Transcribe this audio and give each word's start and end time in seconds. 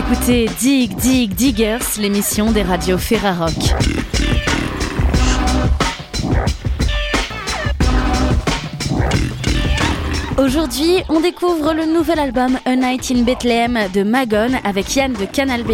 écoutez 0.00 0.48
Dig 0.58 0.96
Dig 0.96 1.34
Diggers, 1.34 1.98
l'émission 1.98 2.52
des 2.52 2.62
radios 2.62 2.96
Ferrarock. 2.96 3.52
Aujourd'hui, 10.38 11.02
on 11.10 11.20
découvre 11.20 11.74
le 11.74 11.84
nouvel 11.84 12.18
album 12.18 12.58
A 12.64 12.76
Night 12.76 13.12
in 13.14 13.24
Bethlehem 13.24 13.78
de 13.92 14.02
Magon 14.02 14.52
avec 14.64 14.96
Yann 14.96 15.12
de 15.12 15.26
Canal 15.26 15.64
B. 15.64 15.72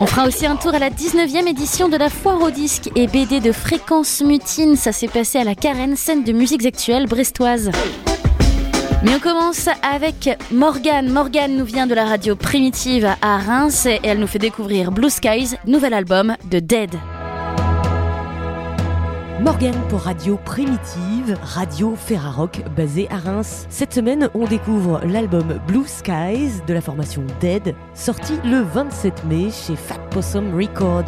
On 0.00 0.06
fera 0.06 0.26
aussi 0.26 0.46
un 0.46 0.56
tour 0.56 0.74
à 0.74 0.80
la 0.80 0.90
19e 0.90 1.46
édition 1.46 1.88
de 1.88 1.96
la 1.96 2.10
foire 2.10 2.42
au 2.42 2.50
disque 2.50 2.90
et 2.96 3.06
BD 3.06 3.38
de 3.38 3.52
Fréquence 3.52 4.20
Mutine. 4.20 4.74
Ça 4.74 4.90
s'est 4.90 5.06
passé 5.06 5.38
à 5.38 5.44
la 5.44 5.54
Carène, 5.54 5.94
scène 5.94 6.24
de 6.24 6.32
musique 6.32 6.66
actuelle 6.66 7.06
brestoise. 7.06 7.70
Mais 9.04 9.14
on 9.14 9.20
commence 9.20 9.68
avec 9.82 10.30
Morgane. 10.50 11.10
Morgane 11.10 11.58
nous 11.58 11.66
vient 11.66 11.86
de 11.86 11.94
la 11.94 12.06
radio 12.06 12.36
primitive 12.36 13.06
à 13.20 13.36
Reims 13.36 13.84
et 13.84 14.00
elle 14.02 14.18
nous 14.18 14.26
fait 14.26 14.38
découvrir 14.38 14.92
Blue 14.92 15.10
Skies, 15.10 15.56
nouvel 15.66 15.92
album 15.92 16.36
de 16.50 16.58
Dead. 16.58 16.90
Morgane 19.42 19.78
pour 19.90 20.00
Radio 20.00 20.38
Primitive, 20.42 21.36
Radio 21.42 21.94
Ferrarock 21.96 22.62
basée 22.74 23.06
à 23.10 23.18
Reims. 23.18 23.66
Cette 23.68 23.92
semaine, 23.92 24.30
on 24.32 24.46
découvre 24.46 25.02
l'album 25.04 25.60
Blue 25.68 25.86
Skies 25.86 26.62
de 26.66 26.72
la 26.72 26.80
formation 26.80 27.24
Dead, 27.42 27.74
sorti 27.92 28.32
le 28.42 28.62
27 28.62 29.24
mai 29.26 29.50
chez 29.50 29.76
Fat 29.76 29.98
Possum 30.10 30.58
Records. 30.58 31.04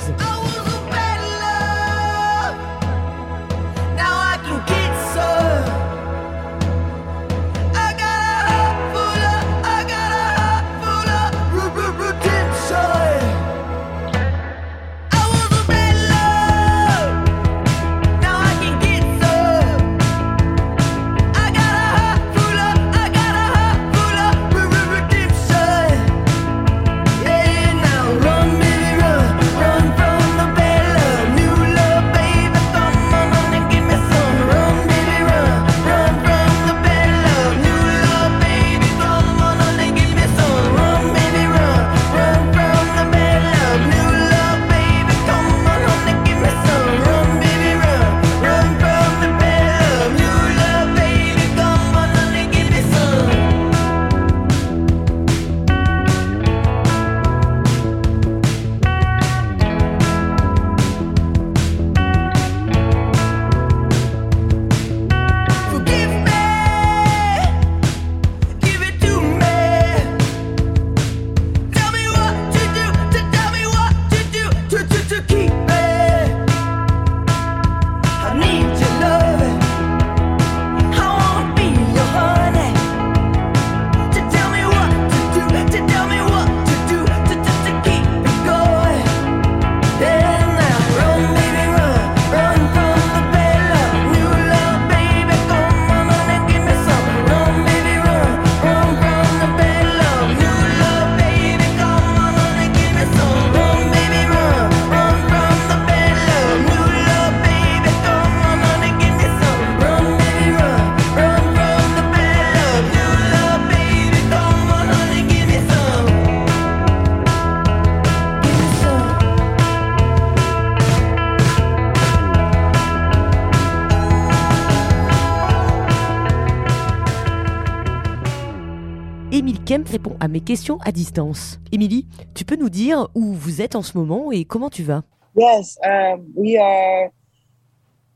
Répond 129.85 130.17
à 130.21 130.29
mes 130.29 130.41
questions 130.41 130.79
à 130.85 130.93
distance. 130.93 131.61
Émilie, 131.73 132.07
tu 132.35 132.45
peux 132.45 132.57
nous 132.57 132.71
dire 132.71 133.09
où 133.15 133.33
vous 133.33 133.61
êtes 133.61 133.77
en 133.77 133.83
ce 133.83 133.99
moment 133.99 134.33
et 134.33 134.45
comment 134.45 134.71
tu 134.71 134.83
vas? 134.83 135.03
Yes, 135.37 135.79
um, 135.85 136.25
we 136.35 136.57
are. 136.57 137.11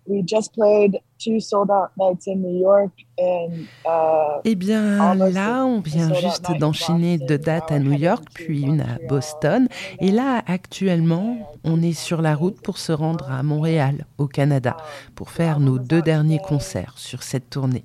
We 0.06 0.22
just 0.26 0.54
played 0.54 1.00
two 1.22 1.38
sold 1.38 1.70
out 1.70 1.91
nights 1.98 2.26
in 2.26 2.36
New 2.36 2.58
York 2.60 2.91
and, 3.19 3.66
uh, 3.86 4.41
eh 4.44 4.54
bien, 4.54 5.14
là, 5.14 5.64
on 5.66 5.81
vient 5.81 6.12
juste 6.14 6.50
d'enchaîner 6.58 7.19
deux 7.19 7.38
dates 7.38 7.70
à 7.70 7.78
New 7.78 7.92
York, 7.92 8.25
puis 8.32 8.62
une 8.62 8.81
à 8.81 8.98
Boston. 9.08 9.69
Et 10.00 10.10
là, 10.10 10.42
actuellement, 10.47 11.36
on 11.64 11.82
est 11.82 11.92
sur 11.92 12.22
la 12.22 12.34
route 12.34 12.60
pour 12.62 12.78
se 12.78 12.92
rendre 12.92 13.30
à 13.30 13.42
Montréal, 13.42 14.06
au 14.19 14.26
Canada, 14.26 14.76
pour 15.14 15.30
faire 15.30 15.60
nos 15.60 15.78
deux 15.78 16.03
derniers 16.03 16.41
concerts 16.41 16.94
sur 16.97 17.22
cette 17.22 17.50
tournée. 17.50 17.84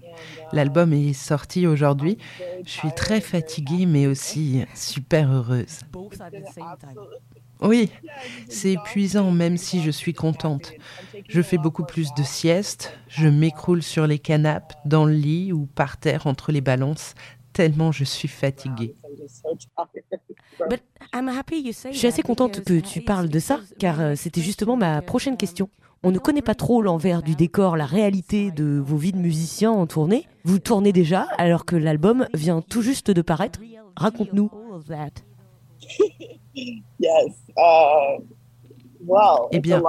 L'album 0.53 0.93
est 0.93 1.13
sorti 1.13 1.67
aujourd'hui. 1.67 2.17
Je 2.65 2.71
suis 2.71 2.91
très 2.93 3.19
fatiguée, 3.19 3.85
mais 3.85 4.07
aussi 4.07 4.63
super 4.73 5.31
heureuse. 5.31 5.79
Oui, 7.61 7.89
c'est 8.49 8.73
épuisant 8.73 9.31
même 9.31 9.57
si 9.57 9.81
je 9.81 9.91
suis 9.91 10.13
contente. 10.13 10.73
Je 11.27 11.41
fais 11.41 11.57
beaucoup 11.57 11.83
plus 11.83 12.13
de 12.13 12.23
siestes, 12.23 12.97
je 13.07 13.24
m'écroule 13.29 13.83
sur 13.83 14.07
les 14.07 14.19
canapes, 14.19 14.73
dans 14.85 15.05
le 15.05 15.13
lit 15.13 15.53
ou 15.53 15.65
par 15.65 15.97
terre 15.97 16.27
entre 16.27 16.51
les 16.51 16.61
balances, 16.61 17.13
tellement 17.53 17.91
je 17.91 18.03
suis 18.03 18.27
fatiguée. 18.27 18.95
Je 21.91 21.97
suis 21.97 22.07
assez 22.07 22.21
contente 22.21 22.63
que 22.63 22.79
tu 22.79 23.01
parles 23.01 23.29
de 23.29 23.39
ça, 23.39 23.59
car 23.79 23.99
euh, 24.01 24.13
c'était 24.15 24.41
justement 24.41 24.75
ma 24.75 25.01
prochaine 25.01 25.37
question. 25.37 25.69
On 26.03 26.11
ne 26.11 26.19
connaît 26.19 26.41
pas 26.41 26.53
trop 26.53 26.81
l'envers 26.81 27.23
du 27.23 27.35
décor, 27.35 27.77
la 27.77 27.85
réalité 27.85 28.51
de 28.51 28.79
vos 28.85 28.97
vies 28.97 29.13
de 29.13 29.17
musiciens 29.17 29.71
en 29.71 29.87
tournée. 29.87 30.27
Vous 30.43 30.59
tournez 30.59 30.91
déjà 30.91 31.27
alors 31.37 31.65
que 31.65 31.75
l'album 31.75 32.27
vient 32.33 32.61
tout 32.61 32.81
juste 32.81 33.09
de 33.09 33.21
paraître. 33.21 33.59
Raconte-nous. 33.95 34.51
Uh, 39.07 39.49
eh 39.51 39.59
bien, 39.59 39.83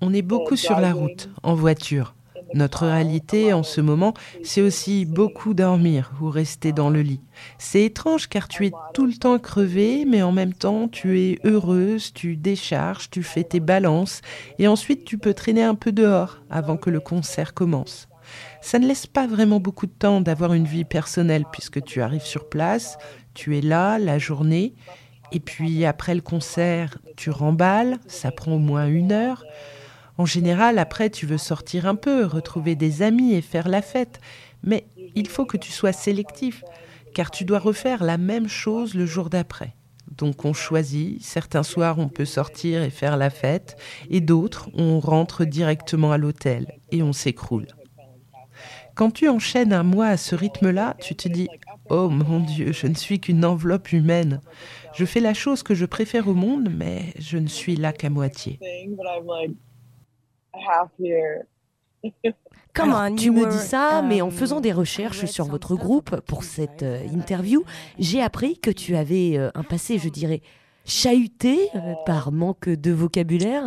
on 0.00 0.14
est 0.14 0.22
beaucoup 0.22 0.56
sur 0.56 0.78
la 0.78 0.92
route, 0.92 1.28
en 1.42 1.54
voiture. 1.54 2.14
Notre 2.52 2.86
réalité 2.86 3.52
en 3.52 3.62
ce 3.62 3.80
moment, 3.80 4.12
c'est 4.42 4.60
aussi 4.60 5.04
beaucoup 5.04 5.54
dormir 5.54 6.12
ou 6.20 6.30
rester 6.30 6.72
dans 6.72 6.90
le 6.90 7.02
lit. 7.02 7.20
C'est 7.58 7.84
étrange 7.84 8.28
car 8.28 8.48
tu 8.48 8.66
es 8.66 8.72
tout 8.92 9.06
le 9.06 9.14
temps 9.14 9.38
crevé, 9.38 10.04
mais 10.04 10.22
en 10.22 10.32
même 10.32 10.54
temps 10.54 10.88
tu 10.88 11.20
es 11.20 11.38
heureuse, 11.44 12.12
tu 12.12 12.36
décharges, 12.36 13.08
tu 13.10 13.22
fais 13.22 13.44
tes 13.44 13.60
balances, 13.60 14.20
et 14.58 14.66
ensuite 14.66 15.04
tu 15.04 15.16
peux 15.16 15.34
traîner 15.34 15.62
un 15.62 15.76
peu 15.76 15.92
dehors 15.92 16.38
avant 16.50 16.76
que 16.76 16.90
le 16.90 17.00
concert 17.00 17.54
commence. 17.54 18.08
Ça 18.60 18.78
ne 18.78 18.86
laisse 18.86 19.06
pas 19.06 19.26
vraiment 19.26 19.60
beaucoup 19.60 19.86
de 19.86 19.92
temps 19.92 20.20
d'avoir 20.20 20.52
une 20.52 20.66
vie 20.66 20.84
personnelle 20.84 21.44
puisque 21.52 21.82
tu 21.84 22.02
arrives 22.02 22.24
sur 22.24 22.48
place, 22.48 22.98
tu 23.34 23.56
es 23.56 23.60
là 23.60 23.98
la 23.98 24.18
journée, 24.18 24.74
et 25.32 25.40
puis 25.40 25.84
après 25.84 26.16
le 26.16 26.20
concert, 26.20 26.98
tu 27.16 27.30
remballes, 27.30 27.98
ça 28.08 28.32
prend 28.32 28.54
au 28.54 28.58
moins 28.58 28.88
une 28.88 29.12
heure. 29.12 29.44
En 30.20 30.26
général, 30.26 30.78
après, 30.78 31.08
tu 31.08 31.24
veux 31.24 31.38
sortir 31.38 31.86
un 31.86 31.94
peu, 31.94 32.26
retrouver 32.26 32.74
des 32.74 33.00
amis 33.00 33.32
et 33.32 33.40
faire 33.40 33.70
la 33.70 33.80
fête. 33.80 34.20
Mais 34.62 34.86
il 35.14 35.26
faut 35.26 35.46
que 35.46 35.56
tu 35.56 35.72
sois 35.72 35.94
sélectif, 35.94 36.62
car 37.14 37.30
tu 37.30 37.46
dois 37.46 37.58
refaire 37.58 38.04
la 38.04 38.18
même 38.18 38.46
chose 38.46 38.92
le 38.92 39.06
jour 39.06 39.30
d'après. 39.30 39.74
Donc 40.18 40.44
on 40.44 40.52
choisit, 40.52 41.22
certains 41.22 41.62
soirs 41.62 41.98
on 41.98 42.10
peut 42.10 42.26
sortir 42.26 42.82
et 42.82 42.90
faire 42.90 43.16
la 43.16 43.30
fête, 43.30 43.78
et 44.10 44.20
d'autres 44.20 44.68
on 44.74 45.00
rentre 45.00 45.46
directement 45.46 46.12
à 46.12 46.18
l'hôtel 46.18 46.66
et 46.90 47.02
on 47.02 47.14
s'écroule. 47.14 47.68
Quand 48.94 49.12
tu 49.12 49.26
enchaînes 49.26 49.72
un 49.72 49.84
mois 49.84 50.08
à 50.08 50.18
ce 50.18 50.34
rythme-là, 50.34 50.98
tu 51.00 51.14
te 51.14 51.28
dis 51.28 51.48
Oh 51.88 52.10
mon 52.10 52.40
Dieu, 52.40 52.72
je 52.72 52.88
ne 52.88 52.94
suis 52.94 53.20
qu'une 53.20 53.46
enveloppe 53.46 53.90
humaine. 53.90 54.42
Je 54.94 55.06
fais 55.06 55.20
la 55.20 55.32
chose 55.32 55.62
que 55.62 55.74
je 55.74 55.86
préfère 55.86 56.28
au 56.28 56.34
monde, 56.34 56.68
mais 56.70 57.14
je 57.18 57.38
ne 57.38 57.46
suis 57.46 57.76
là 57.76 57.94
qu'à 57.94 58.10
moitié. 58.10 58.60
Comment 62.74 63.14
tu 63.14 63.30
me 63.30 63.50
dis 63.50 63.58
ça, 63.58 64.02
mais 64.02 64.22
en 64.22 64.30
faisant 64.30 64.60
des 64.60 64.72
recherches 64.72 65.24
sur 65.26 65.46
votre 65.46 65.74
groupe 65.74 66.20
pour 66.20 66.44
cette 66.44 66.82
euh, 66.82 67.04
interview, 67.12 67.64
j'ai 67.98 68.22
appris 68.22 68.58
que 68.58 68.70
tu 68.70 68.96
avais 68.96 69.36
euh, 69.36 69.50
un 69.54 69.64
passé, 69.64 69.98
je 69.98 70.08
dirais, 70.08 70.40
chahuté 70.84 71.58
euh, 71.74 71.94
par 72.06 72.32
manque 72.32 72.68
de 72.68 72.92
vocabulaire. 72.92 73.64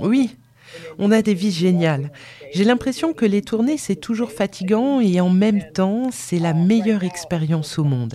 Oui, 0.00 0.36
on 0.98 1.10
a 1.10 1.20
des 1.20 1.34
vies 1.34 1.50
géniales. 1.50 2.12
J'ai 2.52 2.64
l'impression 2.64 3.12
que 3.12 3.26
les 3.26 3.42
tournées, 3.42 3.76
c'est 3.76 3.96
toujours 3.96 4.30
fatigant 4.30 5.00
et 5.00 5.20
en 5.20 5.30
même 5.30 5.72
temps, 5.72 6.10
c'est 6.12 6.38
la 6.38 6.54
meilleure 6.54 7.02
expérience 7.02 7.78
au 7.78 7.84
monde. 7.84 8.14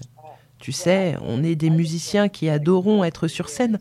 Tu 0.60 0.72
sais, 0.72 1.16
on 1.22 1.44
est 1.44 1.56
des 1.56 1.70
musiciens 1.70 2.30
qui 2.30 2.50
adorons 2.50 3.04
être 3.04 3.28
sur 3.28 3.50
scène, 3.50 3.80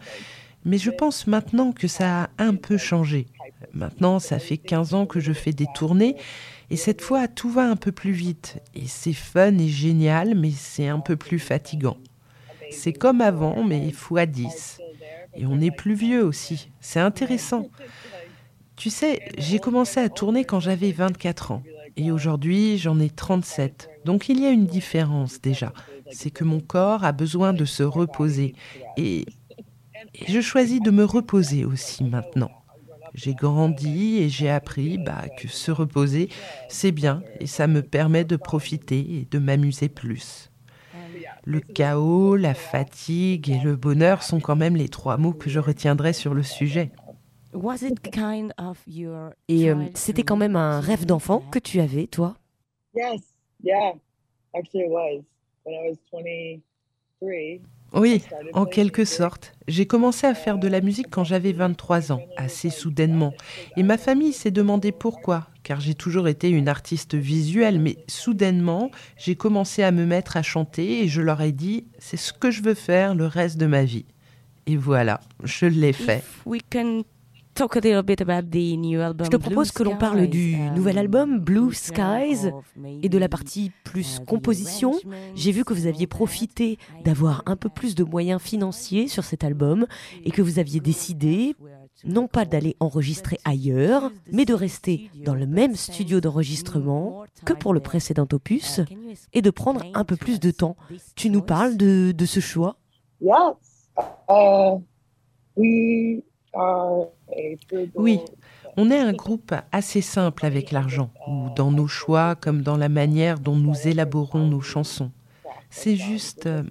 mais 0.65 0.79
je 0.79 0.91
pense 0.91 1.27
maintenant 1.27 1.73
que 1.73 1.89
ça 1.89 2.25
a 2.25 2.31
un 2.39 2.55
peu 2.55 2.77
changé. 2.77 3.27
Maintenant, 3.73 4.19
ça 4.19 4.39
fait 4.39 4.57
15 4.57 4.95
ans 4.95 5.07
que 5.07 5.21
je 5.21 5.33
fais 5.33 5.53
des 5.53 5.67
tournées 5.75 6.17
et 6.71 6.77
cette 6.77 7.03
fois, 7.03 7.29
tout 7.29 7.51
va 7.51 7.69
un 7.69 7.77
peu 7.77 7.93
plus 7.93 8.13
vite. 8.13 8.59
Et 8.75 8.87
c'est 8.87 9.13
fun 9.13 9.59
et 9.59 9.69
génial, 9.69 10.35
mais 10.35 10.51
c'est 10.51 10.89
un 10.89 11.01
peu 11.01 11.17
plus 11.17 11.39
fatigant. 11.39 11.99
C'est 12.71 12.93
comme 12.93 13.21
avant, 13.21 13.63
mais 13.63 13.93
fois 13.93 14.27
10. 14.27 14.81
Et 15.37 15.47
on 15.47 15.61
est 15.61 15.71
plus 15.71 15.95
vieux 15.95 16.25
aussi. 16.25 16.71
C'est 16.81 17.01
intéressant. 17.01 17.69
Tu 18.77 18.91
sais, 18.91 19.21
j'ai 19.39 19.59
commencé 19.59 20.01
à 20.01 20.09
tourner 20.09 20.45
quand 20.45 20.61
j'avais 20.61 20.91
24 20.91 21.53
ans. 21.53 21.63
Et 21.97 22.11
aujourd'hui, 22.11 22.79
j'en 22.79 22.99
ai 22.99 23.11
37. 23.11 23.91
Donc 24.05 24.29
il 24.29 24.41
y 24.41 24.47
a 24.47 24.51
une 24.51 24.67
différence 24.67 25.41
déjà. 25.41 25.73
C'est 26.15 26.31
que 26.31 26.45
mon 26.45 26.61
corps 26.61 27.05
a 27.05 27.13
besoin 27.13 27.53
de 27.53 27.65
se 27.65 27.83
reposer. 27.83 28.55
Et, 28.97 29.27
je 30.29 30.41
choisis 30.41 30.81
de 30.81 30.91
me 30.91 31.05
reposer 31.05 31.65
aussi 31.65 32.05
maintenant. 32.05 32.51
J'ai 33.15 33.35
grandi 33.35 34.19
et 34.19 34.29
j'ai 34.29 34.51
appris 34.51 34.99
bah, 34.99 35.25
que 35.39 35.49
se 35.49 35.71
reposer, 35.71 36.29
c'est 36.69 36.93
bien 36.93 37.23
et 37.41 37.47
ça 37.47 37.67
me 37.67 37.83
permet 37.83 38.25
de 38.25 38.37
profiter 38.37 38.99
et 38.99 39.29
de 39.31 39.39
m'amuser 39.39 39.89
plus. 39.89 40.51
Le 41.45 41.61
chaos, 41.61 42.37
la 42.37 42.55
fatigue 42.55 43.51
et 43.51 43.59
le 43.59 43.77
bonheur 43.77 44.23
sont 44.23 44.41
quand 44.41 44.57
même 44.57 44.77
les 44.77 44.89
trois 44.89 45.17
mots 45.17 45.33
que 45.33 45.51
je 45.51 45.61
retiendrai 45.61 46.13
sur 46.13 46.33
le 46.33 46.43
sujet. 46.43 46.91
Et 49.49 49.71
euh, 49.71 49.85
c'était 49.95 50.23
quand 50.23 50.37
même 50.37 50.57
un 50.57 50.81
rêve 50.81 51.07
d'enfant 51.07 51.41
que 51.53 51.59
tu 51.59 51.81
avais, 51.81 52.07
toi? 52.07 52.37
Yes, 52.95 53.21
yeah. 53.63 53.93
Actually, 54.55 54.85
it 54.85 54.91
was. 54.91 55.23
When 55.65 55.75
I 55.75 55.89
was 55.89 55.99
23, 56.13 56.63
oui, 57.95 58.23
en 58.55 58.67
quelque 58.67 59.05
sorte. 59.05 59.53
J'ai 59.69 59.87
commencé 59.87 60.27
à 60.27 60.35
faire 60.35 60.59
de 60.59 60.67
la 60.67 60.81
musique 60.81 61.07
quand 61.11 61.23
j'avais 61.25 61.53
23 61.53 62.13
ans, 62.13 62.23
assez 62.37 62.69
soudainement. 62.69 63.33
Et 63.77 63.83
ma 63.83 63.97
famille 63.97 64.33
s'est 64.33 64.51
demandé 64.51 64.91
pourquoi, 64.91 65.47
car 65.63 65.81
j'ai 65.81 65.95
toujours 65.95 66.27
été 66.27 66.51
une 66.51 66.69
artiste 66.69 67.15
visuelle, 67.15 67.79
mais 67.79 67.97
soudainement, 68.09 68.91
j'ai 69.17 69.37
commencé 69.37 69.83
à 69.85 69.93
me 69.93 70.07
mettre 70.07 70.37
à 70.37 70.43
chanter 70.43 71.05
et 71.05 71.09
je 71.09 71.23
leur 71.23 71.41
ai 71.41 71.53
dit, 71.53 71.87
c'est 71.99 72.17
ce 72.17 72.33
que 72.33 72.51
je 72.51 72.63
veux 72.63 72.75
faire 72.75 73.15
le 73.15 73.27
reste 73.27 73.59
de 73.59 73.67
ma 73.67 73.85
vie. 73.85 74.07
Et 74.67 74.77
voilà, 74.77 75.21
je 75.45 75.67
l'ai 75.67 75.93
fait. 75.93 76.25
Je 77.57 79.29
te 79.29 79.37
propose 79.37 79.71
que 79.71 79.83
l'on 79.85 79.97
parle 79.97 80.27
du 80.27 80.57
um, 80.57 80.75
nouvel 80.75 80.99
album 80.99 81.39
Blue 81.39 81.73
Skies 81.73 82.51
et 83.03 83.09
de 83.09 83.19
la 83.19 83.29
partie 83.29 83.71
plus 83.85 84.21
composition. 84.27 84.95
J'ai 85.37 85.53
vu 85.53 85.65
que 85.65 85.73
vous 85.73 85.87
aviez 85.87 86.09
profité 86.09 86.79
d'avoir 87.05 87.43
un 87.47 87.55
peu 87.57 87.69
plus 87.69 87.95
de 87.95 88.03
moyens 88.03 88.43
financiers 88.43 89.07
sur 89.07 89.23
cet 89.23 89.45
album 89.45 89.87
et 90.25 90.33
que 90.33 90.43
vous 90.43 90.59
aviez 90.59 90.81
décidé 90.81 91.55
non 92.05 92.27
pas 92.27 92.45
d'aller 92.45 92.77
enregistrer 92.81 93.39
ailleurs, 93.45 94.11
mais 94.33 94.45
de 94.45 94.55
rester 94.55 95.09
dans 95.25 95.35
le 95.35 95.47
même 95.47 95.77
studio 95.77 96.21
d'enregistrement 96.21 97.25
que 97.45 97.53
pour 97.53 97.73
le 97.73 97.81
précédent 97.81 98.27
opus 98.33 98.81
et 99.33 99.43
de 99.43 99.51
prendre 99.51 99.85
un 99.95 100.05
peu 100.05 100.17
plus 100.17 100.41
de 100.41 100.51
temps. 100.51 100.77
Tu 101.15 101.31
nous 101.31 101.43
parles 101.43 101.77
de, 101.77 102.13
de 102.13 102.27
ce 102.27 102.41
choix? 102.41 102.77
Yes. 103.21 103.33
Uh, 104.29 104.81
oui, 107.95 108.21
on 108.77 108.91
est 108.91 108.99
un 108.99 109.13
groupe 109.13 109.55
assez 109.73 110.01
simple 110.01 110.47
avec 110.47 110.73
l'argent, 110.73 111.11
ou 111.29 111.49
dans 111.57 111.71
nos 111.71 111.87
choix 111.87 112.35
comme 112.35 112.63
dans 112.63 112.77
la 112.77 112.89
manière 112.89 113.39
dont 113.39 113.57
nous 113.57 113.87
élaborons 113.87 114.47
nos 114.47 114.61
chansons. 114.61 115.11
C'est 115.71 115.97
juste 115.97 116.47
euh, 116.47 116.63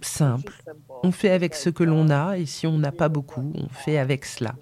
simple. 0.00 0.62
On 1.02 1.12
fait 1.12 1.30
avec 1.30 1.54
ce 1.54 1.70
que 1.70 1.84
l'on 1.84 2.10
a, 2.10 2.38
et 2.38 2.46
si 2.46 2.66
on 2.66 2.78
n'a 2.78 2.92
pas 2.92 3.08
beaucoup, 3.08 3.52
on 3.54 3.68
fait 3.68 3.98
avec 3.98 4.24
cela. 4.24 4.54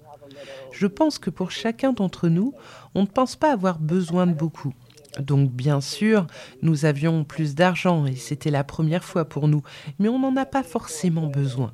Je 0.71 0.87
pense 0.87 1.19
que 1.19 1.29
pour 1.29 1.51
chacun 1.51 1.93
d'entre 1.93 2.27
nous, 2.27 2.53
on 2.95 3.01
ne 3.01 3.07
pense 3.07 3.35
pas 3.35 3.51
avoir 3.51 3.79
besoin 3.79 4.25
de 4.27 4.33
beaucoup. 4.33 4.73
Donc 5.19 5.51
bien 5.51 5.81
sûr, 5.81 6.25
nous 6.61 6.85
avions 6.85 7.23
plus 7.23 7.53
d'argent 7.55 8.05
et 8.05 8.15
c'était 8.15 8.51
la 8.51 8.63
première 8.63 9.03
fois 9.03 9.25
pour 9.25 9.47
nous, 9.47 9.61
mais 9.99 10.07
on 10.07 10.19
n'en 10.19 10.35
a 10.37 10.45
pas 10.45 10.63
forcément 10.63 11.27
besoin. 11.27 11.73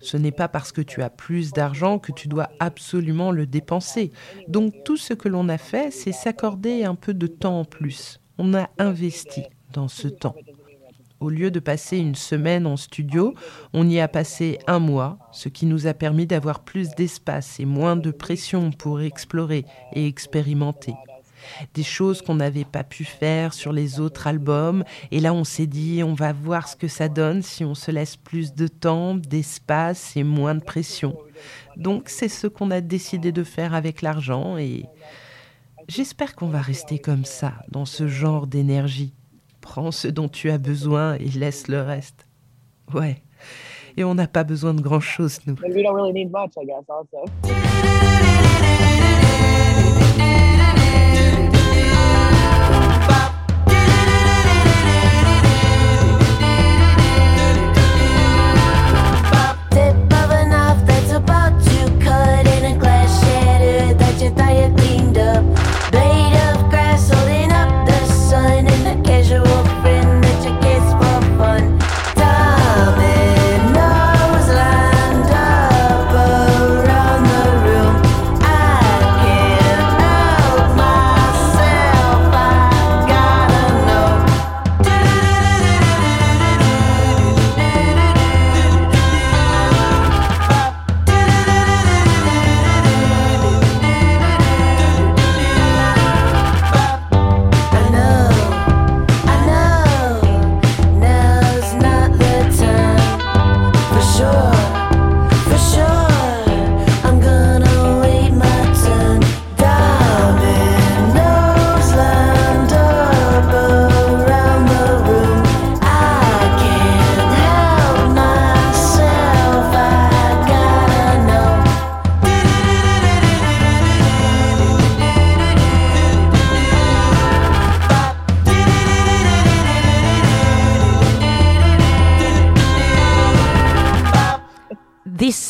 Ce 0.00 0.16
n'est 0.16 0.32
pas 0.32 0.48
parce 0.48 0.72
que 0.72 0.80
tu 0.80 1.02
as 1.02 1.10
plus 1.10 1.52
d'argent 1.52 1.98
que 1.98 2.12
tu 2.12 2.28
dois 2.28 2.50
absolument 2.58 3.30
le 3.32 3.46
dépenser. 3.46 4.10
Donc 4.48 4.74
tout 4.84 4.96
ce 4.96 5.14
que 5.14 5.28
l'on 5.28 5.48
a 5.48 5.58
fait, 5.58 5.90
c'est 5.90 6.12
s'accorder 6.12 6.84
un 6.84 6.94
peu 6.94 7.14
de 7.14 7.26
temps 7.26 7.60
en 7.60 7.64
plus. 7.64 8.20
On 8.38 8.54
a 8.54 8.70
investi 8.78 9.42
dans 9.72 9.88
ce 9.88 10.08
temps. 10.08 10.36
Au 11.20 11.28
lieu 11.28 11.50
de 11.50 11.60
passer 11.60 11.98
une 11.98 12.14
semaine 12.14 12.66
en 12.66 12.78
studio, 12.78 13.34
on 13.74 13.86
y 13.86 14.00
a 14.00 14.08
passé 14.08 14.58
un 14.66 14.78
mois, 14.78 15.18
ce 15.32 15.50
qui 15.50 15.66
nous 15.66 15.86
a 15.86 15.92
permis 15.92 16.26
d'avoir 16.26 16.60
plus 16.60 16.94
d'espace 16.94 17.60
et 17.60 17.66
moins 17.66 17.96
de 17.96 18.10
pression 18.10 18.70
pour 18.70 19.02
explorer 19.02 19.66
et 19.92 20.06
expérimenter 20.06 20.94
des 21.74 21.82
choses 21.82 22.22
qu'on 22.22 22.36
n'avait 22.36 22.64
pas 22.64 22.84
pu 22.84 23.04
faire 23.04 23.52
sur 23.52 23.72
les 23.72 24.00
autres 24.00 24.26
albums. 24.26 24.84
Et 25.10 25.20
là, 25.20 25.32
on 25.32 25.44
s'est 25.44 25.66
dit, 25.66 26.02
on 26.02 26.14
va 26.14 26.32
voir 26.32 26.68
ce 26.68 26.76
que 26.76 26.88
ça 26.88 27.08
donne 27.08 27.42
si 27.42 27.64
on 27.64 27.74
se 27.74 27.90
laisse 27.90 28.16
plus 28.16 28.54
de 28.54 28.66
temps, 28.66 29.14
d'espace 29.14 30.16
et 30.16 30.24
moins 30.24 30.54
de 30.54 30.62
pression. 30.62 31.16
Donc, 31.76 32.08
c'est 32.08 32.28
ce 32.28 32.46
qu'on 32.46 32.70
a 32.70 32.80
décidé 32.80 33.32
de 33.32 33.44
faire 33.44 33.74
avec 33.74 34.02
l'argent 34.02 34.58
et 34.58 34.86
j'espère 35.88 36.34
qu'on 36.34 36.48
va 36.48 36.60
rester 36.60 36.98
comme 36.98 37.24
ça, 37.24 37.54
dans 37.68 37.84
ce 37.84 38.06
genre 38.08 38.46
d'énergie. 38.46 39.14
Prends 39.60 39.90
ce 39.90 40.08
dont 40.08 40.28
tu 40.28 40.50
as 40.50 40.58
besoin 40.58 41.14
et 41.14 41.28
laisse 41.28 41.68
le 41.68 41.82
reste. 41.82 42.26
Ouais. 42.94 43.22
Et 43.96 44.04
on 44.04 44.14
n'a 44.14 44.26
pas 44.26 44.44
besoin 44.44 44.74
de 44.74 44.80
grand-chose, 44.80 45.40
nous. 45.46 45.56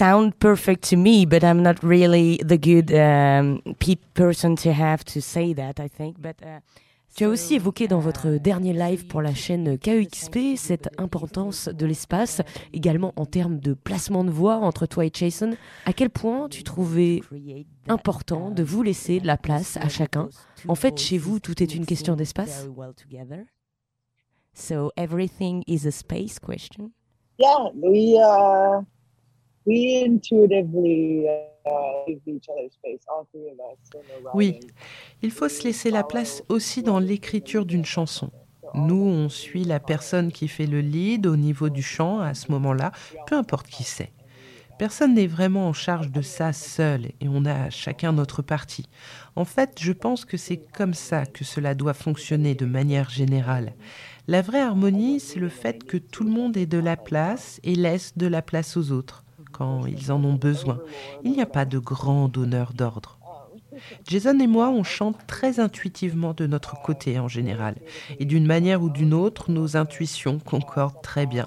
Sound 0.01 0.33
perfect 0.39 0.89
to 0.89 0.97
me, 0.97 1.27
but 1.27 1.45
I'm 1.45 1.63
not 1.63 1.83
really 1.83 2.39
the 2.39 2.57
good 2.57 2.91
um, 2.91 3.61
person 4.15 4.57
to 4.57 4.73
have 4.73 5.05
to 5.13 5.21
say 5.21 5.53
that, 5.55 5.79
I 5.79 5.89
think. 5.89 6.19
But 6.19 6.37
uh, 6.43 6.61
tu 7.15 7.25
as 7.25 7.29
aussi 7.29 7.57
évoqué 7.57 7.87
dans 7.87 7.99
votre 7.99 8.39
dernier 8.39 8.73
live 8.73 9.07
pour 9.09 9.21
la 9.21 9.35
chaîne 9.35 9.77
KEXP 9.77 10.57
cette 10.57 10.89
importance 10.99 11.69
de 11.69 11.85
l'espace, 11.85 12.41
également 12.73 13.13
en 13.17 13.27
termes 13.27 13.59
de 13.59 13.75
placement 13.75 14.25
de 14.25 14.31
voix 14.31 14.57
entre 14.57 14.87
toi 14.87 15.05
et 15.05 15.11
Jason. 15.13 15.55
À 15.85 15.93
quel 15.93 16.09
point 16.09 16.49
tu 16.49 16.63
trouvais 16.63 17.21
important 17.87 18.51
de 18.51 18.63
vous 18.63 18.83
laisser 18.83 19.21
de 19.21 19.27
la 19.27 19.37
place 19.37 19.77
à 19.77 19.91
chacun? 19.91 20.31
En 20.67 20.77
fait, 20.77 20.99
chez 20.99 21.19
vous, 21.19 21.41
tout 21.41 21.63
est 21.63 21.75
une 21.75 21.85
question 21.85 22.17
d'espace. 22.17 22.67
So 24.55 24.93
everything 24.97 25.63
is 25.67 25.87
a 25.87 25.91
space 25.91 26.39
question. 26.39 26.91
Yeah, 27.39 27.71
we 27.75 28.19
uh, 28.19 28.83
we 29.71 30.03
intuitively 30.05 31.27
oui, 34.35 34.61
il 35.23 35.31
faut 35.31 35.49
se 35.49 35.65
laisser 35.65 35.91
la 35.91 36.03
place 36.03 36.43
aussi 36.49 36.83
dans 36.83 36.99
l'écriture 36.99 37.67
d'une 37.67 37.85
chanson. 37.85 38.31
Nous, 38.75 38.95
on 38.95 39.29
suit 39.29 39.65
la 39.65 39.81
personne 39.81 40.33
qui 40.33 40.49
fait 40.49 40.67
le 40.67 40.81
lead 40.81 41.27
au 41.27 41.37
niveau 41.37 41.69
du 41.69 41.83
chant 41.83 42.21
à 42.21 42.35
ce 42.35 42.51
moment-là, 42.53 42.93
peu 43.27 43.37
importe 43.37 43.67
qui 43.67 43.83
c'est. 43.83 44.13
Personne 44.79 45.15
n'est 45.15 45.27
vraiment 45.27 45.69
en 45.69 45.75
charge 45.75 46.11
de 46.11 46.23
ça 46.23 46.55
seul 46.55 47.07
et 47.21 47.29
on 47.29 47.45
a 47.45 47.69
chacun 47.69 48.13
notre 48.13 48.41
partie. 48.41 48.87
En 49.37 49.45
fait, 49.45 49.77
je 49.79 49.93
pense 49.93 50.25
que 50.25 50.39
c'est 50.39 50.57
comme 50.57 50.95
ça 50.95 51.27
que 51.27 51.45
cela 51.45 51.75
doit 51.75 51.93
fonctionner 51.93 52.55
de 52.55 52.65
manière 52.65 53.11
générale. 53.11 53.75
La 54.27 54.41
vraie 54.41 54.63
harmonie, 54.63 55.21
c'est 55.21 55.41
le 55.41 55.51
fait 55.51 55.85
que 55.85 55.99
tout 55.99 56.25
le 56.25 56.31
monde 56.31 56.57
ait 56.57 56.67
de 56.67 56.79
la 56.79 56.97
place 56.97 57.61
et 57.63 57.75
laisse 57.75 58.17
de 58.17 58.27
la 58.27 58.41
place 58.41 58.79
aux 58.79 58.91
autres 58.91 59.25
quand 59.61 59.85
ils 59.85 60.11
en 60.11 60.25
ont 60.25 60.33
besoin. 60.33 60.81
Il 61.23 61.33
n'y 61.33 61.43
a 61.43 61.47
pas 61.47 61.67
de 61.67 61.79
grand 61.79 62.29
donneur 62.29 62.73
d'ordre. 62.73 63.19
Jason 64.09 64.39
et 64.39 64.47
moi, 64.47 64.71
on 64.71 64.83
chante 64.85 65.27
très 65.27 65.61
intuitivement 65.61 66.33
de 66.33 66.47
notre 66.47 66.81
côté 66.81 67.19
en 67.19 67.29
général, 67.29 67.75
et 68.19 68.25
d'une 68.25 68.47
manière 68.47 68.83
ou 68.83 68.89
d'une 68.89 69.13
autre, 69.13 69.51
nos 69.51 69.77
intuitions 69.77 70.39
concordent 70.39 71.03
très 71.03 71.27
bien. 71.27 71.47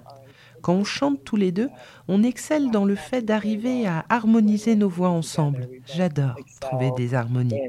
Quand 0.61 0.75
on 0.75 0.83
chante 0.83 1.23
tous 1.23 1.37
les 1.37 1.51
deux, 1.51 1.69
on 2.07 2.21
excelle 2.21 2.69
dans 2.69 2.85
le 2.85 2.93
fait 2.93 3.23
d'arriver 3.23 3.87
à 3.87 4.05
harmoniser 4.09 4.75
nos 4.75 4.89
voix 4.89 5.09
ensemble. 5.09 5.67
J'adore 5.87 6.35
trouver 6.61 6.91
des 6.95 7.15
harmonies. 7.15 7.59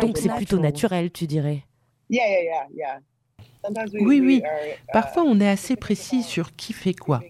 Donc 0.00 0.18
c'est 0.18 0.34
plutôt 0.36 0.60
naturel, 0.60 1.10
tu 1.10 1.26
dirais. 1.26 1.64
Oui, 4.00 4.20
oui. 4.20 4.42
Parfois, 4.92 5.22
on 5.22 5.40
est 5.40 5.48
assez 5.48 5.76
précis 5.76 6.22
sur 6.22 6.54
qui 6.56 6.72
fait 6.72 6.94
quoi. 6.94 7.22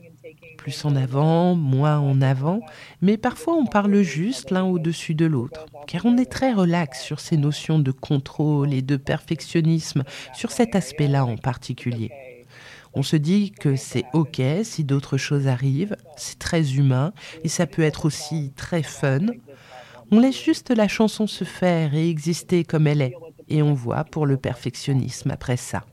Plus 0.57 0.85
en 0.85 0.95
avant, 0.95 1.55
moins 1.55 1.99
en 1.99 2.23
avant, 2.23 2.61
mais 3.01 3.17
parfois 3.17 3.55
on 3.55 3.67
parle 3.67 4.03
juste 4.03 4.53
l'un 4.53 4.63
au-dessus 4.63 5.15
de 5.15 5.27
l'autre, 5.27 5.67
car 5.89 6.07
on 6.07 6.17
est 6.17 6.31
très 6.31 6.53
relax 6.53 7.03
sur 7.03 7.19
ces 7.19 7.37
notions 7.37 7.81
de 7.81 7.91
contrôle 7.91 8.73
et 8.73 8.83
de 8.83 8.97
perfectionnisme, 8.97 10.05
sur 10.35 10.53
cet 10.53 10.77
aspect-là 10.77 11.25
en 11.25 11.37
particulier. 11.37 12.13
On 12.95 13.03
se 13.03 13.17
dit 13.17 13.51
que 13.51 13.75
c'est 13.75 14.05
OK 14.13 14.41
si 14.63 14.85
d'autres 14.85 15.17
choses 15.17 15.49
arrivent, 15.49 15.97
c'est 16.17 16.39
très 16.39 16.75
humain 16.75 17.13
et 17.43 17.49
ça 17.49 17.67
peut 17.67 17.83
être 17.83 18.05
aussi 18.05 18.53
très 18.55 18.85
fun. 18.85 19.27
On 20.13 20.21
laisse 20.21 20.41
juste 20.41 20.71
la 20.71 20.87
chanson 20.87 21.27
se 21.27 21.45
faire 21.45 21.95
et 21.95 22.09
exister 22.09 22.63
comme 22.63 22.87
elle 22.87 23.03
est, 23.03 23.15
et 23.49 23.63
on 23.63 23.75
voit 23.75 24.05
pour 24.05 24.27
le 24.27 24.37
perfectionnisme 24.37 25.31
après 25.31 25.57
ça. 25.57 25.85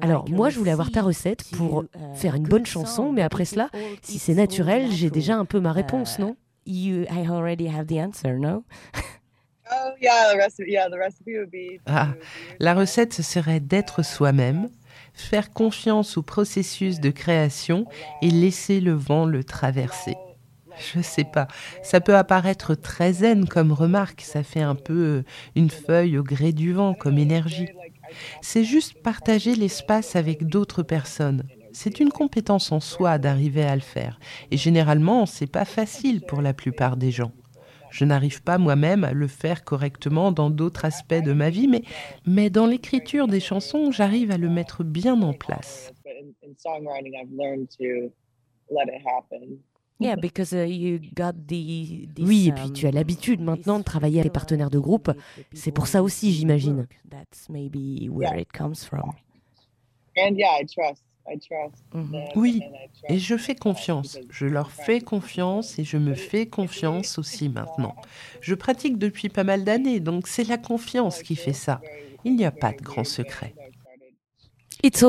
Alors, 0.00 0.28
moi, 0.28 0.50
je 0.50 0.58
voulais 0.58 0.70
avoir 0.70 0.90
ta 0.90 1.02
recette 1.02 1.44
pour 1.56 1.82
uh, 1.82 1.86
faire 2.14 2.34
une 2.34 2.44
bonne 2.44 2.66
chanson, 2.66 3.12
mais 3.12 3.22
après 3.22 3.44
cela, 3.44 3.70
si 4.02 4.18
c'est 4.18 4.34
naturel, 4.34 4.90
j'ai 4.90 5.10
déjà 5.10 5.36
un 5.36 5.44
peu 5.44 5.60
ma 5.60 5.72
réponse, 5.72 6.18
non? 6.18 6.36
you, 6.66 7.06
I 7.10 7.26
already 7.26 7.66
have 7.66 7.86
the 7.86 7.98
answer, 7.98 8.38
no? 8.38 8.64
Ah, 11.86 12.14
la 12.58 12.74
recette 12.74 13.14
ce 13.14 13.22
serait 13.22 13.60
d'être 13.60 14.04
soi-même, 14.04 14.68
faire 15.14 15.50
confiance 15.52 16.16
au 16.16 16.22
processus 16.22 17.00
de 17.00 17.10
création 17.10 17.86
et 18.22 18.30
laisser 18.30 18.80
le 18.80 18.92
vent 18.92 19.26
le 19.26 19.42
traverser. 19.42 20.16
Je 20.78 21.00
sais 21.00 21.24
pas. 21.24 21.48
Ça 21.82 22.00
peut 22.00 22.16
apparaître 22.16 22.74
très 22.74 23.12
zen 23.12 23.46
comme 23.48 23.72
remarque. 23.72 24.22
Ça 24.22 24.42
fait 24.42 24.62
un 24.62 24.74
peu 24.74 24.92
euh, 24.92 25.24
une 25.56 25.70
feuille 25.70 26.18
au 26.18 26.22
gré 26.22 26.52
du 26.52 26.72
vent 26.72 26.94
comme 26.94 27.18
énergie. 27.18 27.68
C'est 28.42 28.64
juste 28.64 29.02
partager 29.02 29.54
l'espace 29.54 30.16
avec 30.16 30.46
d'autres 30.46 30.82
personnes. 30.82 31.44
C'est 31.72 31.98
une 31.98 32.10
compétence 32.10 32.70
en 32.70 32.80
soi 32.80 33.18
d'arriver 33.18 33.64
à 33.64 33.74
le 33.74 33.82
faire. 33.82 34.18
Et 34.50 34.56
généralement, 34.56 35.26
c'est 35.26 35.50
pas 35.50 35.64
facile 35.64 36.20
pour 36.20 36.40
la 36.40 36.54
plupart 36.54 36.96
des 36.96 37.10
gens. 37.10 37.32
Je 37.90 38.04
n'arrive 38.04 38.42
pas 38.42 38.58
moi-même 38.58 39.04
à 39.04 39.12
le 39.12 39.28
faire 39.28 39.64
correctement 39.64 40.32
dans 40.32 40.50
d'autres 40.50 40.84
aspects 40.84 41.14
de 41.14 41.32
ma 41.32 41.50
vie, 41.50 41.68
mais, 41.68 41.82
mais 42.26 42.50
dans 42.50 42.66
l'écriture 42.66 43.28
des 43.28 43.38
chansons, 43.38 43.92
j'arrive 43.92 44.32
à 44.32 44.36
le 44.36 44.48
mettre 44.48 44.82
bien 44.82 45.20
en 45.22 45.32
place. 45.32 45.92
Uh, 50.00 50.16
oui, 52.18 52.48
et 52.48 52.52
puis 52.52 52.72
tu 52.72 52.86
as 52.86 52.88
um, 52.88 52.94
l'habitude 52.94 53.40
maintenant 53.40 53.78
de 53.78 53.84
travailler 53.84 54.16
avec 54.16 54.24
les 54.24 54.30
partenaires 54.30 54.70
de 54.70 54.78
groupe. 54.78 55.12
C'est 55.52 55.70
pour 55.70 55.86
ça 55.86 56.02
aussi, 56.02 56.32
j'imagine. 56.32 56.86
Oui, 62.34 62.62
et 63.08 63.18
je 63.18 63.36
fais 63.36 63.54
confiance. 63.54 64.18
Je 64.30 64.46
leur 64.46 64.70
fais 64.70 65.00
confiance 65.00 65.78
et 65.78 65.84
je 65.84 65.96
me 65.96 66.14
fais 66.14 66.46
confiance 66.46 67.18
aussi 67.18 67.48
maintenant. 67.48 67.94
Je 68.40 68.54
pratique 68.54 68.98
depuis 68.98 69.28
pas 69.28 69.44
mal 69.44 69.64
d'années, 69.64 70.00
donc 70.00 70.26
c'est 70.26 70.44
la 70.44 70.58
confiance 70.58 71.22
qui 71.22 71.36
fait 71.36 71.52
ça. 71.52 71.80
Il 72.24 72.36
n'y 72.36 72.44
a 72.44 72.50
pas 72.50 72.72
de 72.72 72.82
grand 72.82 73.04
secret. 73.04 73.54
Est-ce 74.82 75.00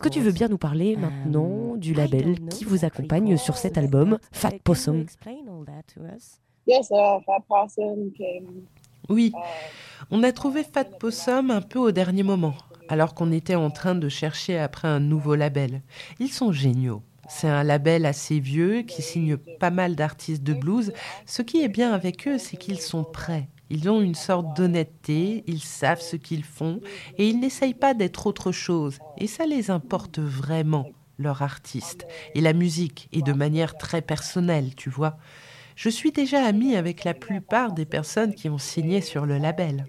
que 0.00 0.08
tu 0.08 0.20
veux 0.20 0.32
bien 0.32 0.48
nous 0.48 0.58
parler 0.58 0.96
maintenant 0.96 1.76
du 1.76 1.92
label 1.94 2.38
qui 2.48 2.64
vous 2.64 2.84
accompagne 2.84 3.36
sur 3.36 3.56
cet 3.56 3.76
album, 3.78 4.18
Fat 4.32 4.52
Possum? 4.62 5.04
Oui, 9.10 9.32
on 10.10 10.22
a 10.22 10.32
trouvé 10.32 10.64
Fat 10.64 10.84
Possum 10.84 11.50
un 11.50 11.60
peu 11.60 11.78
au 11.78 11.90
dernier 11.90 12.22
moment, 12.22 12.54
alors 12.88 13.14
qu'on 13.14 13.32
était 13.32 13.54
en 13.54 13.70
train 13.70 13.94
de 13.94 14.08
chercher 14.08 14.58
après 14.58 14.88
un 14.88 15.00
nouveau 15.00 15.34
label. 15.34 15.82
Ils 16.20 16.32
sont 16.32 16.52
géniaux. 16.52 17.02
C'est 17.28 17.48
un 17.48 17.62
label 17.62 18.04
assez 18.06 18.38
vieux 18.38 18.82
qui 18.82 19.00
signe 19.02 19.36
pas 19.36 19.70
mal 19.70 19.96
d'artistes 19.96 20.42
de 20.42 20.52
blues. 20.54 20.92
Ce 21.26 21.42
qui 21.42 21.62
est 21.62 21.68
bien 21.68 21.92
avec 21.92 22.28
eux, 22.28 22.38
c'est 22.38 22.56
qu'ils 22.58 22.80
sont 22.80 23.04
prêts. 23.04 23.48
Ils 23.74 23.90
ont 23.90 24.00
une 24.00 24.14
sorte 24.14 24.56
d'honnêteté, 24.56 25.42
ils 25.48 25.60
savent 25.60 26.00
ce 26.00 26.14
qu'ils 26.14 26.44
font 26.44 26.80
et 27.18 27.28
ils 27.28 27.40
n'essayent 27.40 27.74
pas 27.74 27.92
d'être 27.92 28.28
autre 28.28 28.52
chose. 28.52 29.00
Et 29.18 29.26
ça 29.26 29.46
les 29.46 29.68
importe 29.68 30.20
vraiment, 30.20 30.90
leur 31.18 31.42
artiste. 31.42 32.06
Et 32.36 32.40
la 32.40 32.52
musique, 32.52 33.08
et 33.10 33.20
de 33.20 33.32
manière 33.32 33.76
très 33.76 34.00
personnelle, 34.00 34.76
tu 34.76 34.90
vois. 34.90 35.16
Je 35.74 35.88
suis 35.88 36.12
déjà 36.12 36.44
amie 36.44 36.76
avec 36.76 37.02
la 37.02 37.14
plupart 37.14 37.72
des 37.72 37.84
personnes 37.84 38.36
qui 38.36 38.48
ont 38.48 38.58
signé 38.58 39.00
sur 39.00 39.26
le 39.26 39.38
label. 39.38 39.86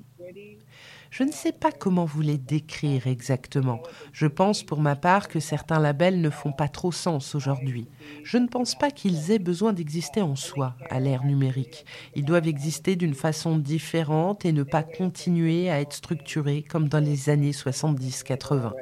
Je 1.18 1.24
ne 1.24 1.32
sais 1.32 1.54
pas 1.54 1.72
comment 1.72 2.04
vous 2.04 2.20
les 2.20 2.38
décrire 2.38 3.08
exactement. 3.08 3.82
Je 4.12 4.28
pense 4.28 4.64
pour 4.64 4.82
ma 4.82 4.98
part 4.98 5.30
que 5.30 5.40
certains 5.40 5.80
labels 5.80 6.20
ne 6.20 6.30
font 6.30 6.52
pas 6.52 6.68
trop 6.68 6.92
sens 6.92 7.36
aujourd'hui. 7.36 7.88
Je 8.24 8.38
ne 8.38 8.50
pense 8.50 8.78
pas 8.78 8.92
qu'ils 8.92 9.32
aient 9.32 9.40
besoin 9.40 9.72
d'exister 9.72 10.22
en 10.22 10.36
soi 10.36 10.76
à 10.90 11.00
l'ère 11.00 11.24
numérique. 11.24 11.86
Ils 12.16 12.26
doivent 12.26 12.50
exister 12.50 12.98
d'une 12.98 13.14
façon 13.14 13.58
différente 13.58 14.44
et 14.44 14.52
ne 14.52 14.64
pas 14.64 14.84
continuer 14.84 15.70
à 15.70 15.80
être 15.80 15.94
structurés 15.94 16.64
comme 16.64 16.90
dans 16.90 17.00
les 17.00 17.30
années 17.30 17.52
70-80. 17.52 18.74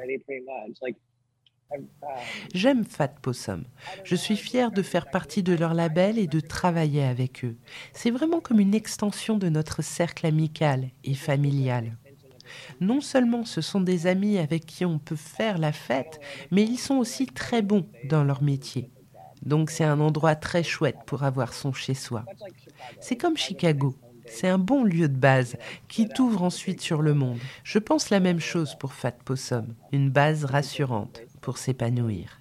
J'aime 2.52 2.84
Fat 2.84 3.14
Possum. 3.22 3.62
Je 4.02 4.16
suis 4.16 4.36
fière 4.36 4.72
de 4.72 4.82
faire 4.82 5.08
partie 5.08 5.44
de 5.44 5.54
leur 5.54 5.72
label 5.72 6.18
et 6.18 6.26
de 6.26 6.40
travailler 6.40 7.04
avec 7.04 7.44
eux. 7.44 7.56
C'est 7.92 8.10
vraiment 8.10 8.40
comme 8.40 8.58
une 8.58 8.74
extension 8.74 9.38
de 9.38 9.48
notre 9.48 9.82
cercle 9.82 10.26
amical 10.26 10.90
et 11.04 11.14
familial 11.14 11.96
non 12.80 13.00
seulement 13.00 13.44
ce 13.44 13.60
sont 13.60 13.80
des 13.80 14.06
amis 14.06 14.38
avec 14.38 14.66
qui 14.66 14.84
on 14.84 14.98
peut 14.98 15.16
faire 15.16 15.58
la 15.58 15.72
fête, 15.72 16.20
mais 16.50 16.62
ils 16.62 16.78
sont 16.78 16.96
aussi 16.96 17.26
très 17.26 17.62
bons 17.62 17.86
dans 18.08 18.24
leur 18.24 18.42
métier. 18.42 18.90
Donc 19.42 19.70
c'est 19.70 19.84
un 19.84 20.00
endroit 20.00 20.34
très 20.36 20.62
chouette 20.62 20.98
pour 21.06 21.22
avoir 21.22 21.52
son 21.52 21.72
chez-soi. 21.72 22.24
C'est 23.00 23.16
comme 23.16 23.36
Chicago. 23.36 23.94
C'est 24.26 24.48
un 24.48 24.58
bon 24.58 24.84
lieu 24.84 25.08
de 25.08 25.16
base 25.16 25.56
qui 25.86 26.08
t'ouvre 26.08 26.42
ensuite 26.42 26.80
sur 26.80 27.02
le 27.02 27.12
monde. 27.12 27.38
Je 27.62 27.78
pense 27.78 28.08
la 28.08 28.20
même 28.20 28.40
chose 28.40 28.74
pour 28.78 28.94
Fat 28.94 29.12
Possum, 29.24 29.74
une 29.92 30.10
base 30.10 30.46
rassurante 30.46 31.20
pour 31.42 31.58
s'épanouir. 31.58 32.40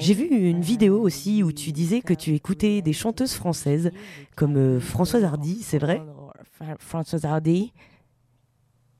J'ai 0.00 0.14
vu 0.14 0.26
une 0.26 0.60
vidéo 0.62 1.00
aussi 1.00 1.42
où 1.42 1.52
tu 1.52 1.70
disais 1.72 2.00
que 2.00 2.14
tu 2.14 2.34
écoutais 2.34 2.80
des 2.80 2.92
chanteuses 2.92 3.34
françaises 3.34 3.90
comme 4.36 4.56
euh, 4.56 4.80
Françoise 4.80 5.24
Hardy, 5.24 5.60
c'est 5.62 5.78
vrai? 5.78 6.02
Françoise 6.78 7.24
Hardy. 7.24 7.72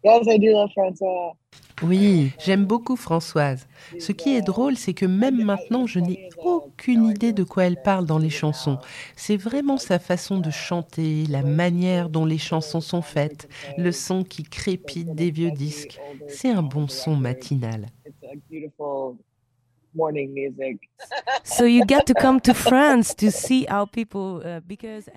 Yes, 0.04 0.26
I 0.26 0.38
do 0.38 0.52
love 0.52 0.70
Françoise. 0.72 1.34
Oui, 1.82 2.32
j'aime 2.38 2.66
beaucoup 2.66 2.94
Françoise. 2.96 3.66
Ce 3.98 4.12
qui 4.12 4.36
est 4.36 4.42
drôle, 4.42 4.76
c'est 4.76 4.94
que 4.94 5.06
même 5.06 5.42
maintenant, 5.42 5.86
je 5.86 5.98
n'ai 5.98 6.28
aucune 6.38 7.06
idée 7.06 7.32
de 7.32 7.42
quoi 7.42 7.64
elle 7.64 7.80
parle 7.80 8.06
dans 8.06 8.18
les 8.18 8.30
chansons. 8.30 8.78
C'est 9.16 9.36
vraiment 9.36 9.76
sa 9.76 9.98
façon 9.98 10.38
de 10.38 10.50
chanter, 10.50 11.24
la 11.26 11.42
manière 11.42 12.10
dont 12.10 12.26
les 12.26 12.38
chansons 12.38 12.80
sont 12.80 13.02
faites, 13.02 13.48
le 13.76 13.92
son 13.92 14.24
qui 14.24 14.44
crépite 14.44 15.14
des 15.14 15.30
vieux 15.30 15.50
disques. 15.50 15.98
C'est 16.28 16.50
un 16.50 16.62
bon 16.62 16.86
son 16.86 17.16
matinal. 17.16 17.86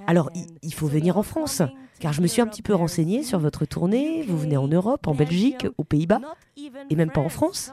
Alors, 0.07 0.29
il 0.61 0.73
faut 0.73 0.87
venir 0.87 1.17
en 1.17 1.23
France, 1.23 1.61
car 1.99 2.13
je 2.13 2.21
me 2.21 2.27
suis 2.27 2.41
un 2.41 2.47
petit 2.47 2.61
peu 2.61 2.73
renseignée 2.75 3.23
sur 3.23 3.39
votre 3.39 3.65
tournée. 3.65 4.23
Vous 4.23 4.37
venez 4.37 4.57
en 4.57 4.67
Europe, 4.67 5.07
en 5.07 5.15
Belgique, 5.15 5.67
aux 5.77 5.83
Pays-Bas, 5.83 6.21
et 6.89 6.95
même 6.95 7.11
pas 7.11 7.21
en 7.21 7.29
France. 7.29 7.71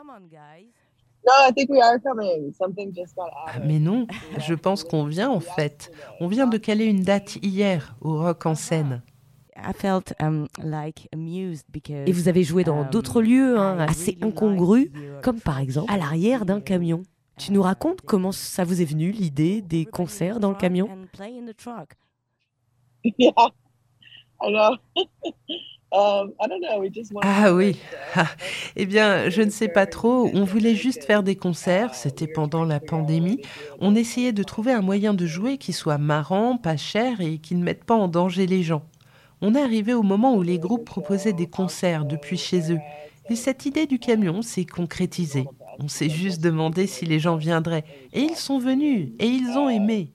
Ah, 3.46 3.58
mais 3.64 3.78
non, 3.78 4.06
je 4.38 4.54
pense 4.54 4.84
qu'on 4.84 5.04
vient 5.04 5.30
en 5.30 5.40
fait. 5.40 5.90
On 6.20 6.28
vient 6.28 6.46
de 6.46 6.58
caler 6.58 6.84
une 6.84 7.02
date 7.02 7.36
hier 7.36 7.96
au 8.02 8.18
Rock 8.18 8.44
en 8.44 8.54
scène. 8.54 9.02
Um, 10.20 10.48
et 11.88 12.12
vous 12.12 12.28
avez 12.28 12.42
joué 12.42 12.64
dans 12.64 12.80
um, 12.80 12.90
d'autres 12.90 13.22
lieux 13.22 13.56
hein, 13.56 13.78
assez 13.78 14.18
incongrus, 14.20 14.90
comme 15.22 15.40
par 15.40 15.60
exemple 15.60 15.92
à 15.92 15.96
l'arrière 15.96 16.44
d'un 16.44 16.60
camion. 16.60 17.04
Tu 17.38 17.52
nous 17.52 17.62
racontes 17.62 18.00
comment 18.02 18.32
ça 18.32 18.64
vous 18.64 18.80
est 18.80 18.84
venu 18.84 19.10
l'idée 19.10 19.60
des 19.62 19.84
concerts 19.84 20.40
dans 20.40 20.50
le 20.50 20.56
camion? 20.56 20.88
um, 25.92 26.32
ah 27.22 27.54
oui. 27.54 27.76
Ah, 28.16 28.26
eh 28.76 28.86
bien, 28.86 29.28
je 29.30 29.42
ne 29.42 29.50
sais 29.50 29.68
pas 29.68 29.86
trop. 29.86 30.30
On 30.32 30.44
voulait 30.44 30.74
juste 30.74 31.04
faire 31.04 31.22
des 31.22 31.36
concerts. 31.36 31.94
C'était 31.94 32.26
pendant 32.26 32.64
la 32.64 32.80
pandémie. 32.80 33.40
On 33.80 33.94
essayait 33.94 34.32
de 34.32 34.42
trouver 34.42 34.72
un 34.72 34.82
moyen 34.82 35.14
de 35.14 35.26
jouer 35.26 35.58
qui 35.58 35.72
soit 35.72 35.98
marrant, 35.98 36.56
pas 36.56 36.76
cher 36.76 37.20
et 37.20 37.38
qui 37.38 37.54
ne 37.54 37.62
mette 37.62 37.84
pas 37.84 37.94
en 37.94 38.08
danger 38.08 38.46
les 38.46 38.62
gens 38.62 38.82
on 39.44 39.54
est 39.54 39.60
arrivé 39.60 39.92
au 39.92 40.02
moment 40.02 40.34
où 40.34 40.42
les 40.42 40.58
groupes 40.58 40.86
proposaient 40.86 41.34
des 41.34 41.46
concerts 41.46 42.06
depuis 42.06 42.38
chez 42.38 42.72
eux. 42.72 42.78
Et 43.28 43.36
cette 43.36 43.66
idée 43.66 43.86
du 43.86 43.98
camion 43.98 44.40
s'est 44.40 44.64
concrétisée. 44.64 45.44
On 45.78 45.88
s'est 45.88 46.08
juste 46.08 46.40
demandé 46.40 46.86
si 46.86 47.04
les 47.04 47.18
gens 47.18 47.36
viendraient. 47.36 47.84
Et 48.14 48.20
ils 48.20 48.36
sont 48.36 48.58
venus, 48.58 49.12
et 49.18 49.26
ils 49.26 49.50
ont 49.58 49.68
aimé. 49.68 50.12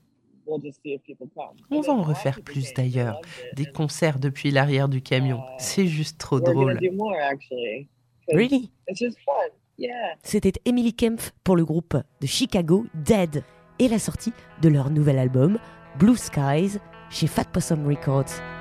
On 1.69 1.81
va 1.81 1.93
en 1.93 2.01
refaire 2.01 2.41
plus 2.41 2.73
d'ailleurs. 2.73 3.21
Des 3.55 3.67
concerts 3.67 4.17
depuis 4.17 4.49
l'arrière 4.49 4.89
du 4.89 5.01
camion. 5.01 5.41
C'est 5.59 5.85
juste 5.85 6.17
trop 6.17 6.39
drôle. 6.39 6.79
Really? 8.29 8.71
C'était 10.23 10.53
Emily 10.65 10.93
Kempf 10.93 11.33
pour 11.43 11.55
le 11.55 11.65
groupe 11.65 11.97
de 12.19 12.25
Chicago 12.25 12.87
Dead 12.95 13.43
et 13.77 13.87
la 13.87 13.99
sortie 13.99 14.33
de 14.63 14.69
leur 14.69 14.89
nouvel 14.89 15.19
album 15.19 15.59
Blue 15.99 16.17
Skies 16.17 16.79
chez 17.11 17.27
Fat 17.27 17.45
Possum 17.45 17.87
Records. 17.87 18.58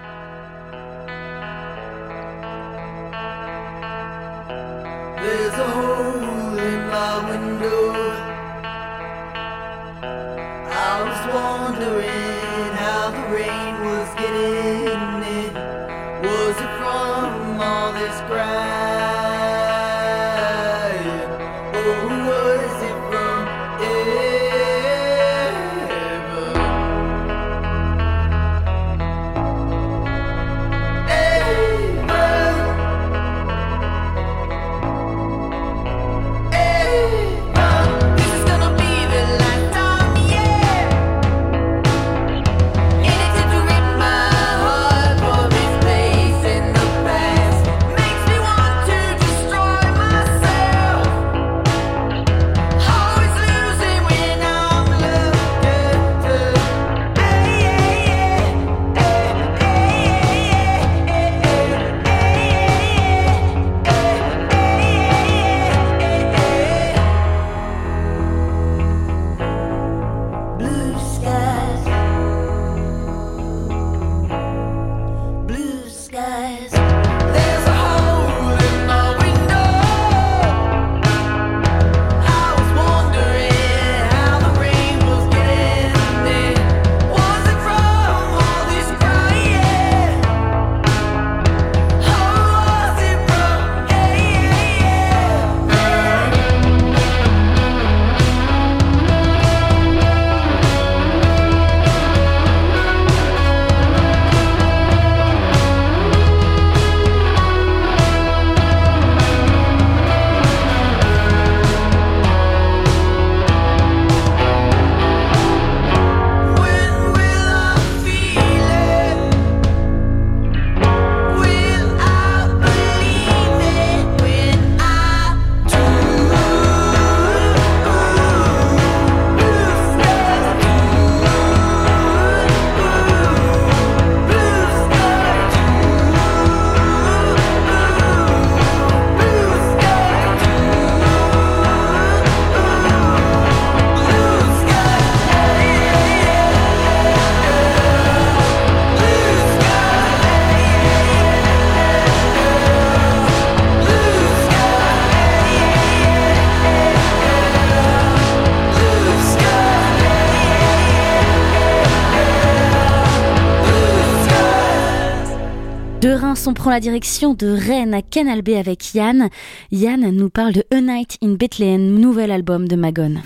On 166.46 166.52
prend 166.52 166.70
la 166.70 166.80
direction 166.80 167.32
de 167.32 167.46
Rennes 167.46 167.94
à 167.94 168.02
Canal 168.02 168.42
B 168.42 168.50
avec 168.50 168.94
Yann. 168.94 169.30
Yann 169.72 170.10
nous 170.10 170.28
parle 170.28 170.52
de 170.52 170.62
A 170.70 170.80
Night 170.80 171.16
in 171.22 171.34
Bethlehem, 171.34 171.98
nouvel 171.98 172.30
album 172.30 172.68
de 172.68 172.76
Magone. 172.76 173.22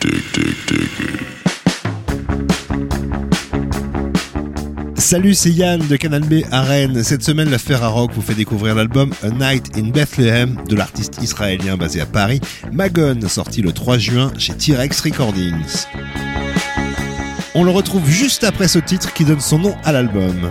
Salut, 4.95 5.35
c'est 5.35 5.51
Yann 5.51 5.85
de 5.89 5.97
Canal 5.97 6.23
B 6.23 6.45
à 6.53 6.63
Rennes. 6.63 7.03
Cette 7.03 7.25
semaine, 7.25 7.51
l'affaire 7.51 7.83
à 7.83 7.89
rock 7.89 8.13
vous 8.15 8.23
fait 8.23 8.35
découvrir 8.35 8.77
l'album 8.77 9.11
A 9.23 9.31
Night 9.31 9.77
in 9.77 9.89
Bethlehem 9.89 10.57
de 10.69 10.77
l'artiste 10.77 11.21
israélien 11.21 11.77
basé 11.77 12.01
à 12.01 12.07
Paris, 12.07 12.41
Magone, 12.71 13.29
sorti 13.29 13.63
le 13.63 13.73
3 13.73 13.99
juin 13.99 14.33
chez 14.39 14.55
T-Rex 14.55 15.01
Recordings. 15.01 15.87
On 17.57 17.65
le 17.65 17.71
retrouve 17.71 18.09
juste 18.09 18.45
après 18.45 18.69
ce 18.69 18.79
titre 18.79 19.13
qui 19.13 19.25
donne 19.25 19.41
son 19.41 19.59
nom 19.59 19.75
à 19.83 19.91
l'album. 19.91 20.51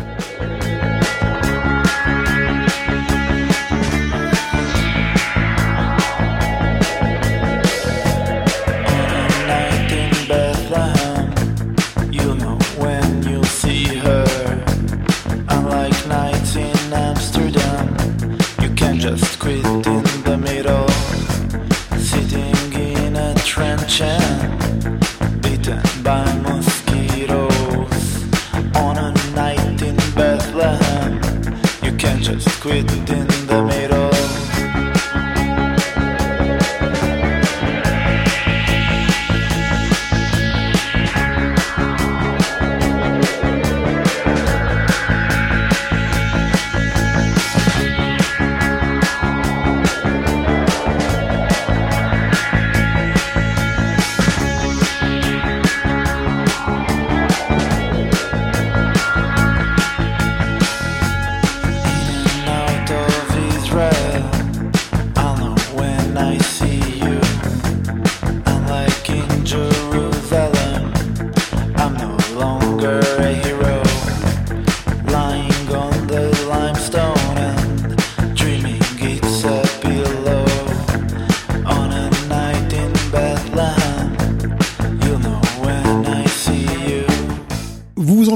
Squid 32.62 33.10
in 33.10 33.31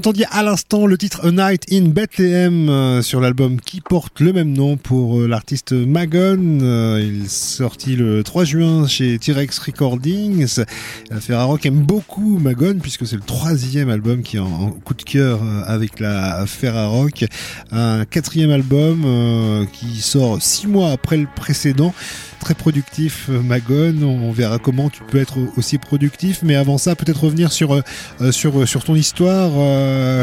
entendiez 0.05 0.27
à 0.29 0.43
l'instant 0.43 0.85
le 0.85 0.99
titre 0.99 1.25
A 1.25 1.31
Night 1.31 1.65
in 1.71 1.85
Bethlehem 1.87 2.69
euh, 2.69 3.01
sur 3.01 3.19
l'album 3.21 3.59
qui 3.59 3.81
porte 3.81 4.19
le 4.19 4.33
même 4.33 4.51
nom 4.51 4.77
pour 4.77 5.19
euh, 5.19 5.27
l'artiste 5.27 5.71
Magon. 5.71 6.59
Euh, 6.61 7.01
il 7.03 7.23
est 7.23 7.27
sorti 7.27 7.95
le 7.95 8.21
3 8.21 8.43
juin 8.43 8.87
chez 8.87 9.17
T-Rex 9.17 9.57
Recordings. 9.57 10.63
La 11.09 11.19
Ferrarock 11.19 11.65
aime 11.65 11.81
beaucoup 11.81 12.37
Magon 12.37 12.77
puisque 12.79 13.07
c'est 13.07 13.15
le 13.15 13.23
troisième 13.23 13.89
album 13.89 14.21
qui 14.21 14.37
est 14.37 14.41
en, 14.41 14.69
coup 14.69 14.93
de 14.93 15.01
cœur 15.01 15.41
avec 15.65 15.99
la 15.99 16.45
Ferrarock. 16.45 17.25
Un 17.71 18.05
quatrième 18.05 18.51
album 18.51 19.65
qui 19.73 20.01
sort 20.01 20.39
six 20.39 20.67
mois 20.67 20.91
après 20.91 21.17
le 21.17 21.27
précédent 21.35 21.95
très 22.45 22.53
productif, 22.53 23.25
euh, 23.31 23.41
Magone. 23.41 24.03
On 24.03 24.31
verra 24.31 24.59
comment 24.59 24.91
tu 24.91 25.01
peux 25.01 25.17
être 25.17 25.39
aussi 25.57 25.79
productif. 25.79 26.41
Mais 26.43 26.53
avant 26.53 26.77
ça, 26.77 26.95
peut-être 26.95 27.23
revenir 27.23 27.51
sur, 27.51 27.73
euh, 27.73 27.81
euh, 28.21 28.31
sur, 28.31 28.67
sur 28.67 28.83
ton 28.83 28.93
histoire. 28.93 29.49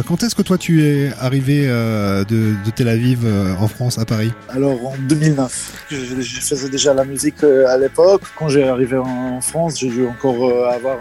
Quand 0.06 0.22
est-ce 0.22 0.36
que 0.36 0.42
toi 0.42 0.56
tu 0.56 0.84
es 0.84 1.10
arrivé 1.18 1.66
de, 1.66 2.54
Tel 2.76 2.88
Aviv 2.88 3.26
en 3.58 3.66
France, 3.66 3.98
à 3.98 4.04
Paris? 4.04 4.30
Alors 4.48 4.86
en 4.86 4.94
2009. 5.08 5.86
Je, 5.90 5.96
faisais 6.40 6.68
déjà 6.68 6.94
la 6.94 7.04
musique 7.04 7.42
à 7.42 7.76
l'époque. 7.76 8.22
Quand 8.38 8.48
j'ai 8.48 8.68
arrivé 8.68 8.96
en 8.96 9.40
France, 9.40 9.80
j'ai 9.80 9.88
dû 9.88 10.06
encore 10.06 10.68
avoir 10.68 10.98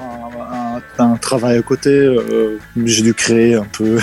un, 0.98 1.04
un, 1.04 1.18
travail 1.18 1.58
à 1.58 1.62
côté. 1.62 2.16
j'ai 2.84 3.04
dû 3.04 3.14
créer 3.14 3.54
un 3.56 3.68
peu 3.72 4.00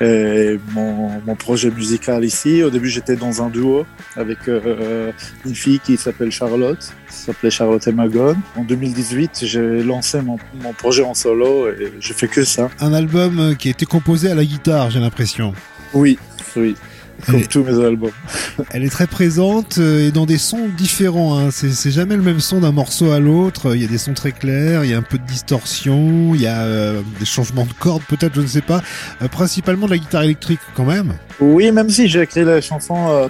mon, 0.00 1.20
mon, 1.26 1.34
projet 1.34 1.70
musical 1.70 2.24
ici. 2.24 2.62
Au 2.62 2.70
début, 2.70 2.88
j'étais 2.88 3.16
dans 3.16 3.42
un 3.42 3.50
duo 3.50 3.84
avec 4.16 4.38
une 4.48 5.54
fille 5.54 5.80
qui 5.80 5.96
s'appelle 5.96 6.29
Charlotte, 6.30 6.82
ça 7.08 7.26
s'appelait 7.26 7.50
Charlotte 7.50 7.86
et 7.86 7.92
Magone. 7.92 8.38
En 8.56 8.64
2018, 8.64 9.42
j'ai 9.44 9.82
lancé 9.82 10.20
mon, 10.22 10.38
projet 10.78 11.02
en 11.02 11.14
solo 11.14 11.68
et 11.68 11.92
je 12.00 12.12
fais 12.12 12.28
que 12.28 12.44
ça. 12.44 12.70
Un 12.80 12.92
album 12.92 13.38
euh, 13.38 13.54
qui 13.54 13.68
a 13.68 13.70
été 13.72 13.86
composé 13.86 14.30
à 14.30 14.34
la 14.34 14.44
guitare, 14.44 14.90
j'ai 14.90 15.00
l'impression. 15.00 15.52
Oui, 15.92 16.18
oui. 16.56 16.74
Comme 17.26 17.46
tous 17.46 17.62
mes 17.62 17.84
albums. 17.84 18.12
Elle 18.70 18.82
est 18.82 18.88
très 18.88 19.06
présente 19.06 19.76
euh, 19.76 20.08
et 20.08 20.10
dans 20.10 20.24
des 20.24 20.38
sons 20.38 20.70
différents. 20.74 21.38
Hein. 21.38 21.50
C'est 21.50 21.90
jamais 21.90 22.16
le 22.16 22.22
même 22.22 22.40
son 22.40 22.60
d'un 22.60 22.72
morceau 22.72 23.12
à 23.12 23.18
l'autre. 23.18 23.74
Il 23.74 23.82
y 23.82 23.84
a 23.84 23.88
des 23.88 23.98
sons 23.98 24.14
très 24.14 24.32
clairs, 24.32 24.84
il 24.84 24.90
y 24.90 24.94
a 24.94 24.96
un 24.96 25.02
peu 25.02 25.18
de 25.18 25.26
distorsion, 25.26 26.34
il 26.34 26.40
y 26.40 26.46
a 26.46 26.62
euh, 26.62 27.02
des 27.18 27.26
changements 27.26 27.66
de 27.66 27.74
cordes 27.78 28.02
peut-être, 28.08 28.34
je 28.34 28.40
ne 28.40 28.46
sais 28.46 28.62
pas. 28.62 28.80
principalement 29.30 29.84
de 29.84 29.90
la 29.90 29.98
guitare 29.98 30.22
électrique 30.22 30.60
quand 30.74 30.86
même. 30.86 31.12
Oui, 31.40 31.70
même 31.72 31.90
si 31.90 32.08
j'ai 32.08 32.22
écrit 32.22 32.44
la 32.44 32.62
chanson 32.62 33.28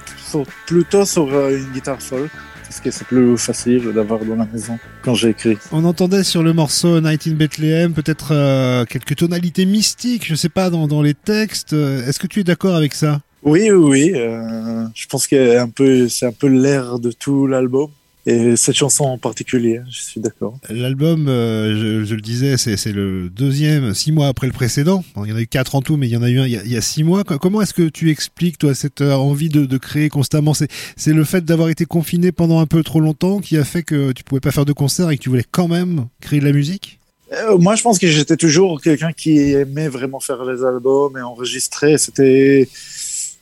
plutôt 0.67 1.05
sur 1.05 1.27
une 1.49 1.73
guitare 1.73 2.01
folk 2.01 2.31
parce 2.71 2.81
que 2.81 2.93
c'est 2.93 3.05
plus 3.05 3.37
facile 3.37 3.91
d'avoir 3.93 4.25
dans 4.25 4.37
la 4.37 4.47
maison 4.47 4.79
quand 5.03 5.17
j'ai 5.17 5.31
écrit. 5.31 5.59
On 5.73 5.85
entendait 5.85 6.23
sur 6.23 6.45
le 6.45 6.53
morceau 6.53 7.01
Night 7.01 7.27
in 7.27 7.33
Bethlehem 7.33 7.93
peut-être 7.93 8.29
euh, 8.31 8.85
quelques 8.85 9.17
tonalités 9.17 9.67
mystiques, 9.67 10.25
je 10.25 10.37
sais 10.37 10.49
pas, 10.49 10.71
dans, 10.71 10.87
dans 10.87 11.03
les 11.03 11.15
textes. 11.15 11.73
Est-ce 11.73 12.21
que 12.21 12.29
tu 12.29 12.41
es 12.41 12.45
d'accord 12.45 12.77
avec 12.77 12.95
ça? 12.95 13.23
Oui, 13.43 13.73
oui, 13.73 13.73
oui. 13.73 14.13
Euh, 14.15 14.85
je 14.95 15.07
pense 15.09 15.27
que 15.27 15.59
un 15.59 15.69
peu, 15.69 16.09
c'est 16.09 16.27
un 16.27 16.33
peu 16.33 16.47
l'air 16.47 17.01
de 17.01 17.11
tout 17.11 17.49
l'album. 17.49 17.89
Et 18.31 18.55
cette 18.55 18.77
chanson 18.77 19.07
en 19.07 19.19
particulier, 19.19 19.81
je 19.91 20.01
suis 20.01 20.21
d'accord. 20.21 20.57
L'album, 20.69 21.27
euh, 21.27 22.05
je, 22.05 22.15
le 22.15 22.21
disais, 22.21 22.57
c'est 22.57 22.93
le 22.93 23.29
deuxième, 23.29 23.93
six 23.93 24.13
mois 24.13 24.29
après 24.29 24.47
le 24.47 24.53
précédent. 24.53 25.03
il 25.25 25.31
y 25.31 25.33
en 25.33 25.37
a 25.37 25.41
eu 25.41 25.49
quatre 25.49 25.75
en 25.75 25.83
tout, 25.83 25.97
mais 25.97 26.07
il 26.07 26.13
y 26.13 26.17
en 26.17 26.23
a 26.23 26.31
eu 26.31 26.39
un 26.39 26.47
il 26.47 26.71
y 26.71 26.77
a, 26.77 26.81
six 26.81 27.03
mois. 27.03 27.25
Comment 27.25 27.61
est-ce 27.61 27.75
que 27.75 27.89
tu 27.89 28.09
expliques, 28.09 28.57
toi, 28.57 28.73
cette 28.73 29.01
euh, 29.01 29.15
envie 29.15 29.49
de, 29.49 29.79
créer 29.79 30.09
constamment? 30.09 30.55
C'est 30.55 31.13
le 31.13 31.25
fait 31.25 31.45
d'avoir 31.45 31.71
été 31.71 31.87
confiné 31.87 32.31
pendant 32.31 32.61
un 32.61 32.67
peu 32.67 32.85
trop 32.85 33.01
longtemps 33.01 33.41
qui 33.41 33.57
a 33.57 33.65
fait 33.65 33.83
que 33.83 34.13
tu 34.13 34.23
pouvais 34.23 34.41
pas 34.41 34.53
faire 34.53 34.65
de 34.65 34.73
concert 34.73 35.11
et 35.11 35.17
que 35.17 35.23
tu 35.23 35.29
voulais 35.29 35.47
quand 35.51 35.67
même 35.67 36.07
créer 36.21 36.39
de 36.39 36.45
la 36.45 36.53
musique? 36.53 37.01
Euh, 37.33 37.59
moi, 37.59 37.75
je 37.75 37.83
pense 37.83 37.99
que 37.99 38.07
j'étais 38.07 38.37
toujours 38.37 38.81
quelqu'un 38.81 39.13
qui 39.13 39.39
aimait 39.55 39.89
vraiment 39.89 40.21
faire 40.21 40.45
les 40.45 40.65
albums 40.65 41.19
et 41.19 41.23
enregistrer. 41.23 41.99
C'était, 41.99 42.69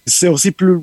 c'est 0.07 0.29
aussi 0.29 0.51
plus 0.51 0.81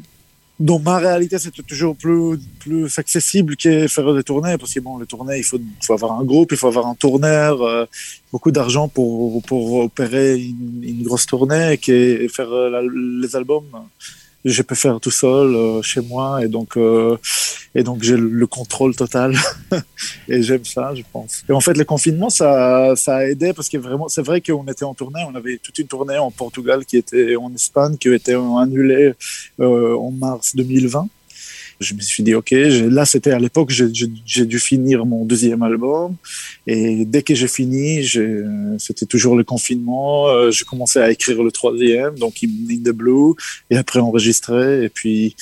dans 0.59 0.79
ma 0.79 0.97
réalité, 0.97 1.37
c'était 1.37 1.63
toujours 1.63 1.95
plus, 1.95 2.39
plus 2.59 2.97
accessible 2.97 3.57
que 3.57 3.87
faire 3.87 4.13
des 4.13 4.23
tournées, 4.23 4.57
parce 4.57 4.73
que 4.73 4.79
bon, 4.79 4.97
les 4.97 5.05
tournées, 5.05 5.37
il 5.37 5.43
faut, 5.43 5.59
faut 5.81 5.93
avoir 5.93 6.19
un 6.19 6.23
groupe, 6.23 6.51
il 6.51 6.57
faut 6.57 6.67
avoir 6.67 6.87
un 6.87 6.95
tourneur, 6.95 7.61
euh, 7.61 7.85
beaucoup 8.31 8.51
d'argent 8.51 8.87
pour, 8.87 9.41
pour 9.43 9.73
opérer 9.75 10.37
une, 10.39 10.81
une 10.83 11.03
grosse 11.03 11.25
tournée, 11.25 11.77
et 11.87 12.27
faire 12.29 12.51
euh, 12.51 12.87
les 13.21 13.35
albums 13.35 13.65
je 14.45 14.61
peux 14.61 14.75
faire 14.75 14.99
tout 14.99 15.11
seul 15.11 15.55
euh, 15.55 15.81
chez 15.81 16.01
moi 16.01 16.43
et 16.43 16.47
donc 16.47 16.77
euh, 16.77 17.17
et 17.73 17.83
donc 17.83 18.03
j'ai 18.03 18.15
le 18.15 18.47
contrôle 18.47 18.95
total. 18.95 19.35
Et 20.27 20.41
j'aime 20.41 20.63
ça 20.65 20.93
je 20.95 21.01
pense. 21.11 21.43
Et 21.49 21.51
en 21.51 21.59
fait 21.61 21.75
le 21.75 21.83
confinement 21.83 22.29
ça 22.29 22.93
ça 22.95 23.17
a 23.17 23.23
aidé 23.25 23.53
parce 23.53 23.69
que 23.69 23.77
vraiment 23.77 24.07
c'est 24.07 24.21
vrai 24.21 24.39
qu'on 24.41 24.65
était 24.65 24.85
en 24.85 24.93
tournée 24.93 25.21
on 25.27 25.35
avait 25.35 25.57
toute 25.57 25.77
une 25.79 25.87
tournée 25.87 26.17
en 26.17 26.31
Portugal 26.31 26.85
qui 26.85 26.97
était 26.97 27.35
en 27.35 27.53
Espagne 27.53 27.97
qui 27.97 28.09
était 28.13 28.35
annulée 28.35 29.13
euh, 29.59 29.95
en 29.97 30.11
mars 30.11 30.55
2020 30.55 31.07
je 31.79 31.93
me 31.93 32.01
suis 32.01 32.23
dit, 32.23 32.33
OK, 32.33 32.51
là, 32.51 33.05
c'était 33.05 33.31
à 33.31 33.39
l'époque, 33.39 33.69
j'ai 33.69 34.45
dû 34.45 34.59
finir 34.59 35.05
mon 35.05 35.25
deuxième 35.25 35.61
album. 35.61 36.15
Et 36.67 37.05
dès 37.05 37.21
que 37.21 37.35
j'ai 37.35 37.47
fini, 37.47 38.07
c'était 38.79 39.05
toujours 39.05 39.35
le 39.35 39.43
confinement. 39.43 40.27
Euh, 40.29 40.51
j'ai 40.51 40.65
commencé 40.65 40.99
à 40.99 41.11
écrire 41.11 41.43
le 41.43 41.51
troisième, 41.51 42.17
donc 42.17 42.35
In 42.43 42.77
the 42.83 42.89
Blue, 42.89 43.33
et 43.69 43.77
après 43.77 43.99
enregistrer. 43.99 44.85
Et 44.85 44.89
puis, 44.89 45.35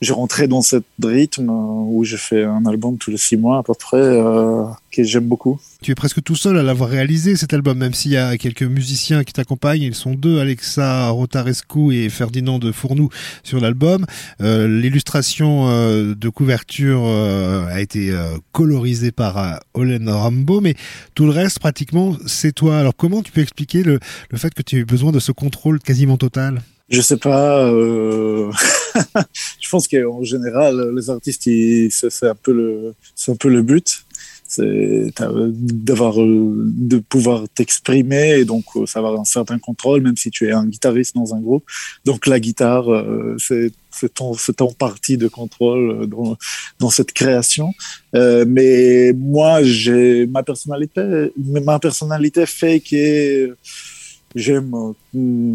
je 0.00 0.12
rentrais 0.12 0.48
dans 0.48 0.62
ce 0.62 0.76
rythme 1.02 1.48
où 1.50 2.04
je 2.04 2.16
fais 2.16 2.44
un 2.44 2.64
album 2.66 2.98
tous 2.98 3.10
les 3.10 3.16
six 3.16 3.36
mois 3.36 3.58
à 3.58 3.62
peu 3.62 3.74
près, 3.74 3.96
euh, 3.98 4.64
que 4.92 5.02
j'aime 5.02 5.26
beaucoup. 5.26 5.58
Tu 5.82 5.92
es 5.92 5.94
presque 5.94 6.22
tout 6.22 6.34
seul 6.34 6.58
à 6.58 6.62
l'avoir 6.62 6.90
réalisé 6.90 7.36
cet 7.36 7.52
album, 7.52 7.78
même 7.78 7.94
s'il 7.94 8.12
y 8.12 8.16
a 8.16 8.36
quelques 8.36 8.62
musiciens 8.62 9.22
qui 9.22 9.32
t'accompagnent. 9.32 9.82
Ils 9.82 9.94
sont 9.94 10.14
deux, 10.14 10.40
Alexa 10.40 11.08
Rotarescu 11.10 11.94
et 11.94 12.08
Ferdinand 12.08 12.58
de 12.58 12.72
Fournou 12.72 13.10
sur 13.44 13.60
l'album. 13.60 14.04
Euh, 14.40 14.66
L'illustration 14.66 15.68
euh, 15.68 16.14
de 16.14 16.28
couverture 16.28 17.02
euh, 17.04 17.66
a 17.66 17.80
été 17.80 18.10
euh, 18.10 18.36
colorisée 18.52 19.12
par 19.12 19.60
Olen 19.74 20.08
Rambo, 20.08 20.60
mais 20.60 20.74
tout 21.14 21.24
le 21.24 21.30
reste, 21.30 21.60
pratiquement, 21.60 22.16
c'est 22.26 22.52
toi. 22.52 22.78
Alors 22.78 22.96
comment 22.96 23.22
tu 23.22 23.30
peux 23.30 23.40
expliquer 23.40 23.82
le, 23.82 24.00
le 24.30 24.38
fait 24.38 24.52
que 24.54 24.62
tu 24.62 24.78
aies 24.78 24.84
besoin 24.84 25.12
de 25.12 25.20
ce 25.20 25.32
contrôle 25.32 25.78
quasiment 25.80 26.16
total? 26.16 26.62
Je 26.88 27.00
sais 27.00 27.16
pas. 27.16 27.66
Euh... 27.68 28.50
je 29.60 29.68
pense 29.68 29.88
qu'en 29.88 30.22
général, 30.22 30.94
les 30.94 31.10
artistes, 31.10 31.48
c'est 31.90 32.26
un 32.26 32.34
peu 32.34 32.52
le, 32.52 32.94
c'est 33.14 33.32
un 33.32 33.36
peu 33.36 33.48
le 33.48 33.62
but, 33.62 34.04
c'est 34.46 35.12
d'avoir, 35.48 36.14
de 36.16 36.98
pouvoir 36.98 37.44
t'exprimer 37.54 38.38
et 38.38 38.44
donc 38.44 38.64
euh, 38.76 38.86
savoir 38.86 39.20
un 39.20 39.24
certain 39.24 39.58
contrôle, 39.58 40.00
même 40.00 40.16
si 40.16 40.30
tu 40.30 40.48
es 40.48 40.52
un 40.52 40.66
guitariste 40.66 41.14
dans 41.14 41.34
un 41.34 41.40
groupe. 41.40 41.64
Donc 42.04 42.26
la 42.26 42.40
guitare, 42.40 42.90
euh, 42.90 43.36
c'est 43.38 43.72
c'est 43.98 44.14
ton, 44.14 44.34
ton 44.56 44.72
partie 44.72 45.16
de 45.16 45.28
contrôle 45.28 45.90
euh, 45.90 46.06
dans, 46.06 46.36
dans 46.78 46.90
cette 46.90 47.12
création. 47.12 47.72
Euh, 48.14 48.44
mais 48.46 49.12
moi, 49.12 49.62
j'ai 49.62 50.26
ma 50.26 50.42
personnalité, 50.42 51.32
ma 51.36 51.78
personnalité 51.78 52.46
fait 52.46 52.80
que 52.80 53.56
j'aime 54.34 54.72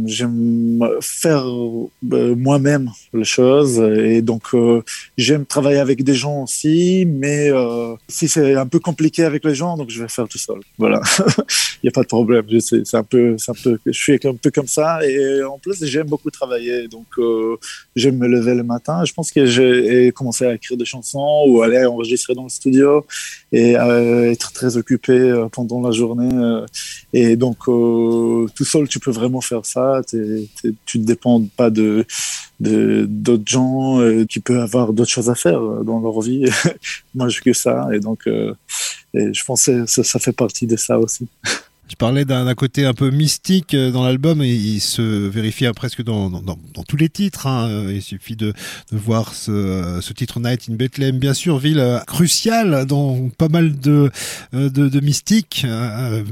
j'aime 0.05 0.79
faire 1.01 1.45
euh, 1.45 2.35
moi-même 2.35 2.89
les 3.13 3.23
choses 3.23 3.79
et 3.79 4.21
donc 4.21 4.43
euh, 4.53 4.81
j'aime 5.17 5.45
travailler 5.45 5.79
avec 5.79 6.03
des 6.03 6.15
gens 6.15 6.43
aussi 6.43 7.05
mais 7.05 7.49
euh, 7.51 7.95
si 8.07 8.27
c'est 8.27 8.55
un 8.55 8.67
peu 8.67 8.79
compliqué 8.79 9.23
avec 9.23 9.43
les 9.45 9.55
gens 9.55 9.77
donc 9.77 9.89
je 9.89 10.01
vais 10.01 10.09
faire 10.09 10.27
tout 10.27 10.37
seul. 10.37 10.59
Voilà. 10.77 11.01
Il 11.83 11.87
y 11.87 11.89
a 11.89 11.91
pas 11.91 12.03
de 12.03 12.07
problème. 12.07 12.45
C'est 12.59 12.95
un 12.95 13.03
peu 13.03 13.35
un 13.47 13.53
peu 13.63 13.79
je 13.85 13.91
suis 13.91 14.19
un 14.23 14.35
peu 14.35 14.51
comme 14.51 14.67
ça 14.67 15.05
et 15.05 15.43
en 15.43 15.57
plus 15.57 15.83
j'aime 15.85 16.07
beaucoup 16.07 16.31
travailler. 16.31 16.87
Donc 16.87 17.07
j'aime 17.95 18.17
me 18.17 18.27
lever 18.27 18.55
le 18.55 18.63
matin. 18.63 19.03
Je 19.05 19.13
pense 19.13 19.31
que 19.31 19.45
j'ai 19.45 20.11
commencé 20.13 20.45
à 20.45 20.53
écrire 20.55 20.77
des 20.77 20.85
chansons 20.85 21.43
ou 21.47 21.61
aller 21.61 21.85
enregistrer 21.85 22.33
dans 22.33 22.43
le 22.43 22.49
studio 22.49 23.05
et 23.51 23.71
être 23.73 24.51
très 24.53 24.77
occupé 24.77 25.45
pendant 25.51 25.81
la 25.81 25.91
journée 25.91 26.63
et 27.13 27.35
donc 27.35 27.65
tout 27.65 28.65
seul, 28.65 28.87
tu 28.87 28.99
peux 28.99 29.11
vraiment 29.11 29.41
faire 29.41 29.52
ça. 29.61 30.01
tu 30.07 30.99
ne 30.99 31.03
dépends 31.03 31.43
pas 31.55 31.69
de 31.69 32.05
d'autres 32.59 33.43
gens 33.45 33.99
euh, 33.99 34.25
qui 34.25 34.39
peuvent 34.39 34.59
avoir 34.59 34.93
d'autres 34.93 35.09
choses 35.11 35.29
à 35.29 35.35
faire 35.35 35.59
dans 35.83 35.99
leur 35.99 36.21
vie. 36.21 36.45
Moi, 37.15 37.27
je 37.27 37.41
que 37.41 37.53
ça. 37.53 37.89
Et 37.93 37.99
donc, 37.99 38.25
euh, 38.27 38.53
je 39.13 39.43
pense 39.43 39.65
que 39.65 39.85
ça 39.85 40.19
fait 40.19 40.31
partie 40.31 40.67
de 40.67 40.77
ça 40.77 40.97
aussi. 40.97 41.27
Je 41.93 41.95
parlais 41.95 42.25
d'un 42.25 42.55
côté 42.55 42.85
un 42.85 42.95
peu 42.95 43.11
mystique 43.11 43.75
euh, 43.75 43.91
dans 43.91 44.03
l'album 44.03 44.41
et 44.41 44.49
il 44.49 44.79
se 44.79 45.03
vérifie 45.03 45.67
presque 45.75 46.01
dans, 46.01 46.31
tous 46.87 46.97
les 46.97 47.07
titres. 47.07 47.45
Hein. 47.45 47.85
Il 47.87 48.01
suffit 48.01 48.35
de, 48.35 48.51
voir 48.91 49.35
ce, 49.35 49.99
ce, 50.01 50.11
titre 50.11 50.39
Night 50.39 50.69
in 50.71 50.73
Bethlehem, 50.73 51.19
bien 51.19 51.35
sûr, 51.35 51.59
ville 51.59 51.77
euh, 51.77 51.99
cruciale 51.99 52.87
dans 52.87 53.29
pas 53.37 53.47
mal 53.47 53.77
de, 53.77 54.09
euh, 54.55 54.69
de, 54.71 54.99
mystiques, 55.01 55.67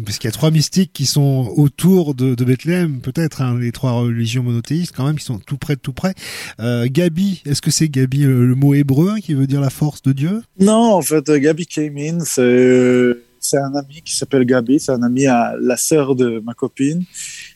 parce 0.04 0.18
qu'il 0.18 0.28
y 0.28 0.30
a 0.30 0.32
trois 0.32 0.50
mystiques 0.50 0.94
qui 0.94 1.06
sont 1.06 1.54
autour 1.56 2.16
de, 2.16 2.34
de 2.34 2.44
Bethléem, 2.44 3.00
peut-être, 3.00 3.44
hein, 3.44 3.56
les 3.60 3.72
trois 3.72 3.92
religions 3.92 4.42
monothéistes 4.42 4.96
quand 4.98 5.06
même, 5.06 5.20
qui 5.20 5.26
sont 5.26 5.38
tout 5.38 5.58
près 5.58 5.76
de 5.76 5.82
tout 5.82 5.94
près. 5.94 6.16
Euh, 6.60 6.88
Gabi, 6.90 7.44
est-ce 7.46 7.62
que 7.62 7.70
c'est 7.70 7.88
Gabi 7.88 8.24
le, 8.24 8.56
mot 8.56 8.74
hébreu 8.74 9.20
qui 9.20 9.36
veut 9.36 9.46
dire 9.46 9.62
la 9.62 9.70
force 9.70 10.02
de 10.02 10.12
Dieu? 10.12 10.42
Non, 10.60 10.96
en 10.96 11.04
fait, 11.04 11.30
Gabi 11.30 11.68
came 11.68 11.98
in, 12.00 12.20
c'est 12.26 13.16
c'est 13.42 13.58
un 13.58 13.74
ami 13.74 14.04
qui 14.06 14.16
s'appelle 14.16 14.46
Gabi, 14.46 14.80
c'est 14.80 14.92
un 14.92 15.02
ami 15.02 15.26
à 15.26 15.56
la 15.60 15.76
sœur 15.76 16.16
de 16.16 16.40
ma 16.46 16.54
copine. 16.54 17.04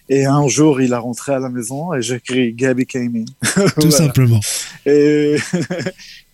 Et 0.10 0.26
un 0.26 0.48
jour, 0.48 0.82
il 0.82 0.94
a 0.94 1.00
rentré 1.00 1.34
à 1.34 1.40
la 1.40 1.50
maison 1.50 1.94
et 1.94 2.02
j'ai 2.02 2.16
écrit 2.16 2.54
Gabi 2.54 2.86
came 2.88 3.16
in. 3.16 3.26
Tout 3.80 3.92
simplement. 3.92 4.40
Et, 4.86 5.38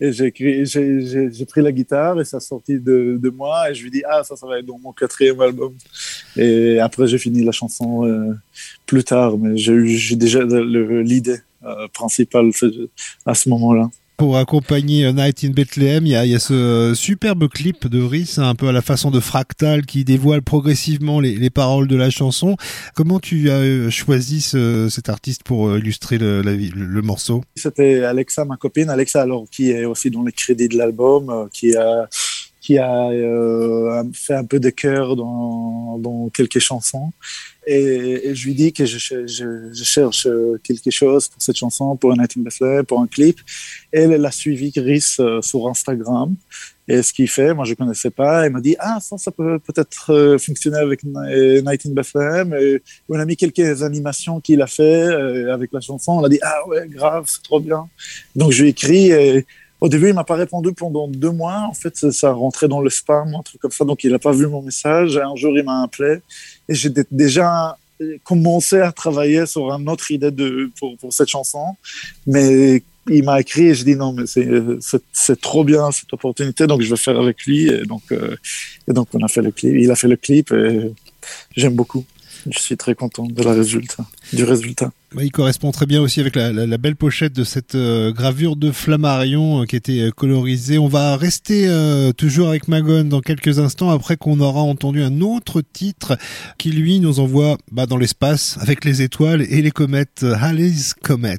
j'ai 0.00 1.46
pris 1.46 1.62
la 1.62 1.70
guitare 1.70 2.20
et 2.20 2.24
ça 2.24 2.40
sorti 2.40 2.80
de, 2.80 3.18
de, 3.20 3.30
moi 3.30 3.70
et 3.70 3.74
je 3.74 3.82
lui 3.82 3.90
dis 3.90 4.02
ah 4.08 4.22
ça 4.24 4.36
ça 4.36 4.46
va 4.46 4.58
être 4.58 4.66
dans 4.66 4.78
mon 4.78 4.92
quatrième 4.92 5.40
album. 5.40 5.74
Et 6.36 6.80
après 6.80 7.06
j'ai 7.06 7.18
fini 7.18 7.44
la 7.44 7.52
chanson 7.52 8.06
euh, 8.06 8.34
plus 8.86 9.04
tard, 9.04 9.36
mais 9.38 9.56
j'ai 9.56 9.72
eu 9.72 10.16
déjà 10.16 10.44
l'idée 10.44 11.40
euh, 11.64 11.88
principale 11.92 12.50
à 13.26 13.34
ce 13.34 13.48
moment-là 13.50 13.90
pour 14.16 14.36
accompagner 14.38 15.12
Night 15.12 15.44
in 15.44 15.50
Bethlehem, 15.50 16.06
il 16.06 16.12
y 16.12 16.16
a, 16.16 16.38
ce 16.38 16.52
euh, 16.52 16.94
superbe 16.94 17.48
clip 17.48 17.86
de 17.88 18.02
Rhys, 18.02 18.38
un 18.38 18.54
peu 18.54 18.68
à 18.68 18.72
la 18.72 18.82
façon 18.82 19.10
de 19.10 19.20
Fractal, 19.20 19.84
qui 19.84 20.04
dévoile 20.04 20.42
progressivement 20.42 21.20
les, 21.20 21.50
paroles 21.50 21.88
de 21.88 21.96
la 21.96 22.10
chanson. 22.10 22.56
Comment 22.94 23.20
tu 23.20 23.50
as 23.50 23.54
euh, 23.54 23.90
choisi 23.90 24.40
cet 24.40 25.08
artiste 25.08 25.42
pour 25.42 25.68
euh, 25.68 25.78
illustrer 25.78 26.18
le, 26.18 27.02
morceau? 27.02 27.42
C'était 27.56 28.04
Alexa, 28.04 28.44
ma 28.44 28.56
copine. 28.56 28.90
Alexa, 28.90 29.22
alors 29.22 29.46
qui 29.50 29.70
est 29.70 29.84
aussi 29.84 30.10
dans 30.10 30.22
les 30.22 30.32
crédits 30.32 30.68
de 30.68 30.76
l'album, 30.76 31.48
qui 31.52 31.74
a 31.76 32.08
qui 32.60 32.78
a 32.78 33.10
fait 34.14 34.34
un 34.34 34.44
peu 34.44 34.60
de 34.60 34.70
cœur 34.70 35.16
dans, 35.16 35.98
dans 35.98 36.28
quelques 36.28 36.60
chansons. 36.60 37.10
Et, 37.66 38.34
je 38.34 38.46
lui 38.46 38.54
dis 38.54 38.72
que 38.72 38.84
je, 38.84 38.98
cherche 39.84 40.26
quelque 40.64 40.90
chose 40.90 41.28
pour 41.28 41.40
cette 41.40 41.56
chanson, 41.56 41.96
pour 41.96 42.12
un 42.12 42.16
Night 42.16 42.34
pour 42.86 43.00
un 43.00 43.06
clip. 43.06 43.38
Elle, 43.92 44.12
elle 44.12 44.24
a 44.24 44.30
suivi 44.30 44.72
Chris 44.72 45.16
euh, 45.20 45.42
sur 45.42 45.68
Instagram. 45.68 46.34
Et 46.88 47.02
ce 47.02 47.12
qu'il 47.12 47.28
fait, 47.28 47.54
moi 47.54 47.64
je 47.64 47.74
connaissais 47.74 48.10
pas. 48.10 48.44
Elle 48.44 48.52
m'a 48.52 48.60
dit 48.60 48.74
ah 48.80 48.98
ça, 49.00 49.16
ça 49.16 49.30
peut 49.30 49.58
peut-être 49.60 50.12
euh, 50.12 50.38
fonctionner 50.38 50.78
avec 50.78 51.04
Night 51.04 51.86
in 51.86 51.92
Bethlehem. 51.92 52.54
Et 52.54 52.82
on 53.08 53.18
a 53.18 53.24
mis 53.24 53.36
quelques 53.36 53.82
animations 53.82 54.40
qu'il 54.40 54.60
a 54.60 54.66
fait 54.66 54.82
euh, 54.82 55.54
avec 55.54 55.72
la 55.72 55.80
chanson. 55.80 56.12
On 56.12 56.24
a 56.24 56.28
dit 56.28 56.40
ah 56.42 56.66
ouais 56.66 56.88
grave, 56.88 57.24
c'est 57.28 57.42
trop 57.42 57.60
bien. 57.60 57.88
Donc 58.34 58.50
je 58.50 58.62
lui 58.62 58.68
ai 58.68 58.72
écrit. 58.72 59.10
Et, 59.10 59.46
au 59.82 59.88
début, 59.88 60.10
il 60.10 60.14
m'a 60.14 60.22
pas 60.22 60.36
répondu 60.36 60.72
pendant 60.72 61.08
deux 61.08 61.32
mois. 61.32 61.66
En 61.68 61.74
fait, 61.74 61.96
ça 62.12 62.30
rentrait 62.30 62.68
dans 62.68 62.80
le 62.80 62.88
spam, 62.88 63.34
un 63.34 63.42
truc 63.42 63.60
comme 63.60 63.72
ça. 63.72 63.84
Donc, 63.84 64.04
il 64.04 64.12
n'a 64.12 64.20
pas 64.20 64.30
vu 64.30 64.46
mon 64.46 64.62
message. 64.62 65.16
un 65.16 65.34
jour, 65.34 65.58
il 65.58 65.64
m'a 65.64 65.82
appelé 65.82 66.20
et 66.68 66.74
j'ai 66.74 66.90
déjà 67.10 67.76
commencé 68.24 68.80
à 68.80 68.92
travailler 68.92 69.46
sur 69.46 69.70
une 69.72 69.88
autre 69.88 70.10
idée 70.10 70.30
de, 70.30 70.70
pour, 70.78 70.96
pour 70.98 71.12
cette 71.12 71.28
chanson. 71.28 71.76
Mais 72.26 72.82
il 73.08 73.24
m'a 73.24 73.40
écrit 73.40 73.68
et 73.68 73.74
j'ai 73.74 73.84
dit 73.84 73.96
non, 73.96 74.12
mais 74.12 74.24
c'est 74.26 75.40
trop 75.40 75.64
bien 75.64 75.90
cette 75.90 76.12
opportunité, 76.12 76.66
donc 76.66 76.82
je 76.82 76.90
vais 76.90 76.96
faire 76.96 77.18
avec 77.20 77.44
lui. 77.44 77.68
Et 77.68 77.82
donc, 77.82 78.02
euh, 78.12 78.36
et 78.88 78.92
donc 78.92 79.08
on 79.14 79.22
a 79.22 79.28
fait 79.28 79.42
le 79.42 79.50
clip. 79.50 79.74
Il 79.76 79.90
a 79.90 79.96
fait 79.96 80.08
le 80.08 80.16
clip 80.16 80.52
et 80.52 80.92
j'aime 81.56 81.74
beaucoup. 81.74 82.04
Je 82.50 82.58
suis 82.58 82.76
très 82.76 82.94
content 82.94 83.26
de 83.26 83.42
la 83.42 83.52
résultat, 83.52 84.04
du 84.32 84.44
résultat. 84.44 84.90
il 85.20 85.30
correspond 85.30 85.70
très 85.70 85.86
bien 85.86 86.00
aussi 86.00 86.20
avec 86.20 86.34
la, 86.34 86.52
la, 86.52 86.78
belle 86.78 86.96
pochette 86.96 87.32
de 87.32 87.44
cette 87.44 87.74
euh, 87.74 88.12
gravure 88.12 88.56
de 88.56 88.72
Flammarion 88.72 89.62
euh, 89.62 89.64
qui 89.64 89.76
était 89.76 90.00
euh, 90.00 90.10
colorisée. 90.10 90.78
On 90.78 90.88
va 90.88 91.16
rester 91.16 91.68
toujours 92.16 92.48
avec 92.48 92.68
Magone 92.68 93.08
dans 93.08 93.20
quelques 93.20 93.58
instants 93.58 93.90
après 93.90 94.16
qu'on 94.16 94.40
aura 94.40 94.60
entendu 94.60 95.02
un 95.02 95.20
autre 95.20 95.60
titre 95.60 96.16
qui 96.58 96.70
lui 96.70 96.98
nous 97.00 97.20
envoie 97.20 97.58
bah, 97.70 97.86
dans 97.86 97.96
l'espace 97.96 98.58
avec 98.60 98.84
les 98.84 99.02
étoiles 99.02 99.42
et 99.42 99.62
les 99.62 99.70
comètes. 99.70 100.24
Halley's 100.40 100.94
Comet. 100.94 101.38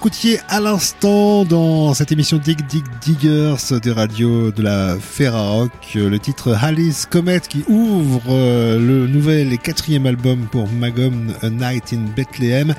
Écoutiez 0.00 0.40
à 0.48 0.60
l'instant 0.60 1.44
dans 1.44 1.92
cette 1.92 2.10
émission 2.10 2.38
Dig 2.38 2.66
Dig 2.68 2.84
Diggers 3.02 3.80
des 3.82 3.92
radios 3.92 4.50
de 4.50 4.62
la 4.62 4.96
Ferrarock 4.98 5.72
le 5.94 6.18
titre 6.18 6.56
Alice 6.58 7.04
Comet 7.04 7.40
qui 7.40 7.66
ouvre 7.68 8.22
euh, 8.30 8.78
le 8.78 9.06
nouvel 9.06 9.52
et 9.52 9.58
quatrième 9.58 10.06
album 10.06 10.46
pour 10.50 10.70
Magum 10.70 11.34
A 11.42 11.50
Night 11.50 11.92
in 11.92 12.06
Bethlehem. 12.16 12.74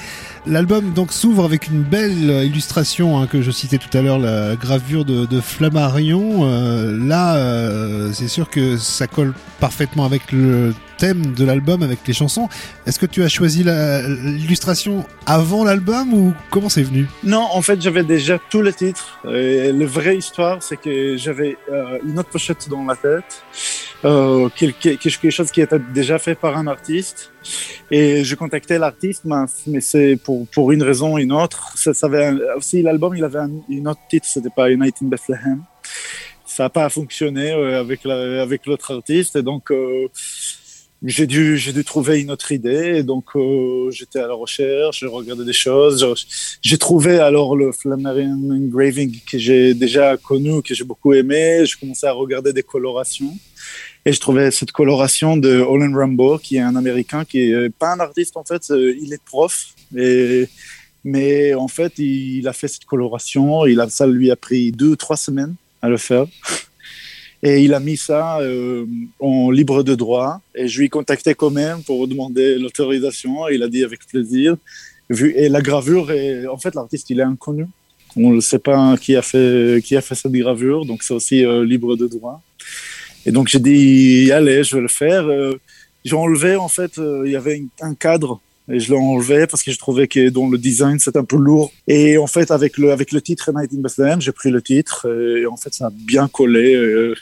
L'album 0.48 0.94
donc 0.94 1.14
s'ouvre 1.14 1.46
avec 1.46 1.68
une 1.68 1.84
belle 1.84 2.44
illustration 2.44 3.20
hein, 3.20 3.28
que 3.28 3.44
je 3.44 3.52
citais 3.52 3.78
tout 3.78 3.96
à 3.96 4.02
l'heure, 4.02 4.18
la 4.18 4.56
gravure 4.56 5.06
de, 5.06 5.42
Flammarion. 5.42 6.40
Euh, 6.46 6.98
là, 6.98 7.36
euh, 7.36 8.12
c'est 8.14 8.30
sûr 8.30 8.50
que 8.50 8.78
ça 8.78 9.06
colle 9.06 9.36
parfaitement 9.60 10.06
avec 10.06 10.32
le 10.32 10.74
thème 11.02 11.34
de 11.34 11.44
l'album, 11.44 11.82
avec 11.82 12.00
les 12.06 12.14
chansons. 12.14 12.48
Est-ce 12.86 13.00
que 13.00 13.08
tu 13.08 13.24
as 13.24 13.28
choisi 13.28 13.64
l'illustration 13.64 15.04
avant 15.26 15.64
l'album 15.64 16.14
ou 16.14 16.34
comment 16.52 16.70
c'est 16.70 16.84
venu? 16.84 17.08
Non, 17.24 17.48
en 17.52 17.64
fait, 17.64 17.82
j'avais 17.82 18.04
déjà 18.04 18.38
tous 18.52 18.62
les 18.62 18.72
titres. 18.72 19.20
La 19.24 19.86
vraie 19.88 20.18
histoire, 20.18 20.62
c'est 20.62 20.78
que 20.78 21.18
j'avais 21.18 21.58
euh, 21.72 21.98
une 22.08 22.20
autre 22.20 22.30
pochette 22.30 22.70
dans 22.70 22.86
la 22.86 22.96
tête, 22.96 23.44
euh, 24.06 24.48
quelque, 24.56 25.30
chose 25.32 25.50
qui 25.50 25.62
était 25.62 25.80
déjà 25.80 26.20
fait 26.20 26.36
par 26.36 26.56
un 26.56 26.68
artiste. 26.68 27.32
Et 27.90 28.24
je 28.24 28.36
contactais 28.36 28.78
l'artiste, 28.78 29.24
mais 29.66 29.82
c'est 29.82 30.20
pour, 30.24 30.72
une 30.72 30.84
raison 30.84 31.16
ou 31.16 31.18
une 31.18 31.32
autre. 31.32 31.74
Ça, 31.76 31.94
avait 32.04 32.32
aussi, 32.56 32.84
l'album, 32.84 33.16
il 33.16 33.24
avait 33.24 33.40
un, 33.40 33.50
une 33.70 33.88
autre 33.88 34.02
titre, 34.08 34.28
c'était 34.30 34.56
pas 34.56 34.70
United 34.70 35.04
in 35.04 35.10
Bethlehem. 35.10 35.64
Ça 36.46 36.64
n'a 36.64 36.70
pas 36.70 36.88
fonctionné 36.90 37.54
euh, 37.54 37.80
avec, 37.80 38.06
l'autre 38.68 38.94
artiste. 38.94 39.36
Et 39.36 39.42
donc, 39.42 39.72
j'ai 41.04 41.26
dû 41.26 41.58
j'ai 41.58 41.74
dû 41.74 41.84
trouver 41.84 42.22
une 42.22 42.32
autre 42.32 42.52
idée. 42.52 43.04
Donc 43.04 43.36
euh, 43.36 43.90
j'étais 43.92 44.20
à 44.20 44.28
la 44.28 44.34
recherche 44.34 45.00
je 45.00 45.08
regardais 45.08 45.46
des 45.46 45.54
choses. 45.54 46.06
J'ai 46.62 46.78
trouvé 46.78 47.20
alors 47.20 47.56
le 47.56 47.72
Flammarion 47.72 48.38
engraving 48.52 49.20
que 49.30 49.38
j'ai 49.38 49.74
déjà 49.74 50.18
connu 50.18 50.62
que 50.62 50.74
j'ai 50.76 50.84
beaucoup 50.84 51.14
aimé. 51.14 51.66
Je 51.66 51.78
commençais 51.78 52.08
à 52.08 52.12
regarder 52.12 52.54
des 52.54 52.64
colorations. 52.64 53.36
Et 54.06 54.14
je 54.14 54.20
trouvais 54.20 54.52
cette 54.52 54.72
coloration 54.72 55.38
de 55.38 55.60
Olin 55.60 55.96
Rambo 55.96 56.38
qui 56.38 56.58
est 56.58 56.62
un 56.62 56.76
américain 56.76 57.26
qui 57.26 57.40
est 57.40 57.70
pas 57.70 57.94
un 57.94 58.00
artiste 58.00 58.38
en 58.38 58.44
fait 58.44 58.70
euh, 58.72 58.96
il 59.02 59.14
est 59.14 59.24
prof. 59.24 59.70
Et 59.96 60.48
mais 61.04 61.56
en 61.56 61.68
fait 61.68 61.98
il 61.98 62.48
a 62.48 62.54
fait 62.54 62.68
cette 62.68 62.86
coloration. 62.86 63.66
Il 63.66 63.80
a 63.80 63.90
ça 63.90 64.06
lui 64.06 64.30
a 64.30 64.36
pris 64.36 64.72
deux 64.72 64.90
ou 64.90 64.96
trois 64.96 65.18
semaines 65.18 65.56
à 65.82 65.90
le 65.90 65.98
faire 65.98 66.28
et 67.44 67.64
il 67.64 67.74
a 67.74 67.80
mis 67.80 67.98
ça 67.98 68.40
euh, 68.40 68.86
en 69.20 69.50
libre 69.50 69.84
de 69.84 69.96
droit. 69.96 70.42
Et 70.54 70.68
je 70.68 70.80
lui 70.80 70.86
ai 70.86 70.90
contacté 70.90 71.34
quand 71.34 71.50
même 71.50 71.82
pour 71.84 72.08
demander 72.08 72.58
l'autorisation. 72.60 73.48
Il 73.50 73.64
a 73.64 73.68
dit 73.68 73.84
avec 73.84 74.06
plaisir. 74.06 74.58
Et 75.10 75.50
la 75.50 75.62
gravure, 75.62 76.12
est, 76.12 76.46
en 76.48 76.58
fait, 76.58 76.76
l'artiste, 76.76 77.10
il 77.10 77.20
est 77.20 77.24
inconnu. 77.24 77.66
On 78.16 78.32
ne 78.32 78.42
sait 78.42 78.60
pas 78.60 78.96
qui 78.98 79.16
a 79.16 79.22
fait, 79.22 79.82
qui 79.84 79.96
a 79.98 80.02
fait 80.02 80.16
cette 80.16 80.32
gravure. 80.32 80.86
Donc, 80.86 81.02
c'est 81.04 81.14
aussi 81.14 81.44
euh, 81.44 81.66
libre 81.66 81.96
de 81.96 82.08
droit. 82.08 82.42
Et 83.26 83.32
donc, 83.32 83.48
j'ai 83.48 83.60
dit, 83.60 84.32
allez, 84.32 84.64
je 84.64 84.76
vais 84.76 84.82
le 84.82 84.88
faire. 84.88 85.26
Euh, 85.26 85.60
j'ai 86.06 86.16
enlevé, 86.16 86.56
en 86.56 86.68
fait, 86.68 86.94
il 86.98 87.32
y 87.32 87.36
avait 87.36 87.64
un 87.82 87.96
cadre 87.96 88.40
et 88.72 88.80
je 88.80 88.92
l'ai 88.92 88.98
enlevé 88.98 89.48
parce 89.48 89.64
que 89.64 89.72
je 89.72 89.78
trouvais 89.78 90.08
que 90.08 90.30
dans 90.30 90.50
le 90.50 90.58
design 90.58 90.98
c'est 91.00 91.18
un 91.18 91.24
peu 91.24 91.38
lourd 91.38 91.72
et 91.88 92.18
en 92.18 92.28
fait 92.28 92.52
avec 92.52 92.78
le 92.78 92.92
avec 92.92 93.12
le 93.12 93.22
titre 93.22 93.52
Night 93.56 93.72
in 93.74 93.82
Bethlehem 93.82 94.22
j'ai 94.22 94.32
pris 94.32 94.52
le 94.52 94.62
titre 94.62 95.08
et 95.10 95.46
en 95.46 95.58
fait 95.58 95.74
ça 95.74 95.88
a 95.88 95.92
bien 95.92 96.28
collé 96.28 96.74
euh, 96.76 97.16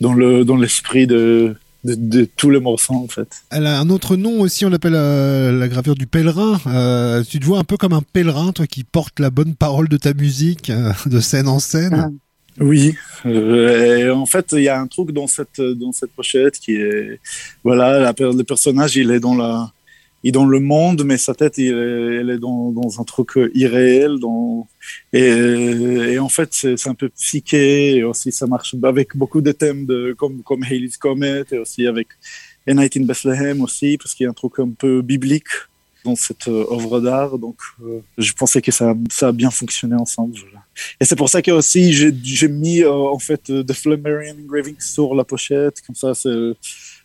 dans 0.00 0.14
le 0.14 0.44
dans 0.44 0.56
l'esprit 0.56 1.06
de, 1.06 1.56
de, 1.84 1.94
de 1.94 2.24
tous 2.24 2.50
les 2.50 2.60
morceaux 2.60 2.94
en 2.94 3.08
fait. 3.08 3.28
Elle 3.50 3.66
a 3.66 3.78
un 3.78 3.90
autre 3.90 4.16
nom 4.16 4.40
aussi, 4.40 4.64
on 4.64 4.70
l'appelle 4.70 4.94
euh, 4.96 5.52
la 5.52 5.68
gravure 5.68 5.94
du 5.94 6.06
pèlerin. 6.06 6.60
Euh, 6.66 7.22
tu 7.22 7.38
te 7.38 7.44
vois 7.44 7.58
un 7.58 7.64
peu 7.64 7.76
comme 7.76 7.92
un 7.92 8.02
pèlerin, 8.02 8.52
toi 8.52 8.66
qui 8.66 8.84
porte 8.84 9.20
la 9.20 9.30
bonne 9.30 9.54
parole 9.54 9.88
de 9.88 9.96
ta 9.96 10.14
musique 10.14 10.70
euh, 10.70 10.92
de 11.06 11.20
scène 11.20 11.48
en 11.48 11.58
scène. 11.58 11.94
Ah. 11.94 12.10
Oui, 12.60 12.94
euh, 13.26 14.14
en 14.14 14.26
fait, 14.26 14.52
il 14.52 14.62
y 14.62 14.68
a 14.68 14.80
un 14.80 14.86
truc 14.86 15.10
dans 15.10 15.26
cette 15.26 15.60
dans 15.60 15.90
cette 15.90 16.12
pochette 16.12 16.60
qui 16.60 16.76
est 16.76 17.18
voilà, 17.64 17.98
la, 17.98 18.14
le 18.16 18.42
personnage, 18.44 18.94
il 18.94 19.10
est 19.10 19.18
dans 19.18 19.34
la 19.34 19.72
il 20.24 20.32
dans 20.32 20.46
le 20.46 20.58
monde, 20.58 21.04
mais 21.04 21.18
sa 21.18 21.34
tête, 21.34 21.58
elle 21.58 22.30
est 22.30 22.38
dans, 22.38 23.00
un 23.00 23.04
truc 23.04 23.38
irréel. 23.54 24.18
Dans, 24.18 24.66
et, 25.12 26.18
en 26.18 26.28
fait, 26.28 26.48
c'est 26.52 26.88
un 26.88 26.94
peu 26.94 27.10
psyché. 27.10 27.96
Et 27.96 28.04
aussi, 28.04 28.32
ça 28.32 28.46
marche 28.46 28.74
avec 28.82 29.16
beaucoup 29.16 29.40
de 29.40 29.52
thèmes 29.52 29.86
comme, 30.16 30.42
comme 30.42 30.62
Halley's 30.64 30.96
Comet 30.96 31.44
et 31.52 31.58
aussi 31.58 31.86
avec 31.86 32.08
A 32.66 32.74
Night 32.74 32.96
in 32.96 33.04
Bethlehem 33.04 33.60
aussi, 33.62 33.98
parce 33.98 34.14
qu'il 34.14 34.24
y 34.24 34.26
a 34.26 34.30
un 34.30 34.34
truc 34.34 34.58
un 34.58 34.70
peu 34.70 35.02
biblique 35.02 35.48
dans 36.04 36.16
cette 36.16 36.48
euh, 36.48 36.66
œuvre 36.70 37.00
d'art. 37.00 37.38
Donc, 37.38 37.56
euh, 37.82 38.00
je 38.18 38.32
pensais 38.32 38.62
que 38.62 38.70
ça, 38.70 38.94
a 39.22 39.32
bien 39.32 39.50
fonctionné 39.50 39.96
ensemble. 39.96 40.36
Et 41.00 41.04
c'est 41.04 41.16
pour 41.16 41.28
ça 41.28 41.42
que 41.42 41.50
aussi 41.50 41.92
j'ai 41.92 42.48
mis 42.48 42.82
euh, 42.82 42.92
en 42.92 43.18
fait 43.18 43.42
The 43.44 43.72
Flammarion 43.72 44.36
engraving 44.44 44.78
sur 44.78 45.14
la 45.14 45.24
pochette. 45.24 45.80
Comme 45.86 45.96
ça, 45.96 46.14
c'est 46.14 46.52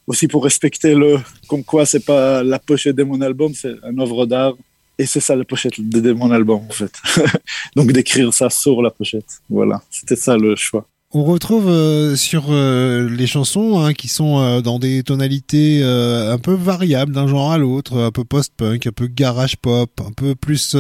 aussi 0.10 0.28
pour 0.28 0.44
respecter 0.44 0.96
le, 0.96 1.20
comme 1.48 1.64
quoi 1.64 1.86
c'est 1.86 2.04
pas 2.04 2.44
la 2.44 2.58
pochette 2.58 2.96
de 2.96 3.04
mon 3.04 3.22
album, 3.22 3.54
c'est 3.54 3.76
une 3.90 4.02
œuvre 4.02 4.26
d'art. 4.26 4.56
Et 4.98 5.06
c'est 5.06 5.22
ça 5.22 5.34
la 5.34 5.46
pochette 5.46 5.80
de 5.80 6.12
mon 6.12 6.30
album, 6.32 6.62
en 6.68 6.74
fait. 6.74 6.92
Donc 7.76 7.94
d'écrire 7.94 8.34
ça 8.34 8.50
sur 8.50 8.82
la 8.82 8.90
pochette. 8.90 9.40
Voilà, 9.50 9.82
c'était 9.90 10.18
ça 10.18 10.36
le 10.36 10.58
choix. 10.58 10.86
On 11.12 11.24
retrouve 11.24 11.68
euh, 11.70 12.16
sur 12.16 12.52
euh, 12.52 13.10
les 13.10 13.26
chansons 13.26 13.80
hein, 13.80 13.94
qui 13.94 14.08
sont 14.08 14.38
euh, 14.38 14.62
dans 14.62 14.78
des 14.78 15.02
tonalités 15.02 15.82
un 15.82 16.38
peu 16.38 16.54
variables 16.54 17.14
d'un 17.14 17.26
genre 17.26 17.52
à 17.52 17.58
l'autre, 17.58 17.98
un 17.98 18.12
peu 18.12 18.24
post-punk, 18.24 18.86
un 18.86 18.92
peu 18.92 19.08
garage 19.08 19.58
pop, 19.58 19.90
un 20.06 20.12
peu 20.12 20.36
plus 20.36 20.76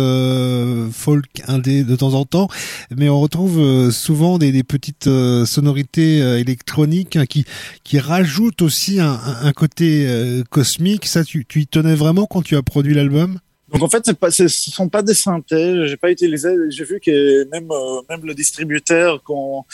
folk 0.91 1.25
indé 1.47 1.83
de 1.83 1.95
temps 1.95 2.13
en 2.13 2.25
temps, 2.25 2.47
mais 2.95 3.09
on 3.09 3.19
retrouve 3.19 3.89
souvent 3.89 4.37
des, 4.37 4.51
des 4.51 4.63
petites 4.63 5.09
sonorités 5.45 6.19
électroniques 6.39 7.15
hein, 7.15 7.25
qui 7.25 7.45
qui 7.83 7.97
rajoutent 7.97 8.61
aussi 8.61 8.99
un, 8.99 9.19
un 9.41 9.51
côté 9.53 10.07
cosmique. 10.51 11.07
Ça, 11.07 11.23
tu, 11.23 11.45
tu 11.45 11.61
y 11.61 11.67
tenais 11.67 11.95
vraiment 11.95 12.27
quand 12.27 12.43
tu 12.43 12.55
as 12.55 12.61
produit 12.61 12.93
l'album? 12.93 13.39
Donc 13.71 13.83
en 13.83 13.89
fait, 13.89 14.01
c'est 14.05 14.17
pas, 14.17 14.31
ce 14.31 14.47
sont 14.47 14.89
pas 14.89 15.01
des 15.01 15.13
synthés. 15.13 15.87
J'ai 15.87 15.97
pas 15.97 16.11
utilisé. 16.11 16.49
J'ai 16.69 16.83
vu 16.83 16.99
que 16.99 17.47
même 17.49 17.69
même 18.09 18.25
le 18.25 18.33
distributeur 18.33 19.21
quand 19.23 19.65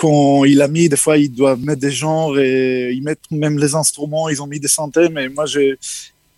quand 0.00 0.46
il 0.46 0.62
a 0.62 0.68
mis, 0.68 0.88
des 0.88 0.96
fois, 0.96 1.18
il 1.18 1.30
doit 1.30 1.56
mettre 1.56 1.82
des 1.82 1.90
genres 1.90 2.38
et 2.38 2.90
ils 2.90 3.02
mettent 3.02 3.30
même 3.30 3.58
les 3.58 3.74
instruments, 3.74 4.30
ils 4.30 4.40
ont 4.40 4.46
mis 4.46 4.58
des 4.58 4.66
synthés, 4.78 5.10
mais 5.10 5.28
moi, 5.28 5.44
j'ai, 5.44 5.78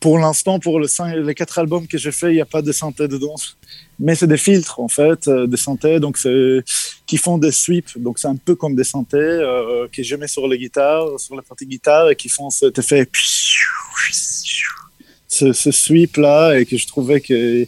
pour 0.00 0.18
l'instant, 0.18 0.58
pour 0.58 0.80
le 0.80 0.88
les 1.28 1.34
quatre 1.40 1.60
albums 1.60 1.86
que 1.86 1.96
j'ai 1.96 2.10
fait, 2.10 2.30
il 2.32 2.34
n'y 2.34 2.40
a 2.40 2.50
pas 2.56 2.60
de 2.60 2.72
synthé 2.72 3.06
dedans. 3.06 3.36
Mais 4.00 4.16
c'est 4.16 4.26
des 4.26 4.36
filtres, 4.36 4.80
en 4.80 4.88
fait, 4.88 5.28
euh, 5.28 5.46
des 5.46 5.56
synthés, 5.56 6.00
donc 6.00 6.18
qui 7.06 7.16
font 7.18 7.38
des 7.38 7.52
sweeps. 7.52 7.98
Donc 7.98 8.18
c'est 8.18 8.26
un 8.26 8.34
peu 8.34 8.56
comme 8.56 8.74
des 8.74 8.88
synthés, 8.94 9.16
euh, 9.18 9.86
que 9.94 10.02
je 10.02 10.16
mets 10.16 10.26
sur 10.26 10.48
les 10.48 10.58
guitares, 10.58 11.20
sur 11.20 11.36
la 11.36 11.42
partie 11.42 11.66
guitare 11.66 12.10
et 12.10 12.16
qui 12.16 12.28
font 12.28 12.50
cet 12.50 12.76
effet, 12.80 13.08
ce, 15.28 15.52
ce 15.52 15.70
sweep 15.70 16.16
là, 16.16 16.58
et 16.58 16.66
que 16.66 16.76
je 16.76 16.86
trouvais 16.88 17.20
que, 17.20 17.64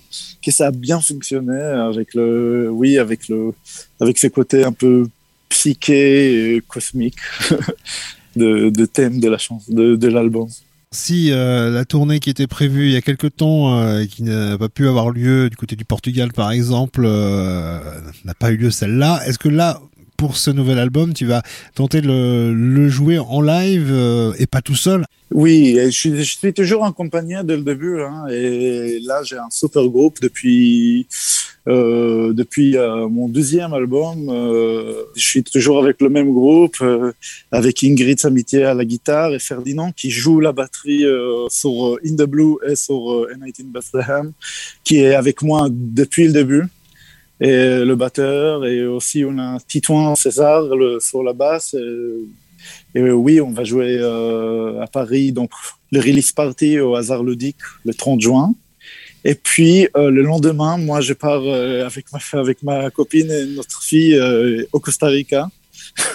ça 0.51 0.66
a 0.66 0.71
bien 0.73 1.01
fonctionné 1.01 1.61
avec 1.91 2.14
le, 2.14 2.69
oui, 2.69 2.99
avec 2.99 3.29
le, 3.29 3.53
avec 4.01 4.19
ces 4.19 4.31
côtés 4.31 4.64
un 4.64 4.73
peu 4.73 5.07
psyché 5.49 6.63
cosmique 6.69 7.19
de, 8.37 8.85
thème 8.87 9.21
de 9.21 9.29
la 9.29 9.39
de, 9.69 9.97
de 9.97 10.09
l'album. 10.09 10.49
Si 10.95 11.33
euh, 11.33 11.71
la 11.71 11.85
tournée 11.85 12.21
qui 12.21 12.31
était 12.31 12.47
prévue 12.47 12.87
il 12.87 12.93
y 12.93 12.97
a 12.97 13.03
quelque 13.03 13.27
temps 13.27 13.81
euh, 13.81 14.03
et 14.03 14.07
qui 14.07 14.23
n'a 14.23 14.57
pas 14.57 14.69
pu 14.69 14.87
avoir 14.87 15.11
lieu 15.11 15.51
du 15.51 15.57
côté 15.57 15.75
du 15.75 15.85
Portugal 15.85 16.33
par 16.33 16.53
exemple 16.53 17.03
euh, 17.05 17.81
n'a 18.25 18.35
pas 18.35 18.53
eu 18.53 18.57
lieu 18.57 18.71
celle-là, 18.71 19.21
est-ce 19.27 19.39
que 19.39 19.49
là 19.49 19.81
pour 20.17 20.37
ce 20.37 20.53
nouvel 20.53 20.79
album, 20.79 21.13
tu 21.13 21.27
vas 21.27 21.43
tenter 21.75 22.01
de 22.01 22.53
le 22.55 22.89
jouer 22.89 23.19
en 23.19 23.41
live 23.41 23.93
et 24.39 24.47
pas 24.47 24.63
tout 24.63 24.77
seul? 24.77 25.05
Oui, 25.35 25.76
je 25.91 26.22
suis, 26.22 26.53
toujours 26.55 26.85
accompagné 26.85 27.41
dès 27.43 27.57
le 27.57 27.62
début. 27.62 28.01
Hein, 28.01 28.26
et 28.30 29.01
là, 29.01 29.22
j'ai 29.24 29.37
un 29.37 29.51
super 29.51 29.85
groupe 29.89 30.20
depuis 30.20 31.09
euh, 31.66 32.32
depuis 32.35 32.76
euh, 32.76 33.09
mon 33.09 33.26
deuxième 33.26 33.72
album, 33.72 34.28
euh, 34.28 35.03
je 35.16 35.26
suis 35.26 35.43
toujours 35.43 35.82
avec 35.82 36.01
le 36.03 36.11
même 36.11 36.32
groupe, 36.32 36.76
avec 37.51 37.82
Ingrid 37.82 38.20
Samitier 38.20 38.64
à 38.64 38.74
la 38.74 38.85
guitare 38.85 39.32
et 39.32 39.39
Ferdinand 39.39 39.91
qui 39.93 40.11
joue 40.11 40.41
la 40.41 40.53
batterie 40.53 41.05
sur 41.49 41.99
In 42.05 42.16
the 42.16 42.28
Blue 42.28 42.57
et 42.66 42.76
sur 42.76 43.26
A 43.32 43.37
Night 43.37 43.61
in 43.61 43.68
Bethlehem, 43.72 44.32
qui 44.85 44.99
est 44.99 45.14
avec 45.14 45.43
moi 45.43 45.68
depuis 45.70 46.26
le 46.26 46.32
début. 46.32 46.64
Et 47.41 47.85
le 47.85 47.97
batteur, 47.97 48.64
et 48.64 48.87
aussi 48.87 49.24
on 49.24 49.37
a 49.39 49.59
Titouan 49.66 50.14
César 50.14 50.62
le, 50.62 51.01
sur 51.01 51.22
la 51.24 51.32
basse. 51.32 51.74
Et, 51.74 52.24
oui, 53.03 53.41
on 53.41 53.51
va 53.51 53.65
jouer 53.65 54.01
à 54.81 54.87
Paris, 54.87 55.33
donc 55.33 55.51
le 55.91 56.01
release 56.01 56.33
party 56.33 56.79
au 56.81 56.95
hasard 56.95 57.23
ludique 57.23 57.59
le 57.85 57.95
30 57.95 58.21
juin. 58.21 58.55
Et 59.25 59.35
puis 59.35 59.89
euh, 59.97 60.11
le 60.11 60.23
lendemain, 60.23 60.77
moi, 60.77 61.01
je 61.01 61.15
pars 61.15 61.43
euh, 61.43 61.89
avec 62.33 62.63
ma 62.63 62.91
copine 62.95 63.31
et 63.31 63.47
notre 63.47 63.83
fille 63.83 64.15
euh, 64.15 64.65
au 64.73 64.81
Costa 64.81 65.07
Rica. 65.07 65.49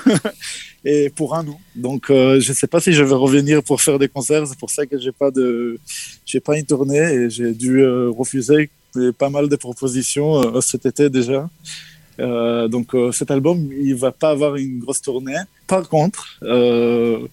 et 0.85 1.09
pour 1.09 1.35
un 1.35 1.47
an. 1.47 1.59
Donc, 1.75 2.05
je 2.07 2.35
ne 2.35 2.53
sais 2.53 2.67
pas 2.67 2.79
si 2.79 2.93
je 2.93 3.03
vais 3.03 3.15
revenir 3.15 3.61
pour 3.63 3.81
faire 3.81 3.99
des 3.99 4.07
concerts. 4.07 4.47
C'est 4.47 4.57
pour 4.57 4.69
ça 4.69 4.85
que 4.85 4.97
j'ai 4.97 5.11
pas 5.11 5.31
de, 5.31 5.77
pas 6.43 6.57
une 6.57 6.65
tournée 6.65 6.97
et 6.97 7.29
j'ai 7.29 7.53
dû 7.53 7.85
refuser 7.85 8.69
pas 9.17 9.29
mal 9.29 9.49
de 9.49 9.55
propositions 9.57 10.61
cet 10.61 10.85
été 10.85 11.09
déjà. 11.09 11.49
Donc 12.19 12.95
cet 13.11 13.31
album, 13.31 13.69
il 13.71 13.95
va 13.95 14.11
pas 14.11 14.29
avoir 14.31 14.55
une 14.55 14.79
grosse 14.79 15.01
tournée. 15.01 15.37
Par 15.67 15.87
contre, 15.87 16.39
le 16.41 17.27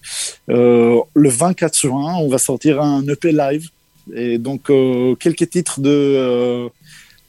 24 1.15 1.77
juin, 1.77 2.15
on 2.15 2.29
va 2.29 2.37
sortir 2.37 2.81
un 2.81 3.05
EP 3.07 3.31
live 3.31 3.69
et 4.15 4.37
donc 4.37 4.71
quelques 5.19 5.49
titres 5.49 5.81
de 5.81 6.69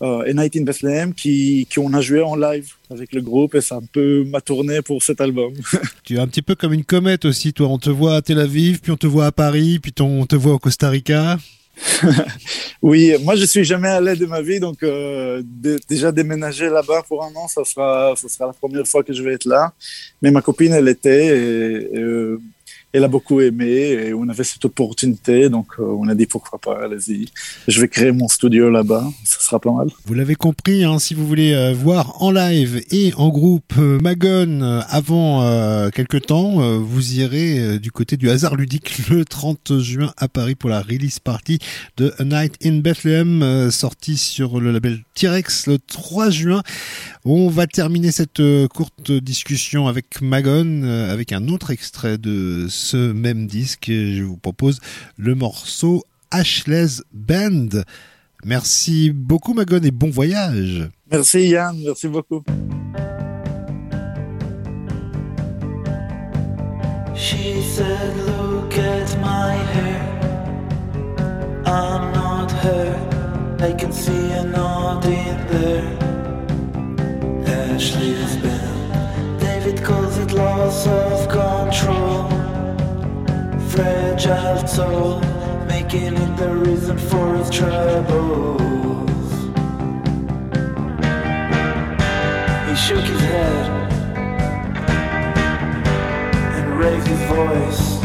euh, 0.01 0.23
A 0.29 0.33
Night 0.33 0.57
in 0.57 0.63
Bethlehem 0.63 1.13
qui, 1.13 1.67
qui 1.69 1.79
on 1.81 1.93
a 1.93 2.01
joué 2.01 2.23
en 2.23 2.37
live 2.37 2.73
avec 2.91 3.13
le 3.13 3.21
groupe 3.21 3.57
et 3.57 3.61
c'est 3.61 3.75
un 3.75 3.83
peu 3.93 4.25
ma 4.25 4.41
tournée 4.41 4.81
pour 4.81 5.03
cet 5.03 5.21
album. 5.21 5.53
tu 6.05 6.17
es 6.17 6.19
un 6.21 6.29
petit 6.29 6.43
peu 6.43 6.55
comme 6.55 6.73
une 6.73 6.85
comète 6.85 7.25
aussi, 7.25 7.53
toi. 7.53 7.67
On 7.69 7.79
te 7.79 7.91
voit 7.91 8.17
à 8.17 8.23
Tel 8.23 8.39
Aviv, 8.39 8.81
puis 8.81 8.93
on 8.93 8.97
te 8.97 9.09
voit 9.09 9.27
à 9.27 9.33
Paris, 9.33 9.81
puis 9.81 9.93
on 10.01 10.25
te 10.27 10.37
voit 10.37 10.55
au 10.55 10.59
Costa 10.59 10.89
Rica. 10.89 11.39
oui, 12.83 13.15
moi 13.23 13.37
je 13.37 13.45
suis 13.45 13.65
jamais 13.65 13.89
allé 13.89 14.17
de 14.17 14.27
ma 14.27 14.43
vie, 14.43 14.61
donc 14.61 14.83
euh, 14.83 15.43
déjà 15.89 16.13
déménager 16.13 16.69
là-bas 16.69 17.03
pour 17.07 17.25
un 17.25 17.35
an, 17.35 17.49
ça 17.49 17.65
sera, 17.65 18.15
ça 18.17 18.29
sera 18.29 18.47
la 18.47 18.53
première 18.53 18.87
fois 18.87 19.03
que 19.03 19.13
je 19.13 19.23
vais 19.23 19.35
être 19.35 19.45
là. 19.45 19.73
Mais 20.23 20.31
ma 20.31 20.43
copine, 20.43 20.73
elle 20.73 20.89
était, 20.89 21.27
et, 21.27 21.99
euh, 21.99 22.41
elle 22.93 23.05
a 23.05 23.09
beaucoup 23.09 23.41
aimé 23.41 23.67
et 23.67 24.15
on 24.15 24.29
avait 24.29 24.45
cette 24.45 24.65
opportunité, 24.65 25.51
donc 25.51 25.67
euh, 25.79 25.83
on 25.83 26.09
a 26.09 26.15
dit 26.15 26.27
pourquoi 26.27 26.59
pas, 26.59 26.85
allez-y. 26.85 27.27
Je 27.67 27.81
vais 27.81 27.89
créer 27.89 28.13
mon 28.13 28.29
studio 28.29 28.71
là-bas, 28.71 29.07
ça 29.25 29.41
sera 29.41 29.61
pas 29.61 29.73
mal. 29.73 29.89
Vous 30.07 30.15
l'avez 30.15 30.35
compris, 30.35 30.85
hein, 30.85 30.99
si 30.99 31.13
vous 31.13 31.27
voulez 31.27 31.53
euh, 31.53 31.75
voir 31.75 32.23
en 32.23 32.31
live 32.31 32.83
et 32.91 33.13
en 33.17 33.29
groupe 33.29 33.75
euh, 33.79 33.99
Magon 34.01 34.63
avant 34.89 35.91
quelques 35.91 36.27
temps, 36.27 36.79
vous 36.79 37.19
irez 37.19 37.79
du 37.79 37.93
côté 37.93 38.17
du 38.17 38.31
hasard 38.31 38.57
ludique 38.57 39.09
le 39.11 39.25
30 39.25 39.79
juin 39.81 40.13
à 40.17 40.29
Paris 40.29 40.55
pour 40.55 40.71
la 40.71 40.81
release 40.81 41.19
party 41.19 41.59
de 41.97 42.15
A 42.19 42.25
Night 42.25 42.55
in 42.65 42.79
Bethlehem, 42.79 43.71
sortie 43.71 44.17
sur 44.17 44.61
le 44.61 44.73
label 44.73 45.01
T-Rex 45.15 45.67
le 45.67 45.79
3 45.79 46.31
juin. 46.31 46.63
On 47.31 47.51
va 47.51 47.67
terminer 47.67 48.11
cette 48.11 48.41
courte 48.69 49.13
discussion 49.13 49.87
avec 49.87 50.23
Magon 50.23 50.83
avec 51.11 51.33
un 51.33 51.49
autre 51.49 51.71
extrait 51.71 52.17
de 52.17 52.69
ce 52.71 53.13
même 53.13 53.47
disque. 53.47 53.89
Je 53.89 54.23
vous 54.23 54.39
propose 54.39 54.81
le 55.19 55.35
morceau 55.35 56.05
Ashley's 56.31 57.03
Band. 57.13 57.83
Merci 58.47 59.11
beaucoup 59.11 59.53
Magon 59.53 59.83
et 59.83 59.91
bon 59.91 60.09
voyage. 60.09 60.89
Merci 61.11 61.49
Yann, 61.49 61.77
merci 61.85 62.09
beaucoup. 62.09 62.43
She 67.15 67.61
said, 67.63 68.17
look 68.27 68.73
at 68.79 69.15
my 69.21 69.53
hair. 69.75 70.01
I'm 71.67 72.11
not 72.15 72.51
her. 72.63 72.97
I 73.61 73.75
can 73.75 73.93
see 73.93 74.33
a 74.33 74.45
knot 74.45 75.05
soul, 84.69 85.21
making 85.67 86.15
it 86.15 86.37
the 86.37 86.55
reason 86.55 86.99
for 86.99 87.37
his 87.37 87.49
troubles. 87.51 88.61
He 92.69 92.75
shook 92.77 93.05
his 93.05 93.21
head 93.21 93.93
and 96.55 96.79
raised 96.79 97.07
his 97.07 97.23
voice. 97.23 97.98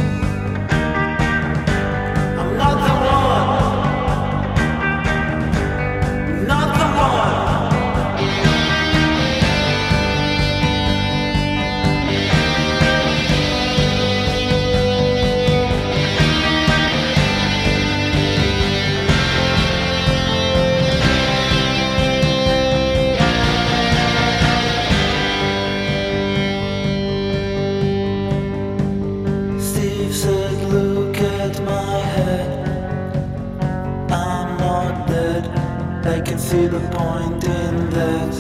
See 36.54 36.68
the 36.68 36.86
point 37.00 37.44
in 37.46 37.90
that. 37.98 38.34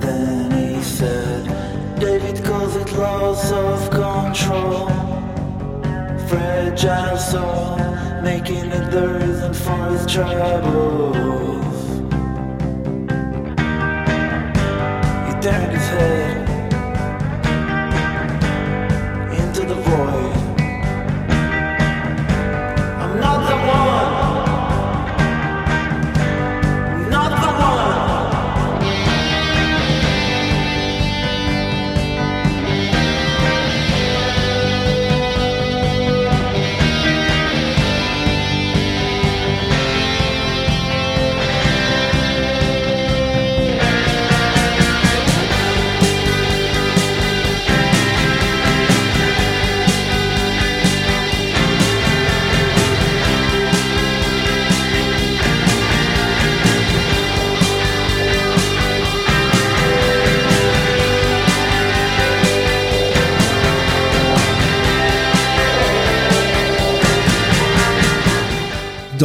Then 0.00 0.50
he 0.50 0.82
said, 0.82 1.44
David 2.00 2.44
calls 2.44 2.74
it 2.74 2.90
loss 2.98 3.52
of 3.52 3.78
control. 3.90 4.88
Fragile 6.28 7.18
soul, 7.18 7.76
making 8.30 8.66
it 8.78 8.90
the 8.90 9.06
reason 9.18 9.52
for 9.64 9.82
his 9.92 10.04
troubles. 10.12 11.78
He 15.26 15.32
turned 15.44 15.72
his 15.76 15.88
head 15.96 16.25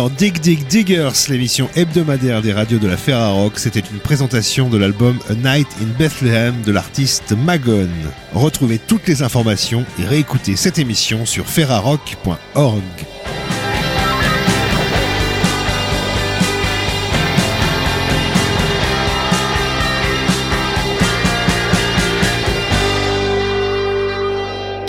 dans 0.01 0.09
Dig 0.09 0.39
Dig 0.39 0.65
Diggers, 0.65 1.29
l'émission 1.29 1.69
hebdomadaire 1.75 2.41
des 2.41 2.53
radios 2.53 2.79
de 2.79 2.87
la 2.87 2.97
Ferrarock. 2.97 3.59
C'était 3.59 3.81
une 3.81 3.99
présentation 3.99 4.67
de 4.67 4.79
l'album 4.79 5.19
A 5.29 5.35
Night 5.35 5.67
in 5.79 5.95
Bethlehem 5.99 6.55
de 6.65 6.71
l'artiste 6.71 7.33
Magon. 7.37 7.87
Retrouvez 8.33 8.79
toutes 8.79 9.07
les 9.07 9.21
informations 9.21 9.85
et 9.99 10.05
réécoutez 10.05 10.55
cette 10.55 10.79
émission 10.79 11.27
sur 11.27 11.45
ferrarock.org. 11.45 13.10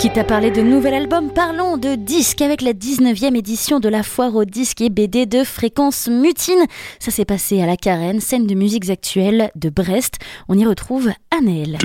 Qui 0.03 0.11
t'a 0.11 0.25
parlé 0.25 0.51
de 0.51 0.61
nouvel 0.61 0.95
album 0.95 1.31
Parlons 1.31 1.77
de 1.77 1.95
disques 1.95 2.41
avec 2.41 2.61
la 2.61 2.73
19e 2.73 3.37
édition 3.37 3.79
de 3.79 3.87
la 3.87 4.03
foire 4.03 4.35
aux 4.35 4.43
disques 4.43 4.81
et 4.81 4.89
BD 4.89 5.25
de 5.25 5.45
Fréquence 5.45 6.09
Mutine. 6.09 6.65
Ça 6.99 7.09
s'est 7.09 7.23
passé 7.23 7.61
à 7.61 7.65
la 7.65 7.77
Carène, 7.77 8.19
scène 8.19 8.45
de 8.45 8.53
musiques 8.53 8.89
actuelles 8.89 9.49
de 9.55 9.69
Brest. 9.69 10.15
On 10.49 10.57
y 10.57 10.65
retrouve 10.65 11.09
Annelle. 11.31 11.77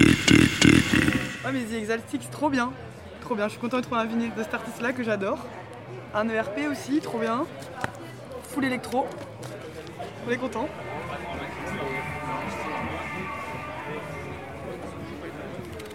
Ah 1.44 1.52
mais 1.52 1.60
The 1.60 1.74
Exaltix, 1.74 2.28
trop 2.32 2.50
bien. 2.50 2.72
Trop 3.20 3.36
bien, 3.36 3.44
je 3.44 3.52
suis 3.52 3.60
content 3.60 3.76
de 3.76 3.82
trouver 3.82 4.00
un 4.00 4.06
vinyle 4.06 4.34
de 4.36 4.42
cet 4.42 4.52
artiste-là 4.52 4.92
que 4.92 5.04
j'adore. 5.04 5.38
Un 6.12 6.28
ERP 6.28 6.62
aussi, 6.72 6.98
trop 6.98 7.20
bien. 7.20 7.46
Full 8.48 8.64
électro. 8.64 9.06
On 10.26 10.30
est 10.32 10.38
content. 10.38 10.68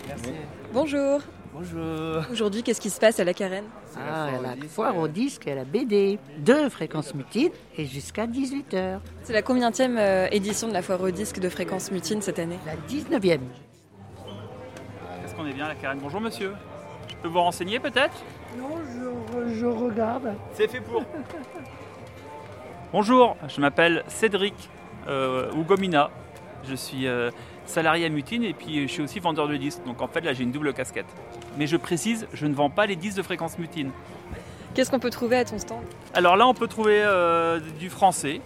Merci. 0.07 0.29
Bonjour. 0.73 1.19
Bonjour. 1.53 2.23
Aujourd'hui, 2.31 2.63
qu'est-ce 2.63 2.81
qui 2.81 2.89
se 2.89 2.99
passe 2.99 3.19
à 3.19 3.23
la 3.23 3.33
Carène? 3.35 3.65
Ah, 3.95 4.29
la 4.41 4.55
foire 4.67 4.97
au 4.97 5.07
disque 5.07 5.45
et 5.45 5.51
à 5.51 5.55
la 5.55 5.65
BD. 5.65 6.17
Deux 6.39 6.67
fréquences 6.69 7.13
mutines 7.13 7.51
et 7.77 7.85
jusqu'à 7.85 8.25
18h. 8.25 8.99
C'est 9.21 9.33
la 9.33 9.43
combienième 9.43 9.97
euh, 9.99 10.27
édition 10.31 10.67
de 10.67 10.73
la 10.73 10.81
foire 10.81 11.01
au 11.01 11.11
disque 11.11 11.39
de 11.39 11.49
fréquence 11.49 11.91
mutine 11.91 12.23
cette 12.23 12.39
année? 12.39 12.57
La 12.65 12.75
19e. 12.75 13.39
Est-ce 15.23 15.35
qu'on 15.35 15.45
est 15.45 15.53
bien 15.53 15.65
à 15.65 15.69
la 15.69 15.75
Carène? 15.75 15.99
Bonjour 16.01 16.21
monsieur. 16.21 16.53
Je 17.07 17.15
peux 17.17 17.27
vous 17.27 17.41
renseigner 17.41 17.79
peut-être? 17.79 18.23
Non, 18.57 18.69
je, 18.87 19.53
je 19.53 19.65
regarde. 19.67 20.33
C'est 20.53 20.67
fait 20.67 20.81
pour. 20.81 21.03
Bonjour, 22.91 23.37
je 23.47 23.61
m'appelle 23.61 24.03
Cédric 24.07 24.69
euh, 25.07 25.51
Ougomina. 25.53 26.09
Je 26.67 26.75
suis 26.75 27.07
euh, 27.07 27.29
salarié 27.65 28.05
à 28.05 28.09
Mutine 28.09 28.43
et 28.43 28.53
puis 28.53 28.87
je 28.87 28.91
suis 28.91 29.01
aussi 29.01 29.19
vendeur 29.19 29.47
de 29.47 29.57
disques. 29.57 29.83
Donc 29.85 30.01
en 30.01 30.07
fait 30.07 30.21
là 30.21 30.33
j'ai 30.33 30.43
une 30.43 30.51
double 30.51 30.73
casquette. 30.73 31.05
Mais 31.57 31.67
je 31.67 31.77
précise, 31.77 32.27
je 32.33 32.45
ne 32.45 32.53
vends 32.53 32.69
pas 32.69 32.85
les 32.85 32.95
disques 32.95 33.17
de 33.17 33.23
fréquence 33.23 33.57
Mutine. 33.57 33.91
Qu'est-ce 34.73 34.89
qu'on 34.89 34.99
peut 34.99 35.09
trouver 35.09 35.37
à 35.37 35.45
ton 35.45 35.59
stand? 35.59 35.83
Alors 36.13 36.35
là 36.35 36.47
on 36.47 36.53
peut 36.53 36.67
trouver 36.67 37.01
euh, 37.03 37.59
du 37.79 37.89
français. 37.89 38.41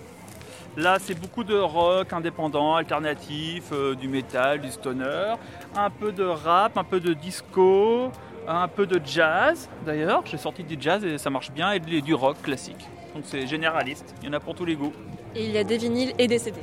Là 0.75 0.97
c'est 0.99 1.19
beaucoup 1.19 1.43
de 1.43 1.55
rock 1.55 2.13
indépendant, 2.13 2.75
alternatif, 2.75 3.69
euh, 3.71 3.95
du 3.95 4.07
métal, 4.07 4.61
du 4.61 4.71
stoner, 4.71 5.33
un 5.75 5.89
peu 5.89 6.11
de 6.11 6.23
rap, 6.23 6.77
un 6.77 6.83
peu 6.83 6.99
de 6.99 7.13
disco, 7.13 8.11
un 8.47 8.67
peu 8.67 8.85
de 8.85 9.01
jazz 9.03 9.69
d'ailleurs. 9.85 10.23
J'ai 10.25 10.37
sorti 10.37 10.63
du 10.63 10.77
jazz 10.79 11.03
et 11.03 11.17
ça 11.17 11.29
marche 11.29 11.51
bien 11.51 11.71
et 11.71 11.79
du 11.79 12.13
rock 12.13 12.41
classique. 12.41 12.87
Donc 13.15 13.23
c'est 13.25 13.47
généraliste, 13.47 14.13
il 14.21 14.27
y 14.27 14.29
en 14.29 14.33
a 14.33 14.39
pour 14.39 14.53
tous 14.53 14.65
les 14.65 14.75
goûts. 14.75 14.93
Et 15.35 15.45
il 15.45 15.51
y 15.51 15.57
a 15.57 15.63
des 15.63 15.77
vinyles 15.77 16.13
et 16.17 16.27
des 16.27 16.39
CD. 16.39 16.59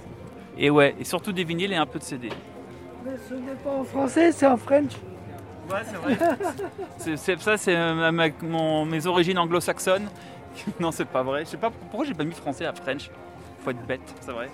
Et 0.56 0.70
ouais, 0.70 0.94
et 0.98 1.04
surtout 1.04 1.32
des 1.32 1.44
vinyles 1.44 1.72
et 1.72 1.76
un 1.76 1.86
peu 1.86 1.98
de 1.98 2.04
CD. 2.04 2.28
Mais 3.04 3.12
ce 3.28 3.34
n'est 3.34 3.54
pas 3.62 3.70
en 3.70 3.84
français, 3.84 4.32
c'est 4.32 4.46
en 4.46 4.56
French. 4.56 4.92
Ouais, 5.70 5.80
c'est 5.84 5.96
vrai. 5.96 6.16
c'est, 6.98 7.16
c'est- 7.16 7.40
ça, 7.40 7.56
c'est 7.56 7.74
euh, 7.74 8.10
ma- 8.12 8.28
mon- 8.42 8.84
mes 8.84 9.06
origines 9.06 9.38
anglo-saxonnes. 9.38 10.08
non, 10.80 10.92
c'est 10.92 11.04
pas 11.06 11.22
vrai. 11.22 11.44
Je 11.44 11.50
sais 11.50 11.56
pas 11.56 11.70
pourquoi 11.70 12.04
j'ai 12.06 12.14
pas 12.14 12.24
mis 12.24 12.32
français 12.34 12.66
à 12.66 12.72
French. 12.72 13.10
Faut 13.64 13.70
être 13.70 13.84
bête, 13.86 14.14
c'est 14.20 14.30
vrai. 14.32 14.48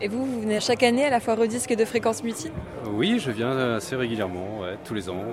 Et 0.00 0.08
vous, 0.08 0.24
vous 0.26 0.40
venez 0.42 0.60
chaque 0.60 0.82
année 0.82 1.04
à 1.04 1.10
la 1.10 1.20
foire 1.20 1.38
au 1.38 1.46
disque 1.46 1.74
de 1.74 1.84
fréquence 1.84 2.22
mutine 2.22 2.52
Oui, 2.92 3.18
je 3.18 3.30
viens 3.30 3.76
assez 3.76 3.96
régulièrement, 3.96 4.60
ouais, 4.60 4.76
tous 4.84 4.92
les 4.92 5.08
ans. 5.08 5.24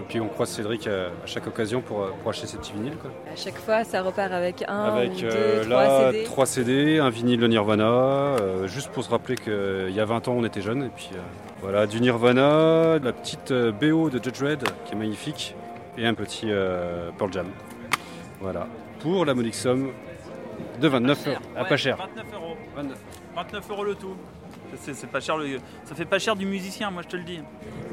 Et 0.00 0.04
puis 0.08 0.20
on 0.20 0.28
croise 0.28 0.50
Cédric 0.50 0.86
à, 0.86 1.10
chaque 1.24 1.46
occasion 1.46 1.80
pour, 1.80 2.06
pour 2.06 2.30
acheter 2.30 2.46
ses 2.46 2.58
petits 2.58 2.72
vinyles. 2.72 2.96
Quoi. 2.96 3.10
À 3.32 3.36
chaque 3.36 3.56
fois, 3.56 3.84
ça 3.84 4.02
repart 4.02 4.32
avec 4.32 4.64
un 4.68 4.84
Avec 4.84 5.12
ou 5.12 5.20
deux, 5.20 5.28
euh, 5.32 5.64
trois 5.64 5.84
là, 5.84 6.12
CD. 6.12 6.24
3 6.24 6.46
CD, 6.46 6.98
un 6.98 7.08
vinyle 7.10 7.40
de 7.40 7.46
Nirvana, 7.46 7.84
euh, 7.84 8.66
juste 8.66 8.90
pour 8.90 9.02
se 9.02 9.10
rappeler 9.10 9.36
qu'il 9.36 9.94
y 9.94 10.00
a 10.00 10.04
20 10.04 10.28
ans 10.28 10.34
on 10.36 10.44
était 10.44 10.60
jeunes. 10.60 10.84
Et 10.84 10.90
puis 10.94 11.10
euh, 11.14 11.18
voilà, 11.62 11.86
du 11.86 12.00
Nirvana, 12.00 12.98
de 12.98 13.04
la 13.04 13.12
petite 13.12 13.50
euh, 13.50 13.72
BO 13.72 14.10
de 14.10 14.22
Judge 14.22 14.42
Red 14.42 14.64
qui 14.84 14.92
est 14.92 14.96
magnifique, 14.96 15.54
et 15.96 16.06
un 16.06 16.14
petit 16.14 16.46
euh, 16.48 17.10
Pearl 17.16 17.32
Jam. 17.32 17.46
Voilà, 18.40 18.66
pour 19.00 19.24
la 19.24 19.32
modique 19.32 19.54
somme 19.54 19.92
de 20.80 20.88
29 20.88 21.26
euros. 21.28 21.36
Ah, 21.56 21.64
pas 21.64 21.76
cher. 21.76 21.96
29 21.96 22.26
euros. 22.34 22.56
29. 22.76 22.98
29 23.34 23.70
euros 23.70 23.84
le 23.84 23.94
tout. 23.94 24.16
C'est, 24.76 24.94
c'est 24.94 25.06
pas 25.06 25.20
cher 25.20 25.36
le... 25.36 25.58
Ça 25.84 25.94
fait 25.94 26.04
pas 26.04 26.18
cher 26.18 26.36
du 26.36 26.46
musicien, 26.46 26.90
moi 26.90 27.02
je 27.02 27.08
te 27.08 27.16
le 27.16 27.22
dis. 27.24 27.40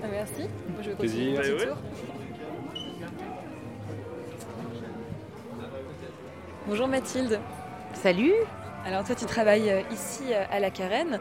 Ah, 0.04 0.08
merci. 0.12 0.42
Moi, 0.70 0.82
je 0.82 0.90
vais 0.90 0.96
continuer 0.96 1.32
mon 1.32 1.38
petit 1.42 1.52
Ouais, 1.52 1.60
ouais. 1.60 1.66
tour. 1.68 1.78
Bonjour 6.68 6.88
Mathilde. 6.88 7.40
Salut. 7.94 8.34
Alors 8.86 9.04
toi 9.04 9.16
tu 9.16 9.26
travailles 9.26 9.70
euh, 9.72 9.82
ici 9.92 10.24
euh, 10.34 10.44
à 10.52 10.60
la 10.60 10.70
Carène. 10.70 11.20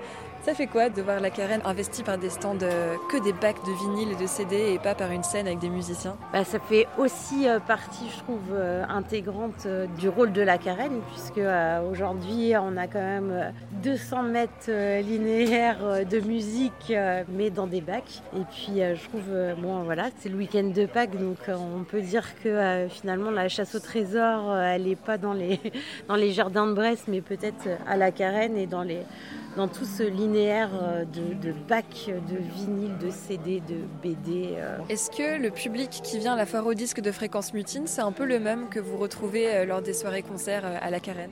Ça 0.49 0.55
fait 0.55 0.67
quoi 0.67 0.89
de 0.89 1.03
voir 1.03 1.21
la 1.21 1.29
Carène 1.29 1.61
investie 1.67 2.03
par 2.03 2.17
des 2.17 2.31
stands 2.31 2.57
euh, 2.63 2.97
que 3.11 3.23
des 3.23 3.35
bacs 3.35 3.63
de 3.67 3.73
vinyle 3.85 4.13
et 4.13 4.15
de 4.15 4.27
CD 4.27 4.73
et 4.73 4.79
pas 4.79 4.95
par 4.95 5.11
une 5.11 5.23
scène 5.23 5.47
avec 5.47 5.59
des 5.59 5.69
musiciens? 5.69 6.17
Bah, 6.33 6.43
ça 6.43 6.59
fait 6.59 6.87
aussi 6.97 7.47
euh, 7.47 7.61
partie, 7.61 8.07
je 8.11 8.21
trouve, 8.21 8.55
euh, 8.55 8.83
intégrante 8.89 9.69
du 9.99 10.09
rôle 10.09 10.33
de 10.33 10.41
la 10.41 10.57
carène, 10.57 11.03
puisque 11.13 11.43
aujourd'hui, 11.93 12.55
on 12.57 12.79
a 12.79 12.87
quand 12.87 12.99
même 12.99 13.31
euh, 13.31 13.51
200 13.83 14.23
mètres 14.23 14.71
linéaires 15.03 16.07
de 16.11 16.21
musique, 16.21 16.95
mais 17.29 17.51
dans 17.51 17.67
des 17.67 17.83
bacs. 17.83 18.23
Et 18.35 18.45
puis, 18.51 18.81
je 18.81 19.05
trouve, 19.07 19.61
bon, 19.61 19.83
voilà, 19.83 20.09
c'est 20.19 20.31
le 20.31 20.37
week-end 20.37 20.73
de 20.75 20.87
Pâques, 20.87 21.19
donc 21.19 21.37
on 21.49 21.85
peut 21.85 22.01
dire 22.01 22.25
que 22.43 22.87
finalement, 22.89 23.31
la 23.31 23.49
chasse 23.51 23.75
au 23.75 23.81
trésor, 23.81 24.57
elle 24.57 24.85
n'est 24.85 24.97
pas 24.97 25.19
dans 25.19 25.35
les, 25.35 25.61
dans 26.09 26.17
les 26.17 26.33
jardins 26.33 26.67
de 26.67 26.73
Brest, 26.73 27.05
mais 27.07 27.21
peut-être 27.21 27.69
à 27.87 27.99
la 27.99 28.11
carène 28.11 28.57
et 28.57 28.67
dans 28.67 28.83
les 28.83 29.03
dans 29.57 29.69
tout 29.69 29.85
ce 29.85 30.03
linéaire 30.03 30.71
euh, 30.81 31.05
de, 31.05 31.35
de 31.35 31.53
bacs 31.69 32.11
de 32.31 32.37
vinyle, 32.37 32.97
de 32.99 33.11
CD, 33.11 33.61
de 33.61 33.77
BD. 34.03 34.55
euh. 34.57 34.79
Est-ce 34.89 35.11
que 35.11 35.41
le 35.41 35.51
public 35.51 35.91
qui 35.91 36.19
vient 36.19 36.35
à 36.35 36.37
la 36.37 36.47
foire 36.47 36.67
au 36.67 36.75
disque 36.75 37.01
de 37.01 37.11
fréquence 37.11 37.53
mutine, 37.53 37.87
c'est 37.87 38.03
un 38.03 38.13
peu 38.13 38.25
le 38.25 38.39
même 38.39 38.69
que 38.69 38.79
vous 38.79 38.97
retrouvez 38.97 39.49
euh, 39.55 39.65
lors 39.65 39.83
des 39.83 39.93
soirées-concerts 39.95 40.65
à 40.81 40.91
la 40.91 41.01
Carène? 41.01 41.31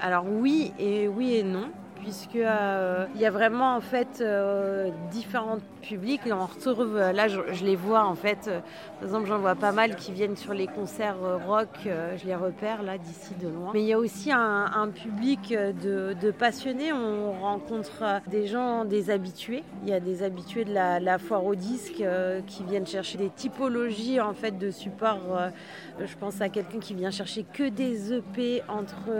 Alors 0.00 0.24
oui 0.28 0.72
et 0.78 1.08
oui 1.08 1.34
et 1.36 1.42
non, 1.42 1.70
puisque 2.02 2.36
euh, 2.36 3.06
il 3.14 3.20
y 3.20 3.26
a 3.26 3.30
vraiment 3.30 3.76
en 3.76 3.80
fait 3.80 4.20
euh, 4.20 4.90
différents 5.10 5.58
publics. 5.82 6.20
On 6.26 6.46
retrouve 6.46 6.96
euh, 6.96 7.12
là, 7.12 7.28
je, 7.28 7.64
les 7.64 7.76
vois 7.76 8.04
en 8.04 8.14
fait. 8.14 8.50
par 8.98 9.04
exemple, 9.04 9.28
j'en 9.28 9.38
vois 9.38 9.54
pas 9.54 9.72
mal 9.72 9.96
qui 9.96 10.12
viennent 10.12 10.36
sur 10.36 10.52
les 10.52 10.66
concerts 10.66 11.16
rock. 11.46 11.68
je 11.84 12.26
les 12.26 12.34
repère 12.34 12.82
là 12.82 12.98
d'ici 12.98 13.34
de 13.40 13.48
loin. 13.48 13.70
Mais 13.72 13.82
il 13.82 13.86
y 13.86 13.92
a 13.92 13.98
aussi 13.98 14.30
un, 14.32 14.88
public 14.92 15.52
de, 15.52 16.30
passionnés. 16.30 16.92
On 16.92 17.32
rencontre 17.32 18.20
des 18.26 18.46
gens, 18.46 18.84
des 18.84 19.10
habitués. 19.10 19.62
Il 19.84 19.88
y 19.88 19.92
a 19.92 20.00
des 20.00 20.22
habitués 20.22 20.64
de 20.64 20.74
la, 20.74 21.18
foire 21.18 21.44
au 21.44 21.54
disque 21.54 22.02
qui 22.46 22.64
viennent 22.64 22.86
chercher 22.86 23.18
des 23.18 23.30
typologies 23.30 24.20
en 24.20 24.34
fait 24.34 24.58
de 24.58 24.70
supports. 24.70 25.36
euh, 25.36 25.50
je 26.04 26.16
pense 26.16 26.40
à 26.40 26.48
quelqu'un 26.48 26.78
qui 26.78 26.94
vient 26.94 27.10
chercher 27.10 27.44
que 27.44 27.68
des 27.68 28.12
EP 28.12 28.62
entre 28.68 29.10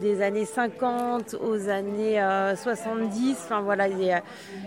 des 0.00 0.22
années 0.22 0.44
50 0.44 1.34
aux 1.34 1.65
années 1.68 2.20
euh, 2.20 2.56
70. 2.56 3.36
Enfin 3.44 3.60
voilà, 3.60 3.88
il 3.88 4.02
y, 4.02 4.12
a, 4.12 4.22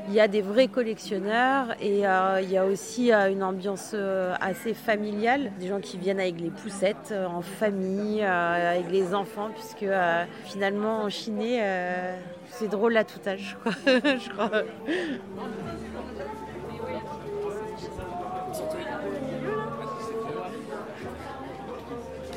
il 0.08 0.14
y 0.14 0.20
a 0.20 0.28
des 0.28 0.42
vrais 0.42 0.68
collectionneurs 0.68 1.76
et 1.82 2.08
euh, 2.08 2.42
il 2.42 2.52
y 2.52 2.58
a 2.58 2.66
aussi 2.66 3.12
euh, 3.12 3.32
une 3.32 3.44
ambiance 3.44 3.92
euh, 3.94 4.36
assez 4.42 4.74
familiale. 4.74 5.52
Des 5.60 5.68
gens 5.68 5.80
qui 5.80 5.98
viennent 5.98 6.20
avec 6.20 6.40
les 6.40 6.50
poussettes, 6.50 7.10
euh, 7.12 7.26
en 7.26 7.42
famille, 7.42 8.22
euh, 8.22 8.72
avec 8.76 8.92
les 8.92 9.14
enfants, 9.14 9.50
puisque 9.54 9.84
euh, 9.84 10.26
finalement 10.46 11.04
en 11.04 11.10
Chine, 11.10 11.40
euh, 11.42 12.16
c'est 12.50 12.68
drôle 12.68 12.98
à 12.98 13.04
tout 13.04 13.20
âge, 13.28 13.58
je 13.86 14.30
crois. 14.30 14.52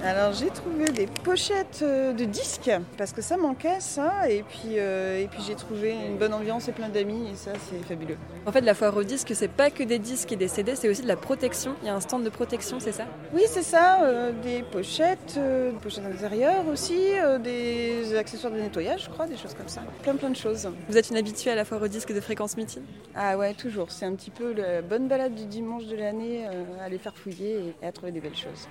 Alors 0.04 0.32
j'ai 0.32 0.50
trouvé 0.50 0.86
des 0.90 1.06
pochettes 1.06 1.78
euh, 1.82 2.12
de 2.12 2.24
disques 2.24 2.72
parce 2.98 3.12
que 3.12 3.22
ça 3.22 3.36
manquait 3.36 3.78
ça 3.78 4.28
et 4.28 4.42
puis, 4.42 4.78
euh, 4.78 5.22
et 5.22 5.28
puis 5.28 5.40
j'ai 5.46 5.54
trouvé 5.54 5.92
une 5.92 6.18
bonne 6.18 6.34
ambiance 6.34 6.66
et 6.66 6.72
plein 6.72 6.88
d'amis 6.88 7.28
et 7.32 7.36
ça 7.36 7.52
c'est 7.70 7.78
fabuleux. 7.86 8.16
En 8.44 8.50
fait, 8.50 8.62
la 8.62 8.74
foire 8.74 8.96
au 8.96 9.04
disque, 9.04 9.32
c'est 9.32 9.46
pas 9.46 9.70
que 9.70 9.84
des 9.84 10.00
disques 10.00 10.32
et 10.32 10.36
des 10.36 10.48
CD, 10.48 10.74
c'est 10.74 10.88
aussi 10.88 11.02
de 11.02 11.06
la 11.06 11.14
protection. 11.14 11.76
Il 11.82 11.86
y 11.86 11.88
a 11.88 11.94
un 11.94 12.00
stand 12.00 12.24
de 12.24 12.30
protection, 12.30 12.80
c'est 12.80 12.90
ça? 12.90 13.06
Oui 13.32 13.42
c'est 13.46 13.62
ça, 13.62 14.02
euh, 14.02 14.32
des 14.42 14.64
pochettes, 14.64 15.36
euh, 15.36 15.70
des 15.70 15.78
pochettes 15.78 16.06
intérieures 16.06 16.66
aussi, 16.66 16.98
des 17.44 18.16
accessoires 18.16 18.52
de 18.52 18.58
nettoyage 18.58 19.04
je 19.04 19.10
crois, 19.10 19.28
des 19.28 19.36
choses 19.36 19.54
comme 19.54 19.68
ça. 19.68 19.82
Plein 20.02 20.16
plein 20.16 20.30
de 20.30 20.36
choses. 20.36 20.68
Vous 20.88 20.96
êtes 20.96 21.10
une 21.10 21.16
habituée 21.16 21.52
à 21.52 21.54
la 21.54 21.64
foire 21.64 21.80
au 21.80 21.88
disque 21.88 22.12
de 22.12 22.20
fréquence 22.20 22.56
mutine 22.56 22.82
Ah 23.14 23.38
ouais 23.38 23.54
toujours, 23.54 23.92
c'est 23.92 24.04
un 24.04 24.16
petit 24.16 24.30
peu 24.30 24.52
la 24.52 24.82
bonne 24.82 25.06
balade 25.06 25.36
du 25.36 25.46
dimanche 25.46 25.86
de 25.86 25.94
l'année 25.94 26.44
à 26.80 26.84
aller 26.86 26.98
faire 26.98 27.16
fouiller 27.16 27.76
et 27.80 27.86
à 27.86 27.92
trouver 27.92 28.10
des 28.10 28.20
belles 28.20 28.34
choses. 28.34 28.66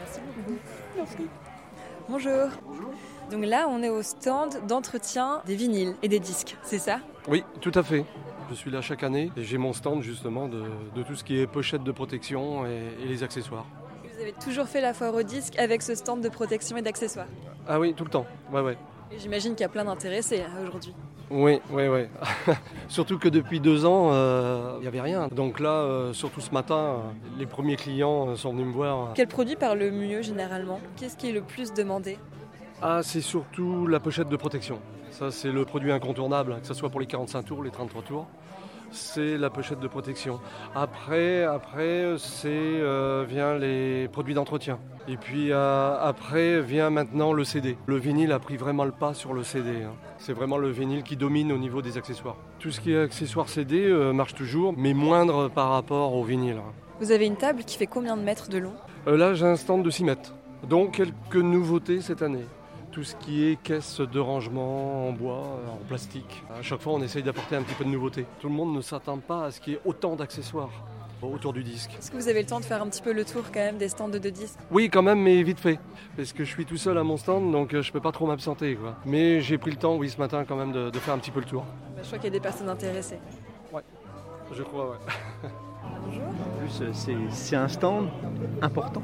Merci 0.00 0.20
beaucoup. 0.20 0.58
Merci. 0.96 1.28
Bonjour. 2.08 2.48
Donc 3.30 3.44
là, 3.44 3.66
on 3.68 3.82
est 3.82 3.90
au 3.90 4.02
stand 4.02 4.66
d'entretien 4.66 5.42
des 5.46 5.54
vinyles 5.54 5.94
et 6.02 6.08
des 6.08 6.18
disques, 6.18 6.56
c'est 6.62 6.78
ça? 6.78 7.00
Oui, 7.28 7.44
tout 7.60 7.72
à 7.74 7.82
fait. 7.82 8.04
Je 8.48 8.54
suis 8.54 8.70
là 8.70 8.80
chaque 8.80 9.04
année 9.04 9.30
et 9.36 9.44
j'ai 9.44 9.58
mon 9.58 9.72
stand 9.72 10.02
justement 10.02 10.48
de, 10.48 10.64
de 10.96 11.02
tout 11.02 11.14
ce 11.14 11.22
qui 11.22 11.38
est 11.38 11.46
pochette 11.46 11.84
de 11.84 11.92
protection 11.92 12.66
et, 12.66 12.82
et 13.04 13.06
les 13.06 13.22
accessoires. 13.22 13.66
Vous 14.02 14.20
avez 14.20 14.32
toujours 14.32 14.66
fait 14.66 14.80
la 14.80 14.92
foire 14.94 15.14
au 15.14 15.22
disque 15.22 15.56
avec 15.58 15.82
ce 15.82 15.94
stand 15.94 16.20
de 16.20 16.28
protection 16.28 16.76
et 16.76 16.82
d'accessoires? 16.82 17.28
Ah 17.68 17.78
oui, 17.78 17.94
tout 17.94 18.04
le 18.04 18.10
temps. 18.10 18.26
Ouais, 18.50 18.62
ouais. 18.62 18.76
J'imagine 19.16 19.52
qu'il 19.52 19.62
y 19.62 19.64
a 19.64 19.68
plein 19.68 19.84
d'intéressés 19.84 20.42
hein, 20.42 20.66
aujourd'hui. 20.66 20.94
Oui, 21.30 21.60
oui, 21.70 21.86
oui. 21.86 22.00
surtout 22.88 23.18
que 23.18 23.28
depuis 23.28 23.60
deux 23.60 23.86
ans, 23.86 24.10
euh, 24.12 24.74
il 24.78 24.82
n'y 24.82 24.88
avait 24.88 25.00
rien. 25.00 25.28
Donc 25.28 25.60
là, 25.60 25.70
euh, 25.70 26.12
surtout 26.12 26.40
ce 26.40 26.50
matin, 26.50 26.74
euh, 26.74 26.98
les 27.38 27.46
premiers 27.46 27.76
clients 27.76 28.34
sont 28.34 28.52
venus 28.52 28.66
me 28.66 28.72
voir. 28.72 29.12
Quel 29.14 29.28
produit 29.28 29.54
parle 29.54 29.78
le 29.78 29.92
mieux 29.92 30.22
généralement? 30.22 30.80
Qu'est-ce 30.96 31.16
qui 31.16 31.28
est 31.28 31.32
le 31.32 31.42
plus 31.42 31.72
demandé? 31.72 32.18
Ah, 32.82 33.00
c'est 33.04 33.20
surtout 33.20 33.86
la 33.86 34.00
pochette 34.00 34.28
de 34.28 34.36
protection. 34.36 34.80
Ça, 35.12 35.30
c'est 35.30 35.52
le 35.52 35.64
produit 35.64 35.92
incontournable, 35.92 36.58
que 36.60 36.66
ce 36.66 36.74
soit 36.74 36.88
pour 36.88 36.98
les 36.98 37.06
45 37.06 37.42
tours, 37.44 37.62
les 37.62 37.70
33 37.70 38.02
tours. 38.02 38.26
C'est 38.92 39.36
la 39.38 39.50
pochette 39.50 39.80
de 39.80 39.86
protection. 39.88 40.40
Après, 40.74 41.44
après 41.44 42.14
c'est 42.18 42.48
euh, 42.50 43.24
vient 43.28 43.56
les 43.56 44.08
produits 44.08 44.34
d'entretien. 44.34 44.78
Et 45.08 45.16
puis 45.16 45.52
euh, 45.52 45.96
après 46.00 46.60
vient 46.60 46.90
maintenant 46.90 47.32
le 47.32 47.44
CD. 47.44 47.76
Le 47.86 47.96
vinyle 47.96 48.32
a 48.32 48.38
pris 48.38 48.56
vraiment 48.56 48.84
le 48.84 48.90
pas 48.92 49.14
sur 49.14 49.32
le 49.32 49.42
CD. 49.44 49.82
hein. 49.84 49.92
C'est 50.18 50.32
vraiment 50.32 50.56
le 50.58 50.70
vinyle 50.70 51.02
qui 51.02 51.16
domine 51.16 51.52
au 51.52 51.58
niveau 51.58 51.82
des 51.82 51.98
accessoires. 51.98 52.36
Tout 52.58 52.70
ce 52.70 52.80
qui 52.80 52.92
est 52.92 53.00
accessoires 53.00 53.48
CD 53.48 53.78
euh, 53.86 54.12
marche 54.12 54.34
toujours, 54.34 54.74
mais 54.76 54.92
moindre 54.92 55.48
par 55.48 55.70
rapport 55.70 56.14
au 56.14 56.24
vinyle. 56.24 56.56
hein. 56.58 56.72
Vous 57.00 57.12
avez 57.12 57.26
une 57.26 57.36
table 57.36 57.64
qui 57.64 57.78
fait 57.78 57.86
combien 57.86 58.16
de 58.16 58.22
mètres 58.22 58.50
de 58.50 58.58
long? 58.58 58.74
Là, 59.06 59.32
j'ai 59.34 59.46
un 59.46 59.56
stand 59.56 59.82
de 59.82 59.88
6 59.90 60.04
mètres. 60.04 60.34
Donc, 60.68 60.96
quelques 60.96 61.36
nouveautés 61.36 62.02
cette 62.02 62.20
année. 62.20 62.44
Tout 62.92 63.04
ce 63.04 63.14
qui 63.16 63.44
est 63.44 63.56
caisse 63.62 64.00
de 64.00 64.18
rangement 64.18 65.08
en 65.08 65.12
bois, 65.12 65.36
euh, 65.64 65.68
en 65.70 65.76
plastique. 65.86 66.42
À 66.58 66.60
chaque 66.62 66.80
fois, 66.80 66.94
on 66.94 67.02
essaye 67.02 67.22
d'apporter 67.22 67.54
un 67.54 67.62
petit 67.62 67.74
peu 67.74 67.84
de 67.84 67.88
nouveauté. 67.90 68.26
Tout 68.40 68.48
le 68.48 68.54
monde 68.54 68.74
ne 68.74 68.80
s'attend 68.80 69.18
pas 69.18 69.44
à 69.44 69.50
ce 69.52 69.60
qu'il 69.60 69.74
y 69.74 69.76
ait 69.76 69.80
autant 69.84 70.16
d'accessoires. 70.16 70.70
autour 71.22 71.52
du 71.52 71.62
disque. 71.62 71.90
Est-ce 71.98 72.10
que 72.10 72.16
vous 72.16 72.28
avez 72.28 72.40
le 72.40 72.48
temps 72.48 72.60
de 72.60 72.64
faire 72.64 72.80
un 72.82 72.88
petit 72.88 73.02
peu 73.02 73.12
le 73.12 73.26
tour 73.26 73.42
quand 73.52 73.60
même 73.60 73.76
des 73.76 73.90
stands 73.90 74.08
de 74.08 74.18
disques? 74.30 74.58
Oui, 74.70 74.88
quand 74.88 75.02
même, 75.02 75.20
mais 75.20 75.42
vite 75.42 75.60
fait. 75.60 75.78
Parce 76.16 76.32
que 76.32 76.44
je 76.44 76.48
suis 76.50 76.64
tout 76.64 76.78
seul 76.78 76.96
à 76.96 77.04
mon 77.04 77.18
stand, 77.18 77.52
donc 77.52 77.74
euh, 77.74 77.82
je 77.82 77.92
peux 77.92 78.00
pas 78.00 78.10
trop 78.10 78.26
m'absenter. 78.26 78.74
Quoi. 78.74 78.96
Mais 79.04 79.42
j'ai 79.42 79.58
pris 79.58 79.70
le 79.70 79.76
temps, 79.76 79.96
oui, 79.96 80.08
ce 80.08 80.16
matin, 80.18 80.44
quand 80.48 80.56
même, 80.56 80.72
de, 80.72 80.88
de 80.88 80.98
faire 80.98 81.12
un 81.12 81.18
petit 81.18 81.30
peu 81.30 81.40
le 81.40 81.44
tour. 81.46 81.62
Bah, 81.94 82.00
Je 82.02 82.06
crois 82.06 82.18
qu'il 82.18 82.24
y 82.24 82.28
a 82.28 82.32
des 82.32 82.40
personnes 82.40 82.70
intéressées. 82.70 83.18
Ouais, 83.70 83.82
je 84.52 84.62
crois, 84.62 84.90
ouais. 84.92 84.96
Bonjour. 86.06 86.22
En 86.40 86.58
plus, 86.66 86.80
euh, 86.80 86.90
c'est- 86.94 87.14
c'est 87.30 87.56
un 87.56 87.68
stand 87.68 88.08
important. 88.62 89.02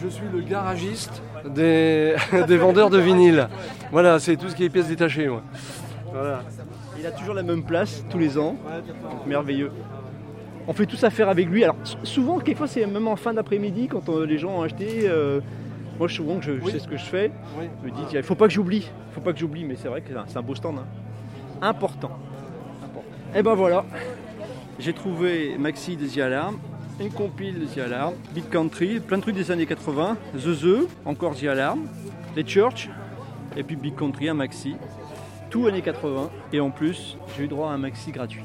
Je 0.00 0.08
suis 0.08 0.26
le 0.32 0.40
garagiste 0.40 1.22
des, 1.44 2.14
des 2.46 2.56
vendeurs 2.56 2.90
de 2.90 2.98
vinyle. 2.98 3.48
Voilà, 3.92 4.18
c'est 4.18 4.36
tout 4.36 4.48
ce 4.48 4.54
qui 4.56 4.64
est 4.64 4.68
pièces 4.68 4.88
détachées, 4.88 5.28
moi. 5.28 5.42
Voilà. 6.12 6.42
Il 6.98 7.06
a 7.06 7.10
toujours 7.12 7.34
la 7.34 7.42
même 7.42 7.62
place 7.62 8.04
tous 8.10 8.18
les 8.18 8.38
ans. 8.38 8.56
Merveilleux. 9.26 9.70
On 10.66 10.72
fait 10.72 10.86
tous 10.86 11.02
affaire 11.04 11.28
avec 11.28 11.48
lui. 11.48 11.64
Alors 11.64 11.76
souvent, 12.02 12.38
quelquefois, 12.38 12.66
c'est 12.66 12.84
même 12.86 13.08
en 13.08 13.16
fin 13.16 13.32
d'après-midi 13.32 13.88
quand 13.88 14.08
euh, 14.08 14.26
les 14.26 14.38
gens 14.38 14.58
ont 14.58 14.62
acheté. 14.62 15.02
euh, 15.08 15.40
moi, 15.98 16.08
souvent, 16.08 16.40
je, 16.40 16.52
je 16.64 16.70
sais 16.70 16.78
ce 16.78 16.86
que 16.88 16.96
je 16.96 17.04
fais. 17.04 17.30
Je 17.82 17.86
me 17.90 17.94
dis, 17.94 18.02
il 18.12 18.22
faut 18.22 18.34
pas 18.34 18.46
que 18.46 18.52
j'oublie. 18.54 18.88
Il 19.10 19.14
faut 19.14 19.20
pas 19.20 19.32
que 19.32 19.38
j'oublie, 19.38 19.64
mais 19.64 19.76
c'est 19.76 19.88
vrai 19.88 20.00
que 20.00 20.12
c'est 20.28 20.36
un- 20.38 20.42
beau 20.42 20.54
stand. 20.54 20.78
hein. 20.78 20.84
Important. 21.60 22.10
Et 23.34 23.42
ben 23.42 23.54
voilà. 23.54 23.84
J'ai 24.78 24.92
trouvé 24.92 25.56
Maxi 25.58 25.96
de 25.96 26.06
The 26.06 26.18
Alarm, 26.18 26.58
une 27.00 27.10
compile 27.10 27.66
The 27.74 27.78
Alarm, 27.78 28.14
Big 28.34 28.48
Country, 28.48 29.00
plein 29.00 29.18
de 29.18 29.22
trucs 29.22 29.34
des 29.34 29.50
années 29.50 29.66
80, 29.66 30.16
The 30.34 30.60
The, 30.60 30.88
encore 31.04 31.34
The 31.36 31.44
Alarm, 31.44 31.86
les 32.36 32.46
Church, 32.46 32.88
et 33.56 33.62
puis 33.62 33.76
Big 33.76 33.94
Country, 33.94 34.28
un 34.28 34.34
maxi. 34.34 34.76
Tout 35.50 35.66
années 35.66 35.82
80. 35.82 36.30
Et 36.52 36.60
en 36.60 36.70
plus, 36.70 37.16
j'ai 37.36 37.44
eu 37.44 37.48
droit 37.48 37.70
à 37.70 37.72
un 37.72 37.78
maxi 37.78 38.12
gratuit. 38.12 38.44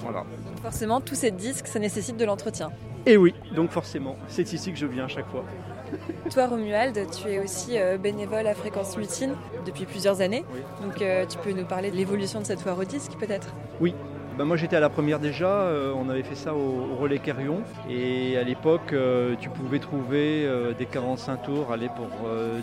Voilà. 0.00 0.24
Forcément, 0.62 1.00
tous 1.00 1.14
ces 1.14 1.30
disques, 1.30 1.66
ça 1.66 1.78
nécessite 1.78 2.16
de 2.16 2.24
l'entretien. 2.24 2.70
Et 3.04 3.16
oui, 3.16 3.34
donc 3.54 3.70
forcément, 3.70 4.16
c'est 4.28 4.52
ici 4.52 4.72
que 4.72 4.78
je 4.78 4.86
viens 4.86 5.04
à 5.04 5.08
chaque 5.08 5.28
fois. 5.28 5.44
Toi, 6.30 6.46
Romuald, 6.46 6.98
tu 7.10 7.28
es 7.28 7.38
aussi 7.38 7.78
euh, 7.78 7.98
bénévole 7.98 8.46
à 8.46 8.54
Fréquence 8.54 8.96
Mutine 8.96 9.34
depuis 9.66 9.86
plusieurs 9.86 10.20
années. 10.20 10.44
Donc 10.82 11.00
euh, 11.00 11.24
tu 11.26 11.38
peux 11.38 11.52
nous 11.52 11.64
parler 11.64 11.90
de 11.90 11.96
l'évolution 11.96 12.40
de 12.40 12.46
cette 12.46 12.60
foire 12.60 12.78
au 12.78 12.84
disque 12.84 13.12
peut-être? 13.18 13.54
Oui. 13.80 13.94
Ben 14.38 14.44
moi 14.44 14.56
j'étais 14.56 14.76
à 14.76 14.80
la 14.80 14.88
première 14.88 15.18
déjà, 15.18 15.48
euh, 15.48 15.92
on 15.96 16.08
avait 16.08 16.22
fait 16.22 16.36
ça 16.36 16.54
au, 16.54 16.94
Relais 16.94 17.18
Carrion 17.18 17.62
et 17.90 18.38
à 18.38 18.44
l'époque 18.44 18.92
euh, 18.92 19.34
tu 19.40 19.48
pouvais 19.48 19.80
trouver 19.80 20.46
euh, 20.46 20.74
des 20.74 20.86
45 20.86 21.42
tours 21.42 21.72
aller 21.72 21.88
pour 21.88 22.06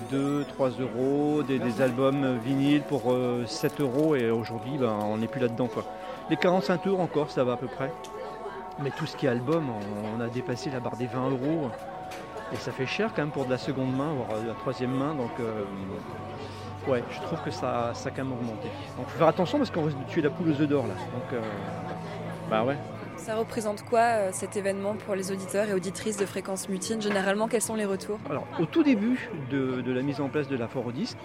2, 0.10 0.46
3 0.46 0.70
euros, 0.80 1.44
des, 1.44 1.82
albums 1.82 2.40
vinyles 2.46 2.82
pour 2.84 3.12
euh, 3.12 3.44
7 3.46 3.82
euros. 3.82 4.16
Et 4.16 4.32
aujourd'hui 4.32 4.78
ben, 4.80 4.98
on 5.02 5.18
n'est 5.18 5.28
plus 5.28 5.42
là-dedans 5.42 5.68
quoi. 5.68 5.84
Les 6.30 6.38
45 6.38 6.82
tours 6.82 7.02
encore 7.02 7.30
ça 7.30 7.44
va 7.44 7.52
à 7.54 7.58
peu 7.58 7.68
près, 7.68 7.92
mais 8.82 8.92
tout 8.92 9.06
ce 9.06 9.18
qui 9.18 9.26
est 9.26 9.30
album 9.30 9.66
on, 9.70 10.18
on 10.18 10.22
a 10.22 10.30
dépassé 10.30 10.70
la 10.70 10.80
barre 10.80 10.96
des 10.96 11.08
20 11.08 11.32
euros. 11.32 11.70
Et 12.54 12.56
ça 12.56 12.72
fait 12.72 12.86
cher 12.86 13.12
quand 13.14 13.22
même 13.22 13.32
pour 13.32 13.48
de 13.48 13.52
la 13.52 13.58
seconde 13.58 13.94
main, 13.94 14.14
voire 14.14 14.42
de 14.42 14.48
la 14.48 14.54
troisième 14.54 14.92
main. 14.92 15.14
Donc 15.14 15.32
ouais 16.88 17.04
je 17.12 17.20
trouve 17.22 17.42
que 17.42 17.52
ça, 17.52 17.92
ça 17.94 18.10
a 18.10 18.12
quand 18.12 18.24
même 18.24 18.34
augmenté. 18.34 18.68
Donc 18.98 19.08
faut 19.08 19.18
faire 19.18 19.28
attention 19.28 19.58
parce 19.58 19.72
qu'on 19.72 19.84
risque 19.84 20.00
de 20.00 20.04
tuer 20.06 20.22
la 20.22 20.30
poule 20.30 20.50
aux 20.50 20.62
œufs 20.62 20.68
d'or 20.68 20.88
là. 20.88 20.94
Donc 20.94 21.34
euh, 21.34 21.42
bah 22.50 22.64
ouais. 22.64 22.78
Ça 23.18 23.36
représente 23.36 23.84
quoi 23.84 24.02
euh, 24.02 24.30
cet 24.34 24.56
événement 24.56 24.94
pour 24.94 25.16
les 25.16 25.32
auditeurs 25.32 25.68
et 25.70 25.74
auditrices 25.74 26.18
de 26.18 26.26
Fréquence 26.26 26.70
Mutine? 26.70 27.02
Généralement, 27.02 27.48
quels 27.48 27.62
sont 27.62 27.76
les 27.76 27.86
retours? 27.86 28.20
Alors, 28.30 28.46
au 28.60 28.66
tout 28.66 28.84
début 28.84 29.30
de, 29.50 29.82
de 29.82 29.92
la 29.94 30.02
mise 30.02 30.20
en 30.22 30.28
place 30.28 30.48
de 30.48 30.58
la 30.58 30.68
disque, 30.94 31.18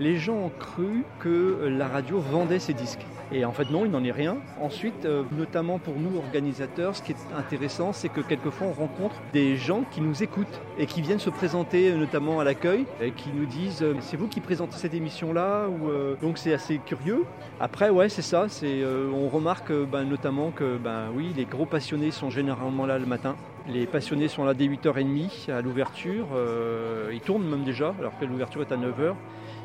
les 0.00 0.16
gens 0.16 0.34
ont 0.34 0.52
cru 0.58 1.04
que 1.20 1.68
la 1.68 1.88
radio 1.88 2.18
vendait 2.18 2.58
ses 2.58 2.74
disques. 2.74 3.06
Et 3.34 3.46
en 3.46 3.52
fait, 3.52 3.70
non, 3.70 3.86
il 3.86 3.90
n'en 3.90 4.04
est 4.04 4.12
rien. 4.12 4.36
Ensuite, 4.60 5.06
euh, 5.06 5.22
notamment 5.36 5.78
pour 5.78 5.94
nous, 5.96 6.18
organisateurs, 6.18 6.94
ce 6.94 7.02
qui 7.02 7.12
est 7.12 7.16
intéressant, 7.36 7.94
c'est 7.94 8.10
que 8.10 8.20
quelquefois, 8.20 8.66
on 8.66 8.72
rencontre 8.72 9.14
des 9.32 9.56
gens 9.56 9.84
qui 9.90 10.02
nous 10.02 10.22
écoutent 10.22 10.60
et 10.78 10.84
qui 10.84 11.00
viennent 11.00 11.18
se 11.18 11.30
présenter, 11.30 11.92
notamment 11.94 12.40
à 12.40 12.44
l'accueil, 12.44 12.84
et 13.00 13.12
qui 13.12 13.30
nous 13.30 13.46
disent 13.46 13.82
euh, 13.82 13.94
C'est 14.00 14.18
vous 14.18 14.28
qui 14.28 14.40
présentez 14.40 14.76
cette 14.76 14.92
émission-là 14.92 15.66
euh, 15.86 16.14
Donc, 16.20 16.36
c'est 16.36 16.52
assez 16.52 16.78
curieux. 16.84 17.24
Après, 17.58 17.88
ouais, 17.88 18.10
c'est 18.10 18.22
ça. 18.22 18.46
On 19.14 19.28
remarque 19.28 19.72
ben, 19.72 20.04
notamment 20.04 20.50
que, 20.50 20.76
ben, 20.76 21.04
oui, 21.14 21.32
les 21.34 21.46
gros 21.46 21.66
passionnés 21.66 22.10
sont 22.10 22.28
généralement 22.28 22.84
là 22.84 22.98
le 22.98 23.06
matin. 23.06 23.34
Les 23.66 23.86
passionnés 23.86 24.28
sont 24.28 24.44
là 24.44 24.52
dès 24.52 24.66
8h30 24.66 25.50
à 25.50 25.62
l'ouverture. 25.62 26.26
Ils 27.12 27.20
tournent 27.20 27.48
même 27.48 27.62
déjà, 27.62 27.94
alors 27.98 28.18
que 28.18 28.24
l'ouverture 28.24 28.62
est 28.62 28.72
à 28.72 28.76
9h. 28.76 29.14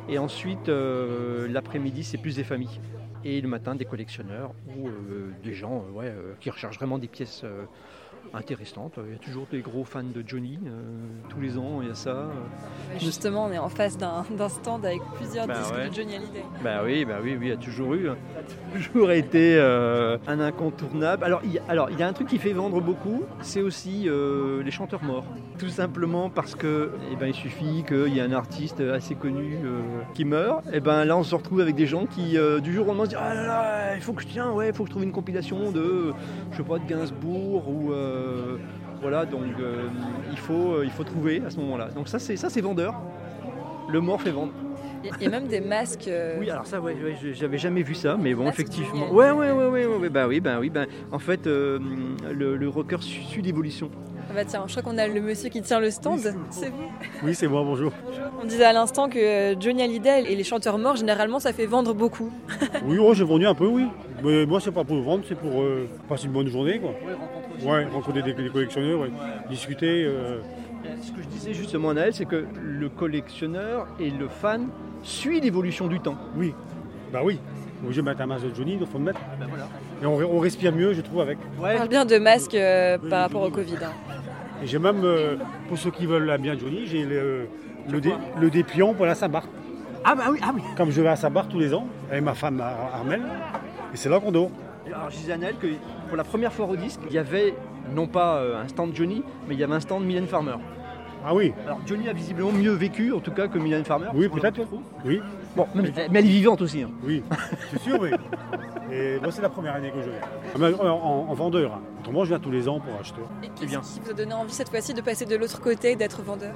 Et 0.10 0.18
ensuite, 0.18 0.70
euh, 0.70 1.48
l'après-midi, 1.50 2.04
c'est 2.04 2.18
plus 2.18 2.36
des 2.36 2.46
familles. 2.46 2.80
Et 3.26 3.42
le 3.42 3.48
matin, 3.48 3.76
des 3.76 3.84
collectionneurs 3.84 4.54
ou 4.78 4.88
euh, 4.88 5.32
des 5.44 5.54
gens 5.54 5.84
euh, 5.98 6.34
qui 6.40 6.50
recherchent 6.50 6.78
vraiment 6.78 6.98
des 6.98 7.10
pièces 7.10 7.44
intéressantes. 8.34 8.94
Il 9.06 9.14
y 9.14 9.16
a 9.16 9.20
toujours 9.20 9.48
des 9.52 9.60
gros 9.62 9.84
fans 9.84 10.04
de 10.04 10.24
Johnny. 10.26 10.60
euh, 10.66 10.72
tous 11.30 11.40
les 11.40 11.58
ans, 11.58 11.80
il 11.82 11.88
y 11.88 11.92
a 11.92 11.96
ça. 11.96 12.28
Justement, 13.00 13.46
on 13.46 13.52
est 13.52 13.58
en 13.58 13.70
face 13.70 13.98
d'un 13.98 14.24
stand 14.50 14.86
avec 14.86 15.02
plusieurs 15.16 15.48
Bah 15.48 15.56
disques 15.60 15.76
ouais. 15.76 15.90
de 15.90 15.94
Johnny 15.94 16.16
Hallyday. 16.16 16.44
Bah 16.64 16.82
oui, 16.84 17.06
bah 17.06 17.16
oui, 17.22 17.36
oui, 17.40 17.48
il 17.48 17.50
y 17.50 17.52
a 17.52 17.58
toujours 17.58 17.94
eu. 17.94 18.10
hein. 18.10 18.18
Toujours 18.74 19.12
été 19.12 19.58
euh, 19.58 20.18
un 20.28 20.40
incontournable. 20.40 21.24
Alors 21.24 21.42
il, 21.44 21.54
y 21.54 21.60
a, 21.60 21.64
alors, 21.70 21.90
il 21.90 22.00
y 22.00 22.04
a 22.04 22.08
un 22.08 22.14
truc 22.14 22.28
qui 22.28 22.38
fait 22.38 22.54
vendre 22.54 22.82
beaucoup, 22.82 23.24
c'est 23.42 23.62
aussi 23.62 24.08
euh, 24.08 24.64
les 24.64 24.72
chanteurs 24.72 25.04
morts. 25.04 25.26
Tout 25.58 25.70
simplement 25.70 26.30
parce 26.30 26.54
que 26.54 26.92
eh 27.12 27.16
ben, 27.16 27.28
il 27.28 27.34
suffit 27.34 27.84
qu'il 27.88 28.14
y 28.14 28.20
ait 28.20 28.22
un 28.22 28.32
artiste 28.32 28.80
assez 28.80 29.16
connu 29.16 29.58
qui 30.14 30.24
meurt. 30.24 30.64
Et 30.72 30.80
ben 30.80 31.04
là, 31.04 31.18
on 31.18 31.24
se 31.24 31.34
retrouve 31.34 31.62
avec 31.62 31.74
des 31.76 31.88
gens 31.88 32.06
qui, 32.06 32.38
du 32.62 32.74
jour 32.74 32.86
au 32.86 32.90
lendemain, 32.90 33.06
se 33.06 33.10
disent 33.10 33.18
Ah 33.20 33.34
là 33.34 33.48
là, 33.48 33.96
il 33.96 34.02
faut 34.02 34.14
que 34.14 34.22
je 34.22 34.28
tiens, 34.28 34.52
ouais, 34.52 34.68
il 34.70 34.74
faut 34.76 34.84
que 34.84 34.90
je 34.90 34.94
trouve 34.94 35.04
une 35.04 35.12
compilation 35.12 35.72
de, 35.72 36.14
je 36.52 36.58
sais 36.58 36.64
pas, 36.64 36.78
de 36.78 36.86
Gainsbourg 36.88 37.68
ou. 37.68 37.92
euh, 37.92 38.17
voilà, 39.02 39.26
donc 39.26 39.44
euh, 39.60 39.88
il, 40.32 40.38
faut, 40.38 40.74
euh, 40.74 40.82
il 40.86 40.92
faut 40.92 41.04
trouver 41.04 41.42
à 41.46 41.50
ce 41.50 41.58
moment-là. 41.58 41.90
Donc 41.90 42.08
ça, 42.08 42.20
c'est 42.20 42.36
ça, 42.38 42.50
c'est 42.50 42.62
vendeur. 42.62 42.94
Le 43.90 44.02
mort 44.02 44.22
fait 44.22 44.32
vendre. 44.32 44.52
Il 45.04 45.24
y 45.24 45.28
a- 45.28 45.30
même 45.30 45.48
des 45.48 45.62
masques. 45.62 46.08
euh, 46.08 46.38
Oui, 46.40 46.50
alors 46.50 46.66
ça, 46.66 46.82
ouais, 46.82 46.96
j'avais 47.34 47.58
jamais 47.58 47.84
vu 47.84 47.94
ça, 47.96 48.18
mais 48.20 48.34
bon, 48.34 48.46
Masque 48.46 48.60
effectivement. 48.60 49.12
Ouais, 49.12 49.32
ouais, 49.32 49.52
ouais, 49.52 49.86
ouais, 49.86 50.10
bah 50.10 50.28
oui, 50.28 50.40
bah 50.40 50.58
oui, 50.60 50.70
bah, 50.70 50.86
en 51.12 51.20
fait, 51.20 51.48
euh, 51.48 51.80
le, 52.34 52.58
le 52.58 52.70
rocker 52.70 52.98
su- 53.02 53.22
suit 53.24 53.42
l'évolution. 53.42 53.90
Ah 54.30 54.34
bah 54.36 54.44
tiens, 54.46 54.64
je 54.68 54.72
crois 54.78 54.84
qu'on 54.92 54.98
a 54.98 55.08
le 55.08 55.22
monsieur 55.22 55.50
qui 55.50 55.62
tient 55.62 55.80
le 55.80 55.90
stand. 55.90 56.20
c'est 56.50 56.70
vous 56.70 56.84
Oui, 57.24 57.34
c'est 57.34 57.48
moi, 57.48 57.64
bonjour. 57.64 57.92
On 58.42 58.46
disait 58.46 58.66
à 58.66 58.74
l'instant 58.74 59.08
que 59.10 59.18
euh, 59.18 59.56
Johnny 59.60 59.82
Hallyday 59.82 60.24
et 60.32 60.36
les 60.36 60.44
chanteurs 60.44 60.78
morts, 60.78 60.98
généralement, 60.98 61.40
ça 61.40 61.54
fait 61.54 61.66
vendre 61.66 61.94
beaucoup. 61.94 62.32
Oui, 62.86 62.98
oh, 63.00 63.14
j'ai 63.14 63.24
vendu 63.24 63.46
un 63.48 63.56
peu, 63.56 63.66
oui. 63.68 63.86
Mais 64.24 64.46
moi, 64.46 64.60
c'est 64.60 64.72
pas 64.72 64.84
pour 64.84 65.02
vendre, 65.02 65.24
c'est 65.28 65.38
pour 65.38 65.62
euh, 65.62 65.88
passer 66.10 66.26
une 66.26 66.34
bonne 66.34 66.48
journée, 66.50 66.80
quoi. 66.80 66.92
Ouais, 67.64 67.86
rencontrer 67.86 68.22
des, 68.22 68.34
des 68.34 68.50
collectionneurs, 68.50 69.00
ouais. 69.00 69.12
discuter. 69.50 70.04
euh, 70.06 70.42
Ce 71.02 71.12
que 71.12 71.22
je 71.22 71.28
disais 71.28 71.54
justement 71.54 71.90
à 71.92 71.94
Naël, 71.94 72.14
c'est 72.14 72.26
que 72.26 72.46
le 72.62 72.90
collectionneur 72.90 73.88
et 74.00 74.10
le 74.10 74.28
fan 74.28 74.68
suit 75.04 75.40
l'évolution 75.40 75.88
du 75.88 76.00
temps. 76.00 76.18
Oui, 76.36 76.54
bah 77.14 77.22
oui. 77.24 77.40
Obligé 77.84 78.02
de 78.02 78.06
mettre 78.08 78.22
un 78.22 78.26
masque 78.26 78.46
de 78.50 78.56
Johnny, 78.56 78.76
il 78.80 78.86
faut 78.88 78.98
le 78.98 79.04
mettre. 79.04 79.20
Et 80.02 80.06
on, 80.08 80.16
on 80.16 80.40
respire 80.40 80.74
mieux, 80.74 80.94
je 80.94 81.02
trouve, 81.02 81.22
avec. 81.22 81.38
On 81.60 81.62
parle 81.62 81.88
bien 81.88 82.06
de 82.06 82.18
masques 82.18 82.56
euh, 82.56 82.98
par 83.10 83.22
rapport 83.22 83.44
au 83.44 83.52
Covid. 83.52 83.76
hein. 83.84 83.92
Et 84.64 84.68
j'ai 84.68 84.80
même, 84.80 85.02
euh, 85.04 85.36
pour 85.68 85.78
ceux 85.78 85.92
qui 85.92 86.06
veulent 86.06 86.26
la 86.26 86.38
bien 86.38 86.58
Johnny, 86.58 86.86
j'ai 86.88 87.04
le, 87.06 87.48
le, 87.90 88.02
dé- 88.02 88.14
le 88.40 88.50
dépliant 88.50 88.94
pour 88.94 89.06
la 89.06 89.16
Saint-Barth. 89.16 89.48
Ah 90.04 90.16
bah 90.16 90.24
oui, 90.32 90.40
ah 90.42 90.52
oui. 90.56 90.62
Comme 90.76 90.90
je 90.92 91.02
vais 91.02 91.10
à 91.10 91.16
Saint-Barth 91.16 91.50
tous 91.50 91.60
les 91.60 91.74
ans, 91.74 91.88
avec 92.10 92.24
ma 92.24 92.34
femme 92.34 92.60
Ar- 92.62 92.96
Armel, 92.96 93.22
et 93.94 93.98
c'est 93.98 94.10
là 94.10 94.20
qu'on 94.20 94.32
dort. 94.32 94.50
Alors 94.88 95.10
je 95.10 95.18
disais 95.18 95.34
à 95.34 95.38
Naël 95.38 95.56
que 95.62 95.68
pour 96.08 96.16
la 96.18 96.24
première 96.24 96.54
fois 96.54 96.66
au 96.66 96.76
disque, 96.76 97.02
il 97.08 97.14
y 97.14 97.18
avait 97.18 97.54
non 97.94 98.08
pas 98.08 98.38
euh, 98.38 98.62
un 98.64 98.68
stand 98.68 98.96
Johnny, 98.96 99.22
mais 99.48 99.54
il 99.56 99.60
y 99.60 99.64
avait 99.64 99.74
un 99.76 99.80
stand 99.82 100.04
Mylène 100.06 100.28
Farmer. 100.28 100.56
Ah 101.26 101.36
oui 101.36 101.52
Alors 101.66 101.80
Johnny 101.86 102.08
a 102.08 102.14
visiblement 102.14 102.52
mieux 102.54 102.72
vécu 102.72 103.12
en 103.12 103.20
tout 103.20 103.32
cas 103.32 103.48
que 103.48 103.58
Mylène 103.60 103.84
Farmer. 103.84 104.08
Oui, 104.14 104.30
peut-être. 104.30 104.62
Oui. 105.06 105.20
Bon, 105.58 105.68
même- 105.76 105.92
mais 106.12 106.20
elle 106.20 106.26
est 106.26 106.30
vivante 106.30 106.62
aussi. 106.62 106.84
hein. 106.84 106.90
Oui, 107.04 107.22
c'est 107.72 107.82
sûr, 107.82 108.00
oui. 108.00 108.12
Et 108.92 109.20
moi, 109.20 109.32
c'est 109.32 109.42
la 109.42 109.50
première 109.50 109.76
année 109.76 109.92
que 109.92 110.02
je 110.02 110.10
viens. 110.10 110.20
Ah, 110.24 110.58
mais 110.60 110.74
En, 110.76 110.86
en- 110.88 111.26
en 111.30 111.34
vendeur. 111.34 111.74
hein. 111.74 111.82
Autrement, 112.02 112.24
je 112.24 112.30
viens 112.30 112.40
tous 112.40 112.52
les 112.52 112.68
ans 112.70 112.80
pour 112.80 113.00
acheter. 113.00 113.22
Et 113.44 113.48
qu'est-ce 113.50 113.94
qui 113.96 114.00
vous 114.00 114.12
a 114.12 114.14
donné 114.14 114.34
envie 114.34 114.54
cette 114.54 114.70
fois-ci 114.70 114.94
de 114.94 115.02
passer 115.02 115.26
de 115.26 115.36
l'autre 115.36 115.60
côté, 115.60 115.96
d'être 115.96 116.22
vendeur? 116.22 116.54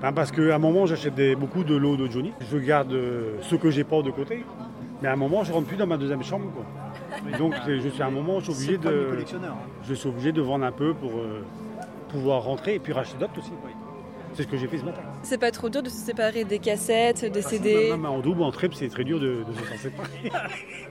Ben, 0.00 0.12
parce 0.12 0.30
qu'à 0.32 0.54
un 0.54 0.58
moment, 0.58 0.86
j'achète 0.86 1.14
des- 1.14 1.34
beaucoup 1.36 1.64
de 1.64 1.74
lots 1.74 1.96
de 1.96 2.06
Johnny. 2.10 2.32
Je 2.50 2.56
garde 2.58 2.92
euh, 2.92 3.36
ceux 3.42 3.58
que 3.58 3.70
j'ai 3.70 3.84
pas 3.84 4.00
de 4.02 4.10
côté. 4.10 4.44
Mais 5.02 5.08
à 5.08 5.12
un 5.12 5.16
moment, 5.16 5.44
je 5.44 5.52
rentre 5.52 5.66
plus 5.66 5.76
dans 5.76 5.86
ma 5.86 5.96
deuxième 5.96 6.22
chambre. 6.22 6.46
Quoi. 6.54 6.64
Et 7.32 7.36
donc, 7.38 7.54
je 7.66 7.88
suis 7.88 8.02
à 8.02 8.06
un 8.06 8.10
moment, 8.10 8.38
je 8.40 8.52
suis 8.52 8.54
C'est 8.54 8.74
obligé 8.76 8.78
de, 8.96 9.10
collectionneur. 9.10 9.56
je 9.82 9.94
suis 9.94 10.08
obligé 10.08 10.32
de 10.32 10.40
vendre 10.42 10.64
un 10.64 10.72
peu 10.72 10.94
pour 10.94 11.10
euh, 11.18 11.42
pouvoir 12.08 12.42
rentrer 12.44 12.74
et 12.74 12.78
puis 12.78 12.92
racheter 12.92 13.18
d'autres 13.18 13.38
aussi. 13.38 13.52
C'est 14.34 14.44
ce 14.44 14.48
que 14.48 14.56
j'ai 14.56 14.68
fait 14.68 14.78
ce 14.78 14.84
matin. 14.84 15.00
C'est 15.22 15.38
pas 15.38 15.50
trop 15.50 15.68
dur 15.68 15.82
de 15.82 15.88
se 15.88 15.96
séparer 15.96 16.44
des 16.44 16.60
cassettes, 16.60 17.24
des 17.24 17.44
Ah, 17.44 17.48
CD 17.48 17.90
même 17.90 18.06
en 18.06 18.20
double, 18.20 18.42
en 18.44 18.52
triple, 18.52 18.76
c'est 18.76 18.88
très 18.88 19.02
dur 19.02 19.18
de, 19.18 19.42
de 19.42 19.52
se 19.52 19.76
séparer. 19.82 20.30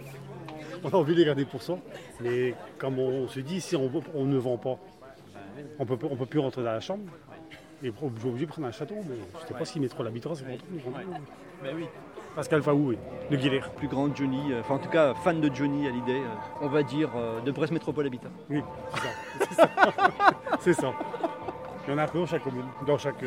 on 0.83 0.89
a 0.89 0.95
envie 0.95 1.13
de 1.13 1.19
les 1.19 1.25
garder 1.25 1.45
pour 1.45 1.61
ça. 1.61 1.77
Mais 2.21 2.53
comme 2.77 2.99
on 2.99 3.27
se 3.27 3.39
dit, 3.39 3.61
si 3.61 3.75
on, 3.75 3.91
on 4.15 4.25
ne 4.25 4.37
vend 4.37 4.57
pas, 4.57 4.77
on 5.77 5.85
peut, 5.85 5.97
on 6.09 6.15
peut 6.15 6.25
plus 6.25 6.39
rentrer 6.39 6.63
dans 6.63 6.71
la 6.71 6.79
chambre. 6.79 7.03
Et 7.81 7.93
obligé 8.01 8.45
de 8.45 8.51
prendre 8.51 8.67
un 8.67 8.71
château, 8.71 8.95
mais 8.95 9.15
je 9.37 9.43
ne 9.43 9.47
sais 9.47 9.53
pas 9.53 9.63
s'il 9.63 9.81
met 9.81 9.87
trop 9.87 10.03
l'habitant, 10.03 10.35
c'est 10.35 10.43
pour 10.43 10.91
Mais 11.63 11.73
oui. 11.73 11.85
Pascal 12.35 12.61
Faou, 12.61 12.89
oui, 12.89 12.97
de 13.31 13.35
Guilher. 13.37 13.69
Plus 13.77 13.87
grand 13.87 14.13
Johnny, 14.13 14.51
euh, 14.51 14.59
enfin 14.59 14.75
en 14.75 14.79
tout 14.79 14.89
cas 14.89 15.13
fan 15.13 15.39
de 15.41 15.53
Johnny 15.53 15.87
à 15.87 15.91
l'idée, 15.91 16.21
on 16.61 16.67
va 16.67 16.83
dire 16.83 17.09
de 17.43 17.51
Brest 17.51 17.71
Métropole 17.71 18.05
Habitat. 18.05 18.29
Oui, 18.49 18.61
c'est 19.47 19.55
ça. 19.55 19.69
c'est 20.59 20.73
ça. 20.73 20.93
Il 21.87 21.91
y 21.91 21.93
en 21.95 21.97
a 21.97 22.03
un 22.03 22.07
peu 22.07 22.19
dans 22.19 22.25
chaque 22.25 22.43
commune, 22.43 22.65
dans 22.85 22.97
chaque. 22.97 23.23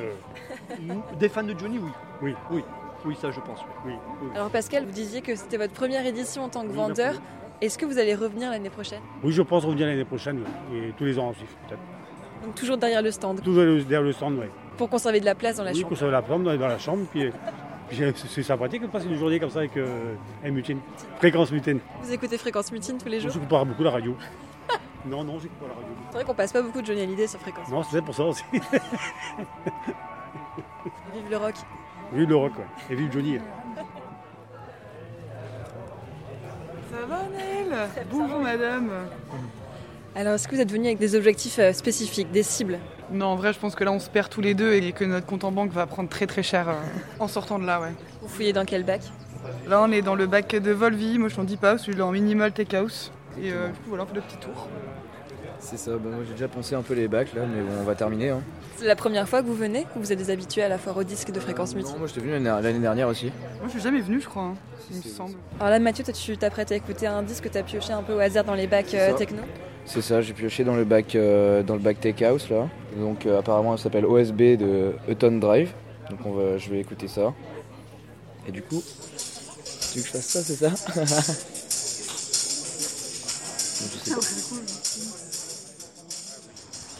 Des 1.18 1.28
fans 1.28 1.42
de 1.42 1.58
Johnny, 1.58 1.78
oui. 1.78 1.90
Oui. 2.20 2.34
Oui. 2.50 2.64
Oui, 3.04 3.16
ça 3.20 3.30
je 3.30 3.40
pense. 3.40 3.58
Oui. 3.84 3.94
Alors 4.34 4.50
Pascal, 4.50 4.84
vous 4.84 4.92
disiez 4.92 5.22
que 5.22 5.34
c'était 5.34 5.56
votre 5.56 5.72
première 5.72 6.06
édition 6.06 6.44
en 6.44 6.48
tant 6.48 6.62
que 6.62 6.72
vendeur. 6.72 7.14
Est-ce 7.62 7.78
que 7.78 7.86
vous 7.86 7.96
allez 7.96 8.16
revenir 8.16 8.50
l'année 8.50 8.70
prochaine? 8.70 9.00
Oui, 9.22 9.32
je 9.32 9.40
pense 9.40 9.64
revenir 9.64 9.86
l'année 9.86 10.04
prochaine, 10.04 10.40
et 10.74 10.92
tous 10.98 11.04
les 11.04 11.16
ans 11.16 11.28
ensuite, 11.28 11.46
peut-être. 11.68 11.80
Donc 12.44 12.56
toujours 12.56 12.76
derrière 12.76 13.00
le 13.00 13.12
stand 13.12 13.40
Toujours 13.40 13.62
derrière 13.62 14.02
le 14.02 14.10
stand, 14.10 14.36
oui. 14.40 14.46
Pour 14.76 14.90
conserver 14.90 15.20
de 15.20 15.24
la 15.24 15.36
place 15.36 15.58
dans 15.58 15.62
la 15.62 15.70
oui, 15.70 15.76
chambre 15.76 15.88
pour 15.88 15.96
conserver 15.96 16.10
la 16.10 16.22
place 16.22 16.42
dans, 16.42 16.66
la 16.66 16.78
chambre, 16.80 17.06
puis, 17.08 17.30
c'est 18.16 18.42
sympathique 18.42 18.82
de 18.82 18.88
passer 18.88 19.06
une 19.06 19.16
journée 19.16 19.38
comme 19.38 19.50
ça 19.50 19.60
avec 19.60 19.76
euh, 19.76 20.16
Mutine, 20.44 20.80
Fréquence 21.18 21.52
Mutine. 21.52 21.78
Vous 22.02 22.12
écoutez 22.12 22.36
Fréquence 22.36 22.72
Mutine 22.72 22.98
tous 22.98 23.08
les 23.08 23.20
jours? 23.20 23.30
Je 23.30 23.36
n'écoute 23.36 23.48
pas 23.48 23.64
beaucoup 23.64 23.84
la 23.84 23.92
radio. 23.92 24.16
non, 25.06 25.22
non, 25.22 25.38
j'écoute 25.38 25.58
pas 25.60 25.68
la 25.68 25.74
radio. 25.74 25.88
C'est 26.08 26.16
vrai 26.16 26.24
qu'on 26.24 26.34
passe 26.34 26.52
pas 26.52 26.62
beaucoup 26.62 26.80
de 26.80 26.86
Johnny 26.86 27.02
Hallyday 27.02 27.28
sur 27.28 27.38
Fréquence. 27.38 27.68
Non, 27.68 27.84
c'est 27.84 28.02
pour 28.02 28.16
ça 28.16 28.24
aussi. 28.24 28.42
vive 28.52 28.62
le 31.30 31.36
rock. 31.36 31.54
Vive 32.12 32.28
le 32.28 32.36
rock, 32.36 32.52
ouais. 32.58 32.66
Et 32.90 32.94
vive 32.94 33.10
Johnny. 33.10 33.38
Ça 36.92 37.06
va 37.06 37.22
Naël 37.34 37.88
Bonjour 38.10 38.38
madame. 38.40 38.90
Alors 40.14 40.34
est-ce 40.34 40.46
que 40.46 40.54
vous 40.54 40.60
êtes 40.60 40.70
venu 40.70 40.88
avec 40.88 40.98
des 40.98 41.14
objectifs 41.14 41.58
euh, 41.58 41.72
spécifiques, 41.72 42.30
des 42.30 42.42
cibles? 42.42 42.78
Non, 43.10 43.28
en 43.28 43.36
vrai 43.36 43.54
je 43.54 43.58
pense 43.58 43.74
que 43.74 43.82
là 43.82 43.92
on 43.92 43.98
se 43.98 44.10
perd 44.10 44.28
tous 44.28 44.42
les 44.42 44.52
deux 44.52 44.74
et 44.74 44.92
que 44.92 45.06
notre 45.06 45.24
compte 45.24 45.44
en 45.44 45.52
banque 45.52 45.72
va 45.72 45.86
prendre 45.86 46.10
très 46.10 46.26
très 46.26 46.42
cher 46.42 46.68
euh, 46.68 46.74
en 47.18 47.28
sortant 47.28 47.58
de 47.58 47.64
là, 47.64 47.80
ouais. 47.80 47.94
Vous 48.20 48.28
fouillez 48.28 48.52
dans 48.52 48.66
quel 48.66 48.84
bac? 48.84 49.00
Là 49.66 49.80
on 49.82 49.90
est 49.90 50.02
dans 50.02 50.14
le 50.14 50.26
bac 50.26 50.54
de 50.54 50.70
Volvi, 50.70 51.18
moi 51.18 51.30
je 51.30 51.36
t'en 51.36 51.44
dis 51.44 51.56
pas, 51.56 51.78
celui-là 51.78 52.04
en 52.04 52.12
minimal 52.12 52.52
take 52.52 52.76
house. 52.76 53.10
Et 53.40 53.52
euh, 53.52 53.68
du 53.68 53.72
coup 53.72 53.88
voilà, 53.88 54.04
on 54.04 54.06
fait 54.08 54.16
le 54.16 54.20
petit 54.20 54.36
tour. 54.36 54.68
C'est 55.62 55.78
ça, 55.78 55.92
bah, 55.92 56.10
moi 56.12 56.24
j'ai 56.26 56.32
déjà 56.32 56.48
pensé 56.48 56.74
un 56.74 56.82
peu 56.82 56.92
les 56.92 57.06
bacs 57.06 57.32
là, 57.34 57.42
mais 57.46 57.62
bon, 57.62 57.80
on 57.80 57.84
va 57.84 57.94
terminer. 57.94 58.30
Hein. 58.30 58.42
C'est 58.76 58.84
la 58.84 58.96
première 58.96 59.28
fois 59.28 59.42
que 59.42 59.46
vous 59.46 59.54
venez 59.54 59.86
ou 59.96 60.00
vous 60.00 60.12
êtes 60.12 60.18
des 60.18 60.30
habitués 60.30 60.62
à 60.62 60.68
la 60.68 60.76
foire 60.76 60.96
au 60.96 61.04
disque 61.04 61.30
de 61.30 61.38
fréquence 61.38 61.76
multi 61.76 61.92
Non, 61.92 61.98
moi 62.00 62.08
j'étais 62.08 62.20
venu 62.20 62.32
l'année 62.42 62.80
dernière 62.80 63.06
aussi. 63.06 63.26
Moi 63.26 63.66
je 63.66 63.70
suis 63.70 63.80
jamais 63.80 64.00
venu, 64.00 64.20
je 64.20 64.28
crois, 64.28 64.42
hein, 64.42 64.54
il 64.90 64.96
me 64.96 65.02
semble. 65.02 65.34
Alors 65.60 65.70
là, 65.70 65.78
Mathieu, 65.78 66.02
toi 66.04 66.12
tu 66.12 66.36
t'apprêtes 66.36 66.72
à 66.72 66.74
écouter 66.74 67.06
un 67.06 67.22
disque 67.22 67.44
que 67.44 67.48
tu 67.48 67.58
as 67.58 67.62
pioché 67.62 67.92
un 67.92 68.02
peu 68.02 68.12
au 68.12 68.18
hasard 68.18 68.44
dans 68.44 68.54
les 68.54 68.66
bacs 68.66 68.92
euh, 68.94 69.14
techno 69.14 69.42
C'est 69.84 70.02
ça, 70.02 70.20
j'ai 70.20 70.32
pioché 70.32 70.64
dans 70.64 70.74
le 70.74 70.84
bac, 70.84 71.14
euh, 71.14 71.62
dans 71.62 71.74
le 71.74 71.80
bac 71.80 72.00
Tech 72.00 72.20
House 72.22 72.50
là. 72.50 72.68
Donc 72.96 73.24
euh, 73.24 73.38
apparemment 73.38 73.76
ça 73.76 73.84
s'appelle 73.84 74.04
OSB 74.04 74.56
de 74.56 74.94
Eton 75.08 75.38
Drive. 75.38 75.70
Donc 76.10 76.18
on 76.26 76.32
va, 76.32 76.58
je 76.58 76.70
vais 76.70 76.80
écouter 76.80 77.06
ça. 77.06 77.32
Et 78.48 78.50
du 78.50 78.62
coup, 78.62 78.82
tu 79.92 79.98
veux 79.98 80.02
que 80.02 80.08
je 80.08 80.12
fasse 80.12 80.26
ça, 80.26 80.42
c'est 80.42 80.56
ça? 80.56 80.72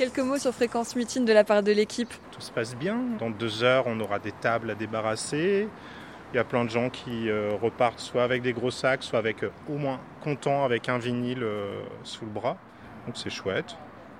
Quelques 0.03 0.19
mots 0.19 0.37
sur 0.37 0.53
Fréquence 0.53 0.97
Mutine 0.97 1.25
de 1.25 1.33
la 1.33 1.45
part 1.45 1.63
de 1.63 1.71
l'équipe. 1.71 2.13
Tout 2.33 2.41
se 2.41 2.51
passe 2.51 2.75
bien. 2.75 2.99
Dans 3.21 3.31
deux 3.31 3.63
heures, 3.63 3.85
on 3.87 4.01
aura 4.01 4.19
des 4.19 4.33
tables 4.33 4.69
à 4.69 4.75
débarrasser. 4.75 5.69
Il 6.33 6.37
y 6.37 6.41
a 6.41 6.45
plein 6.45 6.65
de 6.65 6.71
gens 6.71 6.91
qui 6.91 7.31
euh, 7.31 7.53
repartent 7.63 8.01
soit 8.01 8.25
avec 8.25 8.43
des 8.43 8.53
gros 8.53 8.73
sacs, 8.73 9.05
soit 9.05 9.21
avec 9.21 9.45
euh, 9.45 9.53
au 9.71 9.77
moins 9.77 10.01
contents 10.21 10.65
avec 10.65 10.89
un 10.89 10.99
vinyle 10.99 11.45
euh, 11.45 11.85
sous 12.03 12.25
le 12.25 12.33
bras. 12.33 12.57
Donc 13.07 13.17
c'est 13.17 13.31
chouette. 13.31 13.77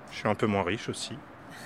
Je 0.09 0.19
suis 0.19 0.27
un 0.29 0.35
peu 0.35 0.45
moins 0.45 0.63
riche 0.63 0.87
aussi. 0.87 1.17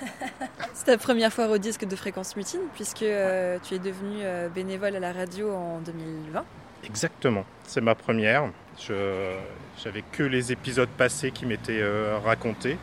c'est 0.73 0.85
ta 0.85 0.97
première 0.97 1.31
fois 1.31 1.47
au 1.49 1.59
disque 1.59 1.85
de 1.85 1.95
Fréquence 1.95 2.35
Mutine 2.35 2.61
puisque 2.73 3.05
tu 3.05 3.05
es 3.05 3.79
devenu 3.79 4.23
bénévole 4.51 4.95
à 4.95 4.99
la 4.99 5.13
radio 5.13 5.51
en 5.53 5.77
2020. 5.81 6.43
Exactement, 6.85 7.45
c'est 7.65 7.81
ma 7.81 7.93
première. 7.93 8.49
Je 8.79 9.35
j'avais 9.77 10.03
que 10.11 10.23
les 10.23 10.51
épisodes 10.51 10.89
passés 10.97 11.29
qui 11.29 11.45
m'étaient 11.45 11.83
racontés. 12.25 12.79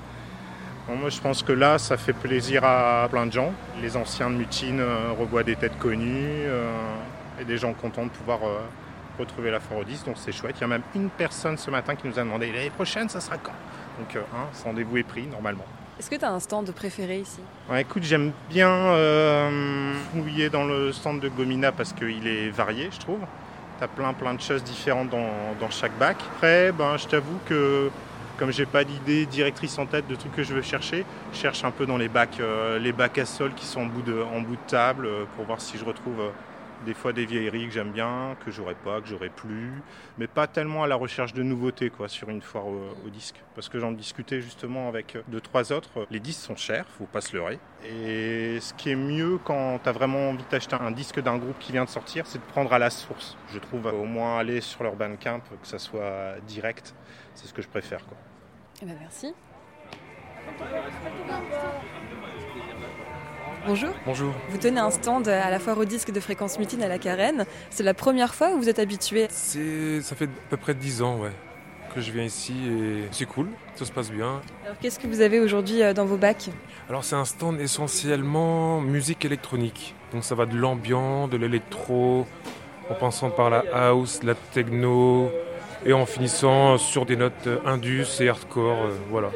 Moi, 0.88 1.08
je 1.08 1.20
pense 1.20 1.42
que 1.42 1.52
là, 1.52 1.78
ça 1.78 1.96
fait 1.96 2.12
plaisir 2.12 2.62
à 2.64 3.08
plein 3.10 3.26
de 3.26 3.32
gens. 3.32 3.52
Les 3.80 3.96
anciens 3.96 4.30
de 4.30 4.36
Mutine 4.36 4.82
revoient 5.18 5.42
des 5.42 5.56
têtes 5.56 5.78
connues 5.78 6.42
et 7.40 7.44
des 7.44 7.56
gens 7.56 7.72
contents 7.72 8.04
de 8.04 8.10
pouvoir 8.10 8.40
retrouver 9.18 9.50
la 9.50 9.58
10. 9.58 10.04
Donc 10.04 10.16
c'est 10.18 10.32
chouette. 10.32 10.56
Il 10.58 10.62
y 10.62 10.64
a 10.64 10.68
même 10.68 10.82
une 10.94 11.08
personne 11.08 11.56
ce 11.56 11.70
matin 11.70 11.94
qui 11.94 12.06
nous 12.06 12.18
a 12.18 12.22
demandé 12.22 12.52
l'année 12.52 12.70
prochaine, 12.70 13.08
ça 13.08 13.20
sera 13.20 13.36
quand? 13.38 13.52
Donc, 13.98 14.16
hein, 14.16 14.46
ce 14.52 14.64
rendez-vous 14.64 14.98
est 14.98 15.04
pris 15.04 15.26
normalement. 15.26 15.64
Est-ce 15.98 16.10
que 16.10 16.16
tu 16.16 16.24
as 16.24 16.32
un 16.32 16.40
stand 16.40 16.70
préféré 16.72 17.18
ici? 17.20 17.40
Ouais, 17.70 17.82
Écoute, 17.82 18.02
j'aime 18.02 18.32
bien 18.50 18.68
euh, 18.68 19.92
fouiller 20.12 20.50
dans 20.50 20.64
le 20.64 20.92
stand 20.92 21.20
de 21.20 21.28
Gomina 21.28 21.70
parce 21.70 21.92
qu'il 21.92 22.26
est 22.26 22.50
varié, 22.50 22.88
je 22.92 22.98
trouve. 22.98 23.20
Tu 23.78 23.84
as 23.84 23.88
plein 23.88 24.12
plein 24.12 24.34
de 24.34 24.40
choses 24.40 24.64
différentes 24.64 25.10
dans, 25.10 25.30
dans 25.60 25.70
chaque 25.70 25.96
bac. 25.96 26.16
Après, 26.36 26.72
ben, 26.72 26.96
je 26.96 27.06
t'avoue 27.06 27.38
que 27.46 27.90
comme 28.38 28.50
j'ai 28.50 28.66
pas 28.66 28.84
d'idée 28.84 29.26
directrice 29.26 29.78
en 29.78 29.86
tête 29.86 30.06
de 30.08 30.14
trucs 30.14 30.34
que 30.34 30.42
je 30.42 30.54
veux 30.54 30.62
chercher, 30.62 31.04
je 31.32 31.38
cherche 31.38 31.64
un 31.64 31.70
peu 31.70 31.86
dans 31.86 31.96
les 31.96 32.08
bacs, 32.08 32.40
euh, 32.40 32.78
les 32.78 32.92
bacs 32.92 33.18
à 33.18 33.26
sol 33.26 33.52
qui 33.54 33.64
sont 33.64 33.82
en 33.82 33.86
bout 33.86 34.02
de, 34.02 34.20
en 34.22 34.40
bout 34.40 34.56
de 34.56 34.68
table 34.68 35.06
euh, 35.06 35.24
pour 35.36 35.44
voir 35.44 35.60
si 35.60 35.78
je 35.78 35.84
retrouve 35.84 36.20
euh, 36.20 36.30
des 36.84 36.94
fois 36.94 37.12
des 37.12 37.26
vieilleries 37.26 37.66
que 37.66 37.72
j'aime 37.72 37.90
bien, 37.90 38.36
que 38.44 38.50
j'aurais 38.50 38.74
pas, 38.74 39.00
que 39.00 39.08
j'aurais 39.08 39.28
plus, 39.28 39.72
mais 40.18 40.26
pas 40.26 40.46
tellement 40.46 40.82
à 40.82 40.86
la 40.86 40.96
recherche 40.96 41.32
de 41.32 41.42
nouveautés 41.42 41.90
quoi 41.90 42.08
sur 42.08 42.28
une 42.28 42.42
foire 42.42 42.66
au, 42.66 43.08
disque. 43.12 43.36
Parce 43.54 43.68
que 43.68 43.78
j'en 43.78 43.92
discutais 43.92 44.40
justement 44.40 44.88
avec 44.88 45.16
deux 45.28 45.40
trois 45.40 45.72
autres, 45.72 46.06
les 46.10 46.20
disques 46.20 46.40
sont 46.40 46.56
chers, 46.56 46.86
faut 46.98 47.06
pas 47.06 47.20
se 47.20 47.36
leurrer. 47.36 47.58
Et 47.84 48.58
ce 48.60 48.74
qui 48.74 48.90
est 48.90 48.96
mieux 48.96 49.38
quand 49.44 49.78
tu 49.82 49.88
as 49.88 49.92
vraiment 49.92 50.30
envie 50.30 50.44
d'acheter 50.50 50.76
un 50.76 50.90
disque 50.90 51.20
d'un 51.20 51.38
groupe 51.38 51.58
qui 51.58 51.72
vient 51.72 51.84
de 51.84 51.90
sortir, 51.90 52.26
c'est 52.26 52.38
de 52.38 52.44
prendre 52.44 52.72
à 52.72 52.78
la 52.78 52.90
source. 52.90 53.36
Je 53.52 53.58
trouve 53.58 53.86
au 53.86 54.04
moins 54.04 54.38
aller 54.38 54.60
sur 54.60 54.82
leur 54.82 54.96
Bandcamp, 54.96 55.40
que 55.40 55.66
ça 55.66 55.78
soit 55.78 56.34
direct, 56.46 56.94
c'est 57.34 57.46
ce 57.46 57.54
que 57.54 57.62
je 57.62 57.68
préfère 57.68 58.04
quoi. 58.06 58.16
Eh 58.82 58.86
ben 58.86 58.96
merci. 59.00 59.34
Bonjour. 63.66 63.90
Bonjour. 64.04 64.34
Vous 64.50 64.58
tenez 64.58 64.78
un 64.78 64.90
stand 64.90 65.26
à 65.26 65.48
la 65.48 65.58
foire 65.58 65.78
au 65.78 65.86
disque 65.86 66.10
de 66.10 66.20
Fréquence 66.20 66.58
Mutine 66.58 66.82
à 66.82 66.88
la 66.88 66.98
Carène. 66.98 67.46
C'est 67.70 67.82
la 67.82 67.94
première 67.94 68.34
fois 68.34 68.50
où 68.50 68.58
vous 68.58 68.68
êtes 68.68 68.78
habitué 68.78 69.26
C'est, 69.30 70.02
Ça 70.02 70.14
fait 70.14 70.26
à 70.26 70.50
peu 70.50 70.58
près 70.58 70.74
10 70.74 71.00
ans 71.00 71.16
ouais, 71.20 71.32
que 71.94 72.02
je 72.02 72.12
viens 72.12 72.24
ici 72.24 72.52
et 72.68 73.08
c'est 73.10 73.24
cool, 73.24 73.48
ça 73.74 73.86
se 73.86 73.92
passe 73.92 74.10
bien. 74.10 74.42
Alors 74.66 74.76
qu'est-ce 74.80 74.98
que 74.98 75.06
vous 75.06 75.22
avez 75.22 75.40
aujourd'hui 75.40 75.82
euh, 75.82 75.94
dans 75.94 76.04
vos 76.04 76.18
bacs? 76.18 76.50
Alors 76.90 77.04
c'est 77.04 77.16
un 77.16 77.24
stand 77.24 77.58
essentiellement 77.58 78.82
musique 78.82 79.24
électronique. 79.24 79.94
Donc 80.12 80.24
ça 80.24 80.34
va 80.34 80.44
de 80.44 80.56
l'ambiant, 80.56 81.26
de 81.26 81.38
l'électro, 81.38 82.26
en 82.90 82.94
passant 82.94 83.30
par 83.30 83.48
la 83.48 83.64
house, 83.72 84.22
la 84.24 84.34
techno, 84.34 85.30
et 85.86 85.94
en 85.94 86.04
finissant 86.04 86.76
sur 86.76 87.06
des 87.06 87.16
notes 87.16 87.48
indus 87.64 88.20
et 88.20 88.28
hardcore, 88.28 88.84
euh, 88.84 88.90
voilà. 89.10 89.30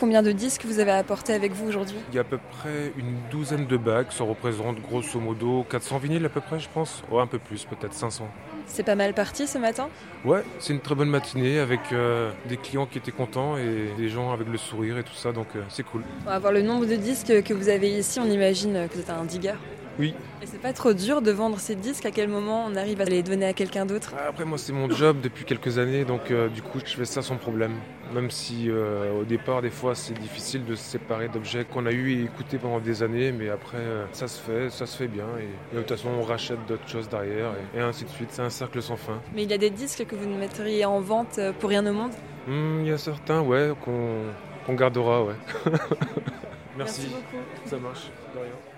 Combien 0.00 0.22
de 0.22 0.32
disques 0.32 0.64
vous 0.64 0.78
avez 0.78 0.92
apporté 0.92 1.34
avec 1.34 1.52
vous 1.52 1.68
aujourd'hui 1.68 1.98
Il 2.10 2.14
y 2.14 2.18
a 2.18 2.22
à 2.22 2.24
peu 2.24 2.38
près 2.38 2.90
une 2.96 3.16
douzaine 3.30 3.66
de 3.66 3.76
bacs, 3.76 4.12
ça 4.12 4.24
représente 4.24 4.80
grosso 4.80 5.20
modo 5.20 5.66
400 5.68 5.98
vinyles 5.98 6.24
à 6.24 6.30
peu 6.30 6.40
près 6.40 6.58
je 6.58 6.70
pense, 6.72 7.02
ou 7.10 7.18
un 7.18 7.26
peu 7.26 7.38
plus, 7.38 7.66
peut-être 7.66 7.92
500. 7.92 8.26
C'est 8.66 8.82
pas 8.82 8.94
mal 8.94 9.12
parti 9.12 9.46
ce 9.46 9.58
matin 9.58 9.90
Ouais, 10.24 10.42
c'est 10.58 10.72
une 10.72 10.80
très 10.80 10.94
bonne 10.94 11.10
matinée 11.10 11.58
avec 11.58 11.80
euh, 11.92 12.30
des 12.48 12.56
clients 12.56 12.86
qui 12.86 12.96
étaient 12.96 13.12
contents 13.12 13.58
et 13.58 13.90
des 13.98 14.08
gens 14.08 14.32
avec 14.32 14.48
le 14.48 14.56
sourire 14.56 14.96
et 14.96 15.02
tout 15.02 15.12
ça, 15.12 15.32
donc 15.32 15.48
euh, 15.54 15.60
c'est 15.68 15.82
cool. 15.82 16.02
On 16.26 16.30
va 16.30 16.38
voir 16.38 16.52
le 16.54 16.62
nombre 16.62 16.86
de 16.86 16.96
disques 16.96 17.42
que 17.42 17.52
vous 17.52 17.68
avez 17.68 17.98
ici, 17.98 18.18
on 18.20 18.24
imagine 18.24 18.88
que 18.88 18.94
vous 18.94 19.00
êtes 19.00 19.10
un 19.10 19.24
digger. 19.26 19.52
Oui. 20.00 20.14
Et 20.42 20.46
c'est 20.46 20.60
pas 20.60 20.72
trop 20.72 20.94
dur 20.94 21.20
de 21.20 21.30
vendre 21.30 21.58
ces 21.58 21.74
disques? 21.74 22.06
À 22.06 22.10
quel 22.10 22.26
moment 22.26 22.64
on 22.66 22.74
arrive 22.74 23.02
à 23.02 23.04
les 23.04 23.22
donner 23.22 23.44
à 23.44 23.52
quelqu'un 23.52 23.84
d'autre? 23.84 24.14
Après, 24.26 24.46
moi, 24.46 24.56
c'est 24.56 24.72
mon 24.72 24.88
job 24.88 25.18
depuis 25.22 25.44
quelques 25.44 25.76
années, 25.76 26.06
donc 26.06 26.30
euh, 26.30 26.48
du 26.48 26.62
coup, 26.62 26.78
je 26.82 26.96
fais 26.96 27.04
ça 27.04 27.20
sans 27.20 27.36
problème. 27.36 27.74
Même 28.14 28.30
si 28.30 28.70
euh, 28.70 29.12
au 29.20 29.24
départ, 29.24 29.60
des 29.60 29.68
fois, 29.68 29.94
c'est 29.94 30.18
difficile 30.18 30.64
de 30.64 30.74
se 30.74 30.82
séparer 30.82 31.28
d'objets 31.28 31.66
qu'on 31.66 31.84
a 31.84 31.92
eu 31.92 32.12
et 32.12 32.24
écoutés 32.24 32.56
pendant 32.56 32.80
des 32.80 33.02
années, 33.02 33.30
mais 33.30 33.50
après, 33.50 33.76
euh, 33.76 34.06
ça 34.12 34.26
se 34.26 34.40
fait, 34.40 34.70
ça 34.70 34.86
se 34.86 34.96
fait 34.96 35.06
bien. 35.06 35.26
Et, 35.38 35.76
de 35.76 35.82
toute 35.82 35.90
façon, 35.90 36.08
on 36.18 36.22
rachète 36.22 36.64
d'autres 36.66 36.88
choses 36.88 37.10
derrière, 37.10 37.52
et, 37.74 37.78
et 37.78 37.80
ainsi 37.82 38.04
de 38.04 38.10
suite. 38.10 38.30
C'est 38.30 38.42
un 38.42 38.48
cercle 38.48 38.80
sans 38.80 38.96
fin. 38.96 39.20
Mais 39.34 39.42
il 39.42 39.50
y 39.50 39.54
a 39.54 39.58
des 39.58 39.70
disques 39.70 40.06
que 40.06 40.16
vous 40.16 40.26
ne 40.26 40.38
mettriez 40.38 40.86
en 40.86 41.00
vente 41.00 41.38
pour 41.60 41.68
rien 41.68 41.86
au 41.86 41.92
monde? 41.92 42.12
Il 42.48 42.86
y 42.86 42.90
a 42.90 42.96
certains, 42.96 43.42
ouais, 43.42 43.72
qu'on 43.84 44.24
qu'on 44.64 44.74
gardera, 44.74 45.24
ouais. 45.24 45.34
Merci. 46.78 47.02
Merci 47.02 47.06
beaucoup. 47.08 47.44
Ça 47.66 47.76
marche, 47.76 48.10
de 48.34 48.40
rien 48.40 48.69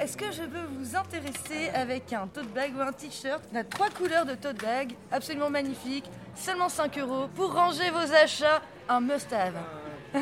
est-ce 0.00 0.16
que 0.16 0.30
je 0.32 0.42
peux 0.42 0.66
vous 0.78 0.96
intéresser 0.96 1.70
avec 1.74 2.12
un 2.12 2.26
tote 2.26 2.52
bag 2.54 2.72
ou 2.76 2.80
un 2.80 2.92
t-shirt 2.92 3.42
On 3.52 3.56
a 3.56 3.64
trois 3.64 3.90
couleurs 3.90 4.24
de 4.24 4.34
tote 4.34 4.60
bag, 4.62 4.92
absolument 5.10 5.50
magnifique, 5.50 6.04
seulement 6.34 6.68
5 6.68 6.98
euros. 6.98 7.28
Pour 7.34 7.52
ranger 7.52 7.90
vos 7.90 8.12
achats, 8.12 8.62
un 8.88 9.00
must-have. 9.00 9.54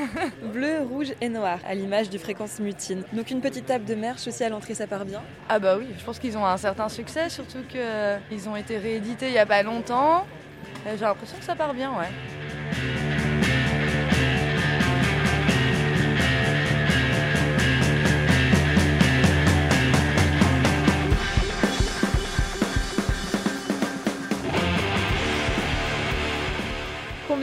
Bleu, 0.53 0.81
rouge 0.83 1.13
et 1.21 1.29
noir, 1.29 1.59
à 1.67 1.75
l'image 1.75 2.11
du 2.11 2.19
fréquence 2.19 2.59
mutine. 2.59 3.05
Donc 3.13 3.31
une 3.31 3.41
petite 3.41 3.67
table 3.67 3.85
de 3.85 3.95
merch 3.95 4.27
aussi 4.27 4.43
à 4.43 4.49
l'entrée, 4.49 4.75
ça 4.75 4.87
part 4.87 5.05
bien? 5.05 5.23
Ah 5.49 5.59
bah 5.59 5.77
oui, 5.79 5.87
je 5.97 6.05
pense 6.05 6.19
qu'ils 6.19 6.37
ont 6.37 6.45
un 6.45 6.57
certain 6.57 6.89
succès, 6.89 7.29
surtout 7.29 7.63
qu'ils 7.69 8.49
ont 8.49 8.57
été 8.57 8.79
réédités 8.79 9.29
il 9.29 9.33
n'y 9.33 9.39
a 9.39 9.47
pas 9.47 9.63
longtemps. 9.63 10.27
J'ai 10.85 11.05
l'impression 11.05 11.37
que 11.39 11.45
ça 11.45 11.55
part 11.55 11.75
bien, 11.75 11.93
ouais. 11.93 13.06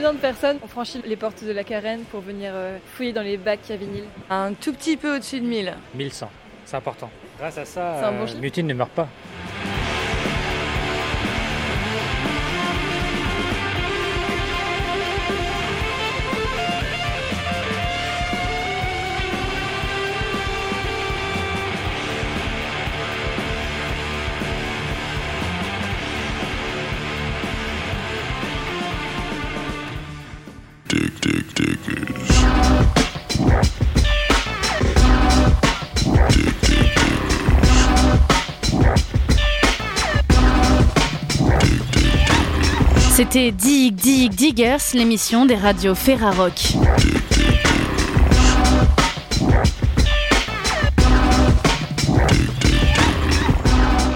Combien 0.04 0.16
de 0.16 0.20
personnes 0.20 0.58
ont 0.62 0.68
franchi 0.68 1.00
les 1.06 1.16
portes 1.16 1.42
de 1.44 1.50
la 1.50 1.64
carène 1.64 2.02
pour 2.10 2.20
venir 2.20 2.50
euh, 2.54 2.76
fouiller 2.92 3.14
dans 3.14 3.22
les 3.22 3.38
bacs 3.38 3.70
à 3.70 3.76
vinyle 3.76 4.04
Un 4.28 4.52
tout 4.52 4.74
petit 4.74 4.98
peu 4.98 5.16
au-dessus 5.16 5.40
de 5.40 5.46
1000. 5.46 5.72
1100, 5.94 6.30
c'est 6.66 6.76
important. 6.76 7.08
Grâce 7.38 7.56
à 7.56 7.64
ça, 7.64 8.10
bon 8.10 8.26
euh. 8.26 8.38
Mutine 8.38 8.66
ne 8.66 8.74
meurt 8.74 8.90
pas. 8.90 9.08
C'était 43.34 43.50
Dig 43.50 43.96
Dig 43.96 44.32
Diggers, 44.32 44.76
l'émission 44.92 45.44
des 45.44 45.56
radios 45.56 45.96
Ferrarock. 45.96 46.52